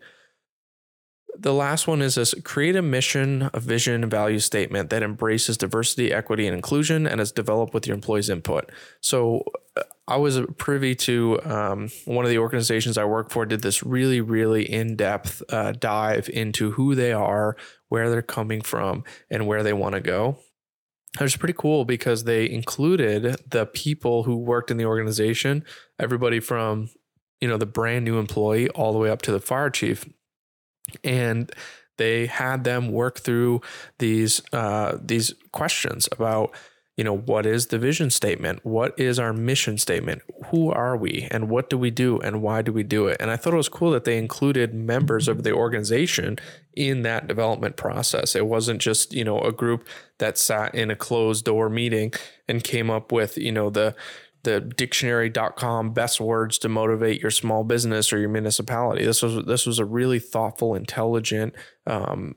The 1.37 1.53
last 1.53 1.87
one 1.87 2.01
is 2.01 2.15
this 2.15 2.35
create 2.43 2.75
a 2.75 2.81
mission, 2.81 3.49
a 3.53 3.61
vision, 3.61 4.09
value 4.09 4.39
statement 4.39 4.89
that 4.89 5.03
embraces 5.03 5.57
diversity, 5.57 6.11
equity, 6.11 6.45
and 6.45 6.55
inclusion 6.55 7.07
and 7.07 7.21
is 7.21 7.31
developed 7.31 7.73
with 7.73 7.87
your 7.87 7.95
employees' 7.95 8.29
input. 8.29 8.69
So 8.99 9.45
I 10.07 10.17
was 10.17 10.39
privy 10.57 10.95
to 10.95 11.39
um, 11.43 11.89
one 12.05 12.25
of 12.25 12.31
the 12.31 12.39
organizations 12.39 12.97
I 12.97 13.05
work 13.05 13.29
for 13.29 13.45
did 13.45 13.61
this 13.61 13.83
really, 13.83 14.21
really 14.21 14.69
in 14.69 14.95
depth 14.95 15.43
uh, 15.49 15.73
dive 15.73 16.29
into 16.29 16.71
who 16.71 16.95
they 16.95 17.13
are, 17.13 17.55
where 17.89 18.09
they're 18.09 18.21
coming 18.21 18.61
from, 18.61 19.03
and 19.29 19.45
where 19.45 19.63
they 19.63 19.73
want 19.73 19.95
to 19.95 20.01
go. 20.01 20.37
It 21.19 21.23
was 21.23 21.37
pretty 21.37 21.55
cool 21.57 21.85
because 21.85 22.23
they 22.23 22.49
included 22.49 23.37
the 23.49 23.65
people 23.65 24.23
who 24.23 24.37
worked 24.37 24.71
in 24.71 24.77
the 24.77 24.85
organization, 24.85 25.63
everybody 25.99 26.39
from 26.39 26.89
you 27.41 27.47
know 27.47 27.57
the 27.57 27.65
brand 27.65 28.05
new 28.05 28.17
employee 28.17 28.69
all 28.69 28.93
the 28.93 28.99
way 28.99 29.09
up 29.09 29.21
to 29.23 29.31
the 29.31 29.39
fire 29.39 29.69
chief 29.69 30.05
and 31.03 31.51
they 31.97 32.25
had 32.25 32.63
them 32.63 32.91
work 32.91 33.19
through 33.19 33.61
these 33.99 34.41
uh, 34.53 34.97
these 35.01 35.33
questions 35.51 36.07
about 36.11 36.55
you 36.99 37.05
know 37.05 37.15
what 37.15 37.45
is 37.45 37.67
the 37.67 37.79
vision 37.79 38.09
statement? 38.09 38.65
What 38.65 38.99
is 38.99 39.19
our 39.19 39.31
mission 39.31 39.77
statement? 39.77 40.21
Who 40.47 40.69
are 40.69 40.97
we? 40.97 41.29
And 41.31 41.49
what 41.49 41.69
do 41.69 41.77
we 41.77 41.91
do? 41.91 42.19
And 42.19 42.41
why 42.41 42.61
do 42.61 42.73
we 42.73 42.83
do 42.83 43.07
it? 43.07 43.15
And 43.21 43.31
i 43.31 43.37
thought 43.37 43.53
it 43.53 43.55
was 43.55 43.69
cool 43.69 43.91
that 43.91 44.03
they 44.03 44.17
included 44.17 44.73
members 44.73 45.29
of 45.29 45.43
the 45.43 45.53
organization 45.53 46.39
in 46.73 47.03
that 47.03 47.25
development 47.25 47.77
process. 47.77 48.35
It 48.35 48.47
wasn't 48.47 48.81
just 48.81 49.13
you 49.13 49.23
know 49.23 49.39
a 49.39 49.53
group 49.53 49.87
that 50.17 50.37
sat 50.37 50.75
in 50.75 50.91
a 50.91 50.95
closed 50.97 51.45
door 51.45 51.69
meeting 51.69 52.11
and 52.49 52.65
came 52.65 52.89
up 52.89 53.13
with 53.13 53.37
you 53.37 53.53
know 53.53 53.69
the 53.69 53.95
the 54.43 54.59
dictionary.com 54.59 55.93
best 55.93 56.19
words 56.19 56.57
to 56.57 56.67
motivate 56.67 57.21
your 57.21 57.31
small 57.31 57.63
business 57.63 58.11
or 58.11 58.19
your 58.19 58.27
municipality. 58.27 59.05
This 59.05 59.21
was 59.21 59.45
this 59.45 59.65
was 59.65 59.79
a 59.79 59.85
really 59.85 60.19
thoughtful, 60.19 60.75
intelligent 60.75 61.55
um, 61.87 62.35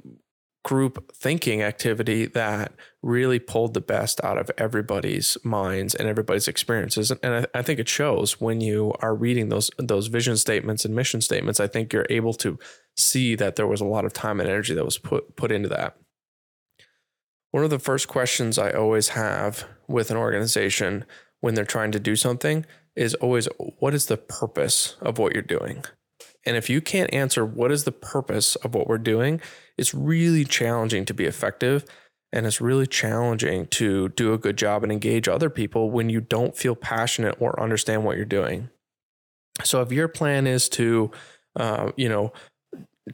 group 0.65 1.13
thinking 1.13 1.61
activity 1.61 2.27
that 2.27 2.73
really 3.03 3.39
pulled 3.39 3.75
the 3.75 3.81
best 3.81 4.23
out 4.23 4.39
of 4.39 4.51
everybody's 4.57 5.37
minds 5.43 5.95
and 5.95 6.09
everybody's 6.09 6.47
experiences. 6.47 7.11
And 7.23 7.35
I, 7.35 7.59
I 7.59 7.63
think 7.63 7.81
it 7.81 7.89
shows 7.89 8.41
when 8.41 8.61
you 8.61 8.95
are 9.01 9.15
reading 9.15 9.49
those 9.49 9.71
those 9.79 10.07
vision 10.07 10.37
statements 10.37 10.85
and 10.85 10.95
mission 10.95 11.21
statements. 11.21 11.59
I 11.59 11.67
think 11.67 11.93
you're 11.93 12.07
able 12.11 12.35
to 12.35 12.59
see 12.97 13.35
that 13.37 13.57
there 13.57 13.67
was 13.67 13.81
a 13.81 13.87
lot 13.87 14.05
of 14.05 14.13
time 14.13 14.41
and 14.41 14.49
energy 14.49 14.75
that 14.75 14.85
was 14.85 14.99
put 14.99 15.35
put 15.37 15.51
into 15.51 15.69
that. 15.71 15.97
One 17.51 17.65
of 17.65 17.71
the 17.71 17.79
first 17.79 18.09
questions 18.09 18.57
I 18.57 18.71
always 18.71 19.11
have 19.11 19.67
with 19.89 20.11
an 20.11 20.17
organization 20.17 21.05
when 21.41 21.55
they're 21.55 21.65
trying 21.65 21.93
to 21.93 22.01
do 22.01 22.17
something 22.17 22.65
is 22.95 23.15
always 23.15 23.49
what 23.79 23.95
is 23.95 24.07
the 24.07 24.17
purpose 24.17 24.97
of 25.01 25.19
what 25.19 25.33
you're 25.33 25.43
doing? 25.43 25.85
And 26.45 26.57
if 26.57 26.69
you 26.69 26.81
can't 26.81 27.13
answer 27.13 27.45
what 27.45 27.71
is 27.71 27.85
the 27.85 27.93
purpose 27.93 28.57
of 28.57 28.75
what 28.75 28.89
we're 28.89 28.99
doing, 28.99 29.41
it's 29.79 29.95
really 29.95 30.45
challenging 30.45 31.05
to 31.05 31.15
be 31.15 31.25
effective. 31.25 31.85
And 32.33 32.47
it's 32.47 32.61
really 32.61 32.87
challenging 32.87 33.67
to 33.69 34.09
do 34.11 34.33
a 34.33 34.39
good 34.39 34.57
job 34.57 34.83
and 34.83 34.91
engage 34.91 35.29
other 35.29 35.51
people 35.51 35.91
when 35.91 36.09
you 36.09 36.21
don't 36.21 36.57
feel 36.57 36.75
passionate 36.75 37.37
or 37.39 37.61
understand 37.61 38.05
what 38.05 38.17
you're 38.17 38.25
doing. 38.25 38.71
So 39.65 39.83
if 39.83 39.93
your 39.93 40.09
plan 40.09 40.47
is 40.47 40.69
to, 40.71 41.11
uh, 41.57 41.93
you 41.97 42.09
know, 42.09 42.33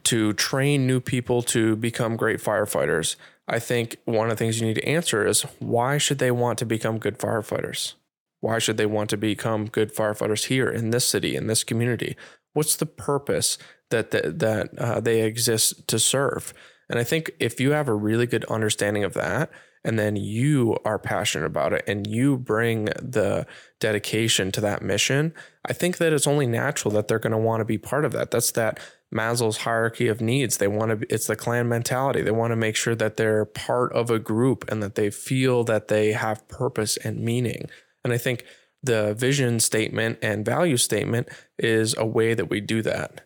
to 0.05 0.33
train 0.33 0.87
new 0.87 0.99
people 0.99 1.41
to 1.41 1.75
become 1.75 2.15
great 2.15 2.39
firefighters, 2.39 3.15
I 3.47 3.59
think 3.59 3.97
one 4.05 4.29
of 4.29 4.37
the 4.37 4.43
things 4.43 4.61
you 4.61 4.67
need 4.67 4.75
to 4.75 4.87
answer 4.87 5.25
is 5.25 5.41
why 5.59 5.97
should 5.97 6.19
they 6.19 6.31
want 6.31 6.59
to 6.59 6.65
become 6.65 6.99
good 6.99 7.17
firefighters? 7.17 7.93
Why 8.41 8.59
should 8.59 8.77
they 8.77 8.85
want 8.85 9.09
to 9.09 9.17
become 9.17 9.65
good 9.65 9.93
firefighters 9.93 10.45
here 10.45 10.69
in 10.69 10.91
this 10.91 11.05
city, 11.05 11.35
in 11.35 11.47
this 11.47 11.63
community? 11.63 12.15
What's 12.59 12.75
the 12.75 12.85
purpose 12.85 13.57
that 13.89 14.11
that, 14.11 14.39
that 14.39 14.77
uh, 14.77 14.99
they 14.99 15.21
exist 15.21 15.87
to 15.87 15.97
serve? 15.97 16.53
And 16.89 16.99
I 16.99 17.05
think 17.05 17.31
if 17.39 17.61
you 17.61 17.71
have 17.71 17.87
a 17.87 17.93
really 17.93 18.25
good 18.25 18.43
understanding 18.45 19.05
of 19.05 19.13
that, 19.13 19.49
and 19.85 19.97
then 19.97 20.17
you 20.17 20.77
are 20.83 20.99
passionate 20.99 21.45
about 21.45 21.71
it 21.71 21.85
and 21.87 22.05
you 22.05 22.37
bring 22.37 22.85
the 23.01 23.47
dedication 23.79 24.51
to 24.51 24.61
that 24.61 24.81
mission, 24.81 25.33
I 25.65 25.73
think 25.73 25.97
that 25.97 26.11
it's 26.11 26.27
only 26.27 26.47
natural 26.47 26.93
that 26.95 27.07
they're 27.07 27.17
going 27.17 27.31
to 27.31 27.37
want 27.37 27.61
to 27.61 27.65
be 27.65 27.77
part 27.77 28.03
of 28.03 28.11
that. 28.11 28.31
That's 28.31 28.51
that 28.51 28.79
Maslow's 29.09 29.57
hierarchy 29.57 30.09
of 30.09 30.19
needs. 30.19 30.57
They 30.57 30.67
want 30.67 30.99
to, 30.99 31.13
it's 31.13 31.27
the 31.27 31.37
clan 31.37 31.69
mentality. 31.69 32.21
They 32.21 32.31
want 32.31 32.51
to 32.51 32.57
make 32.57 32.75
sure 32.75 32.95
that 32.95 33.15
they're 33.15 33.45
part 33.45 33.93
of 33.93 34.11
a 34.11 34.19
group 34.19 34.69
and 34.69 34.83
that 34.83 34.95
they 34.95 35.09
feel 35.09 35.63
that 35.63 35.87
they 35.87 36.11
have 36.11 36.47
purpose 36.49 36.97
and 36.97 37.21
meaning. 37.21 37.69
And 38.03 38.11
I 38.11 38.17
think 38.17 38.43
the 38.81 39.13
vision 39.13 39.59
statement 39.59 40.19
and 40.21 40.45
value 40.45 40.77
statement 40.77 41.27
is 41.57 41.95
a 41.97 42.05
way 42.05 42.33
that 42.33 42.49
we 42.49 42.61
do 42.61 42.81
that. 42.81 43.25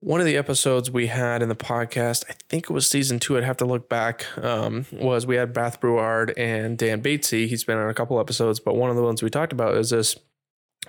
One 0.00 0.18
of 0.18 0.26
the 0.26 0.36
episodes 0.36 0.90
we 0.90 1.06
had 1.06 1.42
in 1.42 1.48
the 1.48 1.54
podcast, 1.54 2.24
I 2.28 2.34
think 2.48 2.64
it 2.64 2.72
was 2.72 2.88
season 2.88 3.20
two, 3.20 3.36
I'd 3.36 3.44
have 3.44 3.58
to 3.58 3.64
look 3.64 3.88
back, 3.88 4.26
um, 4.36 4.86
was 4.92 5.26
we 5.26 5.36
had 5.36 5.52
Beth 5.52 5.80
Brouard 5.80 6.34
and 6.36 6.76
Dan 6.76 7.02
Batesy. 7.02 7.46
He's 7.46 7.62
been 7.62 7.78
on 7.78 7.88
a 7.88 7.94
couple 7.94 8.18
episodes, 8.18 8.58
but 8.58 8.74
one 8.74 8.90
of 8.90 8.96
the 8.96 9.02
ones 9.02 9.22
we 9.22 9.30
talked 9.30 9.52
about 9.52 9.76
is 9.76 9.90
this 9.90 10.16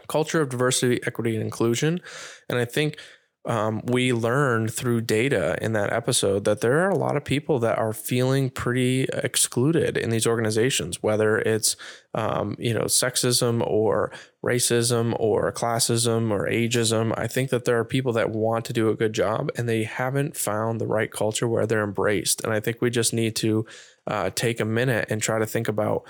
culture 0.07 0.41
of 0.41 0.49
diversity, 0.49 0.99
equity, 1.05 1.36
and 1.36 1.43
inclusion. 1.43 2.01
And 2.49 2.57
I 2.57 2.65
think 2.65 2.97
um, 3.45 3.81
we 3.85 4.13
learned 4.13 4.73
through 4.73 5.01
data 5.01 5.57
in 5.61 5.73
that 5.73 5.91
episode 5.91 6.45
that 6.45 6.61
there 6.61 6.79
are 6.79 6.89
a 6.89 6.97
lot 6.97 7.17
of 7.17 7.25
people 7.25 7.59
that 7.59 7.77
are 7.77 7.91
feeling 7.91 8.49
pretty 8.49 9.03
excluded 9.11 9.97
in 9.97 10.11
these 10.11 10.25
organizations, 10.25 11.03
whether 11.03 11.37
it's 11.39 11.75
um, 12.13 12.55
you 12.57 12.73
know 12.73 12.85
sexism 12.85 13.65
or 13.67 14.11
racism 14.43 15.13
or 15.19 15.51
classism 15.51 16.31
or 16.31 16.47
ageism. 16.47 17.13
I 17.17 17.27
think 17.27 17.49
that 17.49 17.65
there 17.65 17.77
are 17.77 17.85
people 17.85 18.13
that 18.13 18.29
want 18.29 18.63
to 18.65 18.73
do 18.73 18.89
a 18.89 18.95
good 18.95 19.13
job 19.13 19.49
and 19.57 19.67
they 19.67 19.83
haven't 19.83 20.37
found 20.37 20.79
the 20.79 20.87
right 20.87 21.11
culture 21.11 21.47
where 21.47 21.65
they're 21.65 21.83
embraced. 21.83 22.43
And 22.43 22.53
I 22.53 22.61
think 22.61 22.81
we 22.81 22.89
just 22.89 23.13
need 23.13 23.35
to 23.37 23.65
uh, 24.07 24.29
take 24.29 24.59
a 24.59 24.65
minute 24.65 25.07
and 25.09 25.21
try 25.21 25.39
to 25.39 25.45
think 25.45 25.67
about 25.67 26.03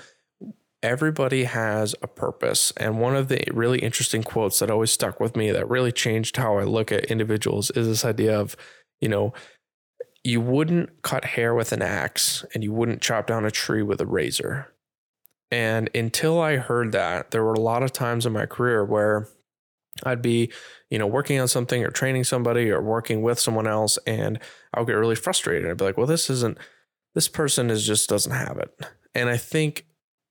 everybody 0.84 1.44
has 1.44 1.94
a 2.02 2.06
purpose. 2.06 2.72
And 2.76 3.00
one 3.00 3.16
of 3.16 3.28
the 3.28 3.42
really 3.52 3.78
interesting 3.78 4.22
quotes 4.22 4.58
that 4.58 4.70
always 4.70 4.92
stuck 4.92 5.18
with 5.18 5.34
me 5.34 5.50
that 5.50 5.68
really 5.68 5.90
changed 5.90 6.36
how 6.36 6.58
I 6.58 6.64
look 6.64 6.92
at 6.92 7.06
individuals 7.06 7.70
is 7.70 7.88
this 7.88 8.04
idea 8.04 8.38
of, 8.38 8.54
you 9.00 9.08
know, 9.08 9.32
you 10.22 10.42
wouldn't 10.42 11.02
cut 11.02 11.24
hair 11.24 11.54
with 11.54 11.72
an 11.72 11.80
axe 11.82 12.44
and 12.54 12.62
you 12.62 12.72
wouldn't 12.72 13.00
chop 13.00 13.26
down 13.26 13.46
a 13.46 13.50
tree 13.50 13.82
with 13.82 14.00
a 14.00 14.06
razor. 14.06 14.72
And 15.50 15.88
until 15.94 16.40
I 16.40 16.56
heard 16.58 16.92
that, 16.92 17.30
there 17.30 17.44
were 17.44 17.54
a 17.54 17.60
lot 17.60 17.82
of 17.82 17.92
times 17.92 18.26
in 18.26 18.32
my 18.34 18.44
career 18.44 18.84
where 18.84 19.28
I'd 20.02 20.22
be, 20.22 20.52
you 20.90 20.98
know, 20.98 21.06
working 21.06 21.40
on 21.40 21.48
something 21.48 21.82
or 21.82 21.90
training 21.90 22.24
somebody 22.24 22.70
or 22.70 22.82
working 22.82 23.22
with 23.22 23.38
someone 23.38 23.66
else 23.66 23.98
and 24.06 24.38
I 24.74 24.80
would 24.80 24.86
get 24.86 24.94
really 24.94 25.14
frustrated. 25.14 25.70
I'd 25.70 25.78
be 25.78 25.84
like, 25.84 25.96
well, 25.96 26.06
this 26.06 26.28
isn't, 26.28 26.58
this 27.14 27.28
person 27.28 27.70
is 27.70 27.86
just 27.86 28.08
doesn't 28.08 28.32
have 28.32 28.58
it. 28.58 28.70
And 29.14 29.30
I 29.30 29.38
think 29.38 29.86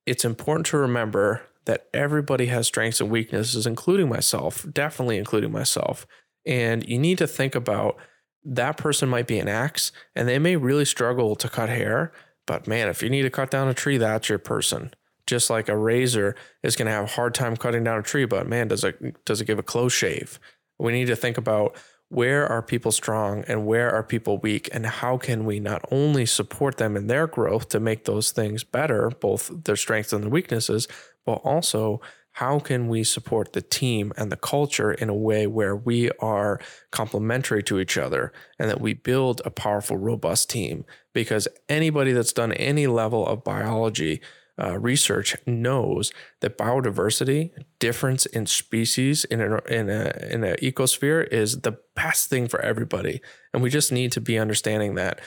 it's 0.06 0.24
important 0.24 0.66
to 0.66 0.78
remember 0.78 1.42
that 1.64 1.86
everybody 1.94 2.46
has 2.46 2.66
strengths 2.66 3.00
and 3.00 3.10
weaknesses, 3.10 3.66
including 3.66 4.08
myself, 4.08 4.66
definitely 4.70 5.16
including 5.16 5.50
myself. 5.50 6.06
And 6.46 6.86
you 6.86 6.98
need 6.98 7.18
to 7.18 7.26
think 7.26 7.54
about 7.54 7.96
that 8.44 8.76
person 8.76 9.08
might 9.08 9.26
be 9.26 9.38
an 9.38 9.48
axe 9.48 9.90
and 10.14 10.28
they 10.28 10.38
may 10.38 10.56
really 10.56 10.84
struggle 10.84 11.34
to 11.36 11.48
cut 11.48 11.70
hair. 11.70 12.12
But 12.46 12.66
man, 12.66 12.88
if 12.88 13.02
you 13.02 13.08
need 13.08 13.22
to 13.22 13.30
cut 13.30 13.50
down 13.50 13.68
a 13.68 13.74
tree, 13.74 13.96
that's 13.96 14.28
your 14.28 14.38
person. 14.38 14.92
Just 15.26 15.48
like 15.48 15.70
a 15.70 15.76
razor 15.76 16.36
is 16.62 16.76
going 16.76 16.86
to 16.86 16.92
have 16.92 17.04
a 17.04 17.12
hard 17.12 17.32
time 17.32 17.56
cutting 17.56 17.84
down 17.84 17.98
a 17.98 18.02
tree, 18.02 18.26
but 18.26 18.46
man, 18.46 18.68
does 18.68 18.84
it 18.84 19.24
does 19.24 19.40
it 19.40 19.46
give 19.46 19.58
a 19.58 19.62
close 19.62 19.94
shave? 19.94 20.38
We 20.78 20.92
need 20.92 21.06
to 21.06 21.16
think 21.16 21.38
about 21.38 21.76
where 22.14 22.46
are 22.46 22.62
people 22.62 22.92
strong 22.92 23.44
and 23.48 23.66
where 23.66 23.90
are 23.90 24.02
people 24.02 24.38
weak? 24.38 24.68
And 24.72 24.86
how 24.86 25.18
can 25.18 25.44
we 25.44 25.58
not 25.58 25.84
only 25.90 26.26
support 26.26 26.76
them 26.76 26.96
in 26.96 27.08
their 27.08 27.26
growth 27.26 27.68
to 27.70 27.80
make 27.80 28.04
those 28.04 28.30
things 28.30 28.62
better 28.62 29.10
both 29.10 29.50
their 29.64 29.76
strengths 29.76 30.12
and 30.12 30.24
their 30.24 30.30
weaknesses 30.30 30.86
but 31.24 31.34
also 31.44 32.00
how 32.34 32.58
can 32.58 32.88
we 32.88 33.04
support 33.04 33.52
the 33.52 33.62
team 33.62 34.12
and 34.16 34.30
the 34.30 34.36
culture 34.36 34.92
in 34.92 35.08
a 35.08 35.14
way 35.14 35.46
where 35.46 35.76
we 35.76 36.10
are 36.18 36.60
complementary 36.90 37.62
to 37.62 37.78
each 37.78 37.96
other 37.96 38.32
and 38.58 38.68
that 38.68 38.80
we 38.80 38.92
build 38.92 39.40
a 39.44 39.50
powerful 39.50 39.96
robust 39.96 40.50
team? 40.50 40.84
Because 41.12 41.46
anybody 41.68 42.10
that's 42.10 42.32
done 42.32 42.52
any 42.54 42.88
level 42.88 43.24
of 43.24 43.44
biology 43.44 44.20
uh, 44.62 44.78
research 44.78 45.36
knows 45.46 46.12
that 46.40 46.56
biodiversity, 46.58 47.50
difference 47.78 48.26
in 48.26 48.46
species 48.46 49.24
in 49.24 49.40
an 49.40 49.60
in 49.68 49.90
a 49.90 50.12
in 50.30 50.44
an 50.44 50.56
ecosphere, 50.56 51.26
is 51.28 51.60
the 51.62 51.78
best 51.96 52.30
thing 52.30 52.48
for 52.48 52.60
everybody, 52.60 53.20
and 53.52 53.62
we 53.62 53.70
just 53.70 53.90
need 53.90 54.12
to 54.12 54.20
be 54.20 54.38
understanding 54.38 54.94
that. 54.94 55.20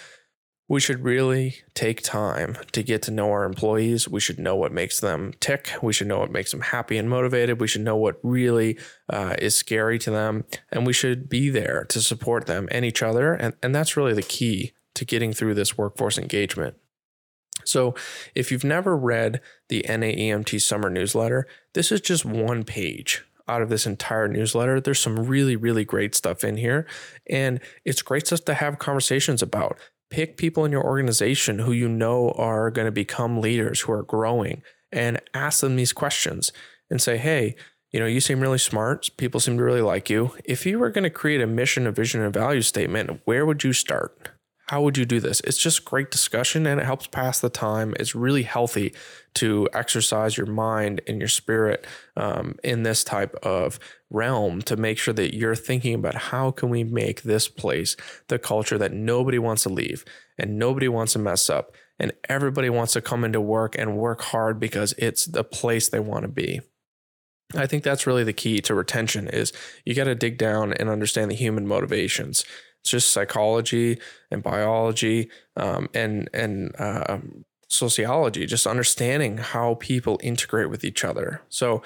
We 0.69 0.82
should 0.82 1.05
really 1.05 1.59
take 1.75 2.01
time 2.01 2.57
to 2.73 2.84
get 2.84 3.01
to 3.03 3.11
know 3.11 3.32
our 3.32 3.45
employees. 3.45 4.09
We 4.09 4.19
should 4.19 4.38
know 4.38 4.57
what 4.57 4.73
makes 4.73 4.99
them 4.99 5.32
tick. 5.39 5.71
We 5.82 5.93
should 5.93 6.07
know 6.07 6.19
what 6.19 6.30
makes 6.30 6.51
them 6.51 6.59
happy 6.59 6.97
and 6.97 7.09
motivated. 7.09 7.61
We 7.61 7.69
should 7.69 7.84
know 7.84 7.95
what 7.95 8.19
really 8.21 8.78
uh, 9.07 9.38
is 9.39 9.55
scary 9.55 9.97
to 9.99 10.11
them. 10.11 10.43
And 10.69 10.86
we 10.86 10.91
should 10.91 11.30
be 11.30 11.49
there 11.49 11.86
to 11.86 12.01
support 12.01 12.47
them 12.47 12.67
and 12.69 12.84
each 12.84 13.01
other. 13.01 13.34
And, 13.34 13.53
and 13.63 13.73
that's 13.73 13.95
really 13.95 14.13
the 14.13 14.21
key 14.21 14.73
to 14.95 15.05
getting 15.05 15.32
through 15.32 15.53
this 15.53 15.78
workforce 15.78 16.17
engagement. 16.17 16.75
So, 17.68 17.95
if 18.36 18.51
you've 18.51 18.63
never 18.63 18.97
read 18.97 19.41
the 19.70 19.86
NAEMT 19.88 20.61
summer 20.61 20.89
newsletter, 20.89 21.47
this 21.74 21.91
is 21.91 22.01
just 22.01 22.26
one 22.26 22.63
page 22.63 23.24
out 23.47 23.61
of 23.61 23.70
this 23.70 23.86
entire 23.86 24.28
newsletter. 24.28 24.80
There's 24.80 24.99
some 24.99 25.26
really, 25.26 25.55
really 25.55 25.86
great 25.86 26.15
stuff 26.15 26.43
in 26.43 26.57
here. 26.57 26.86
And 27.30 27.59
it's 27.86 28.01
great 28.01 28.28
stuff 28.28 28.45
to 28.45 28.53
have 28.53 28.80
conversations 28.80 29.41
about. 29.41 29.78
Pick 30.09 30.38
people 30.38 30.65
in 30.65 30.72
your 30.72 30.84
organization 30.84 31.59
who 31.59 31.72
you 31.72 31.88
know 31.88 32.32
are 32.32 32.72
going 32.72 32.86
to 32.86 32.91
become 32.91 33.41
leaders, 33.41 33.82
who 33.82 33.91
are 33.91 34.03
growing, 34.03 34.63
and 34.91 35.22
ask 35.34 35.59
them 35.59 35.76
these 35.76 35.93
questions 35.93 36.51
and 36.89 37.01
say, 37.01 37.18
hey, 37.18 37.55
you 37.91 37.99
know, 37.99 38.05
you 38.05 38.20
seem 38.20 38.39
really 38.39 38.57
smart. 38.57 39.09
People 39.18 39.39
seem 39.39 39.57
to 39.57 39.63
really 39.63 39.82
like 39.82 40.09
you. 40.09 40.32
If 40.45 40.65
you 40.65 40.80
were 40.80 40.89
going 40.89 41.03
to 41.03 41.09
create 41.09 41.41
a 41.41 41.47
mission, 41.47 41.88
a 41.88 41.91
vision, 41.91 42.22
and 42.22 42.36
a 42.36 42.39
value 42.39 42.61
statement, 42.61 43.22
where 43.26 43.45
would 43.45 43.63
you 43.63 43.74
start? 43.74 44.30
How 44.68 44.82
would 44.82 44.97
you 44.97 45.05
do 45.05 45.22
this? 45.22 45.39
It's 45.41 45.57
just 45.57 45.86
great 45.86 46.11
discussion 46.11 46.68
and 46.68 46.80
it 46.80 46.86
helps 46.86 47.07
pass 47.07 47.39
the 47.39 47.49
time. 47.49 47.93
It's 47.99 48.13
really 48.13 48.43
healthy 48.43 48.93
to 49.36 49.70
exercise 49.74 50.36
your 50.36 50.45
mind 50.45 50.99
and 51.07 51.20
your 51.20 51.30
spirit 51.30 51.86
um, 52.18 52.55
in 52.63 52.84
this 52.84 53.03
type 53.03 53.34
of 53.43 53.80
realm 54.09 54.61
to 54.63 54.76
make 54.76 54.97
sure 54.97 55.13
that 55.13 55.34
you're 55.34 55.55
thinking 55.55 55.93
about 55.93 56.15
how 56.15 56.51
can 56.51 56.70
we 56.70 56.84
make 56.84 57.22
this 57.22 57.47
place 57.47 57.95
the 58.28 58.39
culture 58.39 58.78
that 58.78 58.91
nobody 58.91 59.39
wants 59.39 59.63
to 59.63 59.70
leave 59.70 60.03
and 60.38 60.59
nobody 60.59 60.88
wants 60.89 61.13
to 61.13 61.20
mess 61.20 61.49
up 61.49 61.72
and 61.97 62.11
everybody 62.28 62.70
wants 62.70 62.93
to 62.93 63.01
come 63.01 63.24
into 63.24 63.39
work 63.39 63.76
and 63.78 63.97
work 63.97 64.22
hard 64.22 64.59
because 64.59 64.93
it's 64.97 65.26
the 65.26 65.43
place 65.43 65.88
they 65.88 65.99
want 65.99 66.24
to 66.24 66.28
be. 66.28 66.59
I 67.55 67.65
think 67.65 67.84
that's 67.84 68.05
really 68.05 68.26
the 68.26 68.34
key 68.34 68.59
to 68.61 68.76
retention 68.76 69.30
is 69.30 69.53
you 69.86 69.95
got 69.95 70.03
to 70.05 70.15
dig 70.15 70.38
down 70.38 70.74
and 70.74 70.89
understand 70.89 71.32
the 71.32 71.36
human 71.36 71.65
motivations 71.65 72.43
it's 72.82 72.91
just 72.91 73.11
psychology 73.11 73.99
and 74.32 74.43
biology 74.43 75.30
um, 75.55 75.89
and 75.93 76.30
and 76.34 76.75
uh, 76.80 77.19
sociology, 77.67 78.45
just 78.45 78.65
understanding 78.65 79.38
how 79.38 79.75
people 79.75 80.19
integrate 80.23 80.69
with 80.69 80.84
each 80.84 81.03
other. 81.03 81.41
So 81.49 81.82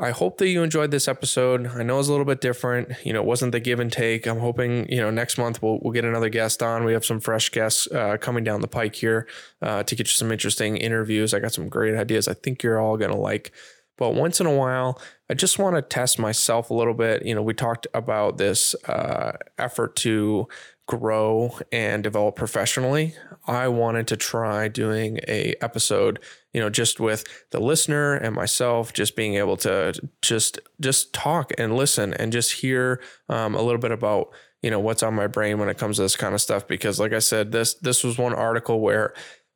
I 0.00 0.10
hope 0.12 0.38
that 0.38 0.48
you 0.48 0.62
enjoyed 0.62 0.90
this 0.92 1.08
episode. 1.08 1.66
I 1.66 1.82
know 1.82 1.98
it's 1.98 2.08
a 2.08 2.10
little 2.10 2.24
bit 2.24 2.40
different. 2.40 2.92
You 3.04 3.12
know, 3.12 3.20
it 3.20 3.26
wasn't 3.26 3.52
the 3.52 3.60
give 3.60 3.80
and 3.80 3.92
take. 3.92 4.26
I'm 4.26 4.38
hoping, 4.38 4.90
you 4.90 4.98
know, 4.98 5.10
next 5.10 5.36
month 5.36 5.62
we'll, 5.62 5.78
we'll 5.82 5.92
get 5.92 6.06
another 6.06 6.30
guest 6.30 6.62
on. 6.62 6.84
We 6.84 6.94
have 6.94 7.04
some 7.04 7.20
fresh 7.20 7.50
guests 7.50 7.86
uh, 7.88 8.16
coming 8.18 8.42
down 8.42 8.62
the 8.62 8.68
pike 8.68 8.94
here 8.94 9.26
uh, 9.60 9.82
to 9.82 9.94
get 9.94 10.06
you 10.06 10.14
some 10.14 10.32
interesting 10.32 10.78
interviews. 10.78 11.34
I 11.34 11.38
got 11.38 11.52
some 11.52 11.68
great 11.68 11.96
ideas. 11.96 12.28
I 12.28 12.34
think 12.34 12.62
you're 12.62 12.80
all 12.80 12.96
going 12.96 13.10
to 13.10 13.16
like. 13.18 13.52
But 14.00 14.14
once 14.14 14.40
in 14.40 14.46
a 14.46 14.54
while, 14.54 14.98
I 15.28 15.34
just 15.34 15.58
want 15.58 15.76
to 15.76 15.82
test 15.82 16.18
myself 16.18 16.70
a 16.70 16.74
little 16.74 16.94
bit. 16.94 17.24
You 17.26 17.34
know, 17.34 17.42
we 17.42 17.52
talked 17.52 17.86
about 17.92 18.38
this 18.38 18.74
uh, 18.86 19.36
effort 19.58 19.94
to 19.96 20.48
grow 20.86 21.56
and 21.70 22.02
develop 22.02 22.34
professionally. 22.34 23.14
I 23.46 23.68
wanted 23.68 24.08
to 24.08 24.16
try 24.16 24.68
doing 24.68 25.20
a 25.28 25.54
episode, 25.60 26.18
you 26.54 26.62
know, 26.62 26.70
just 26.70 26.98
with 26.98 27.24
the 27.50 27.60
listener 27.60 28.14
and 28.14 28.34
myself, 28.34 28.94
just 28.94 29.16
being 29.16 29.34
able 29.34 29.58
to 29.58 29.92
just 30.22 30.58
just 30.80 31.12
talk 31.12 31.52
and 31.58 31.76
listen 31.76 32.14
and 32.14 32.32
just 32.32 32.54
hear 32.54 33.02
um, 33.28 33.54
a 33.54 33.60
little 33.60 33.80
bit 33.80 33.92
about 33.92 34.30
you 34.62 34.70
know 34.70 34.80
what's 34.80 35.02
on 35.02 35.14
my 35.14 35.26
brain 35.26 35.58
when 35.58 35.68
it 35.68 35.78
comes 35.78 35.96
to 35.96 36.02
this 36.02 36.16
kind 36.16 36.34
of 36.34 36.40
stuff. 36.40 36.66
Because, 36.66 36.98
like 36.98 37.12
I 37.12 37.18
said, 37.18 37.52
this 37.52 37.74
this 37.74 38.02
was 38.02 38.16
one 38.16 38.34
article 38.34 38.80
where 38.80 39.12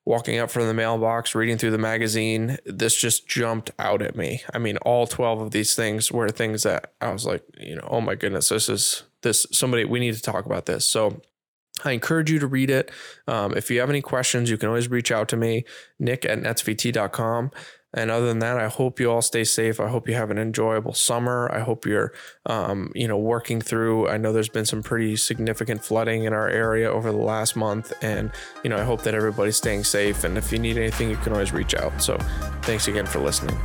walking 0.06 0.38
up 0.38 0.50
from 0.50 0.66
the 0.66 0.74
mailbox, 0.74 1.34
reading 1.34 1.56
through 1.56 1.70
the 1.70 1.78
magazine, 1.78 2.58
this 2.66 2.94
just 2.94 3.26
jumped 3.26 3.70
out 3.78 4.02
at 4.02 4.16
me. 4.16 4.42
I 4.52 4.58
mean, 4.58 4.76
all 4.78 5.06
12 5.06 5.40
of 5.40 5.50
these 5.50 5.74
things 5.74 6.12
were 6.12 6.28
things 6.28 6.62
that 6.64 6.92
I 7.00 7.10
was 7.10 7.24
like, 7.24 7.42
you 7.58 7.76
know, 7.76 7.88
oh 7.90 8.00
my 8.00 8.14
goodness, 8.14 8.50
this 8.50 8.68
is 8.68 9.04
this 9.22 9.46
somebody, 9.50 9.84
we 9.84 10.00
need 10.00 10.14
to 10.14 10.22
talk 10.22 10.44
about 10.44 10.66
this. 10.66 10.86
So 10.86 11.22
I 11.84 11.92
encourage 11.92 12.30
you 12.30 12.38
to 12.38 12.46
read 12.46 12.70
it. 12.70 12.90
Um, 13.26 13.54
if 13.56 13.70
you 13.70 13.80
have 13.80 13.90
any 13.90 14.02
questions, 14.02 14.50
you 14.50 14.58
can 14.58 14.68
always 14.68 14.88
reach 14.88 15.10
out 15.10 15.28
to 15.28 15.36
me, 15.36 15.64
nick 15.98 16.24
at 16.24 16.38
netsvt.com. 16.38 17.50
And 17.94 18.10
other 18.10 18.26
than 18.26 18.40
that, 18.40 18.58
I 18.58 18.68
hope 18.68 18.98
you 18.98 19.10
all 19.10 19.22
stay 19.22 19.44
safe. 19.44 19.78
I 19.78 19.88
hope 19.88 20.08
you 20.08 20.14
have 20.14 20.30
an 20.30 20.38
enjoyable 20.38 20.92
summer. 20.92 21.48
I 21.52 21.60
hope 21.60 21.86
you're, 21.86 22.12
um, 22.46 22.90
you 22.94 23.06
know, 23.06 23.16
working 23.16 23.60
through. 23.60 24.08
I 24.08 24.16
know 24.16 24.32
there's 24.32 24.48
been 24.48 24.66
some 24.66 24.82
pretty 24.82 25.16
significant 25.16 25.84
flooding 25.84 26.24
in 26.24 26.32
our 26.32 26.48
area 26.48 26.90
over 26.90 27.12
the 27.12 27.18
last 27.18 27.54
month, 27.54 27.92
and 28.02 28.32
you 28.64 28.70
know, 28.70 28.76
I 28.76 28.82
hope 28.82 29.02
that 29.02 29.14
everybody's 29.14 29.56
staying 29.56 29.84
safe. 29.84 30.24
And 30.24 30.36
if 30.36 30.50
you 30.50 30.58
need 30.58 30.76
anything, 30.76 31.08
you 31.08 31.16
can 31.16 31.32
always 31.32 31.52
reach 31.52 31.74
out. 31.74 32.02
So, 32.02 32.18
thanks 32.62 32.88
again 32.88 33.06
for 33.06 33.20
listening. 33.20 33.56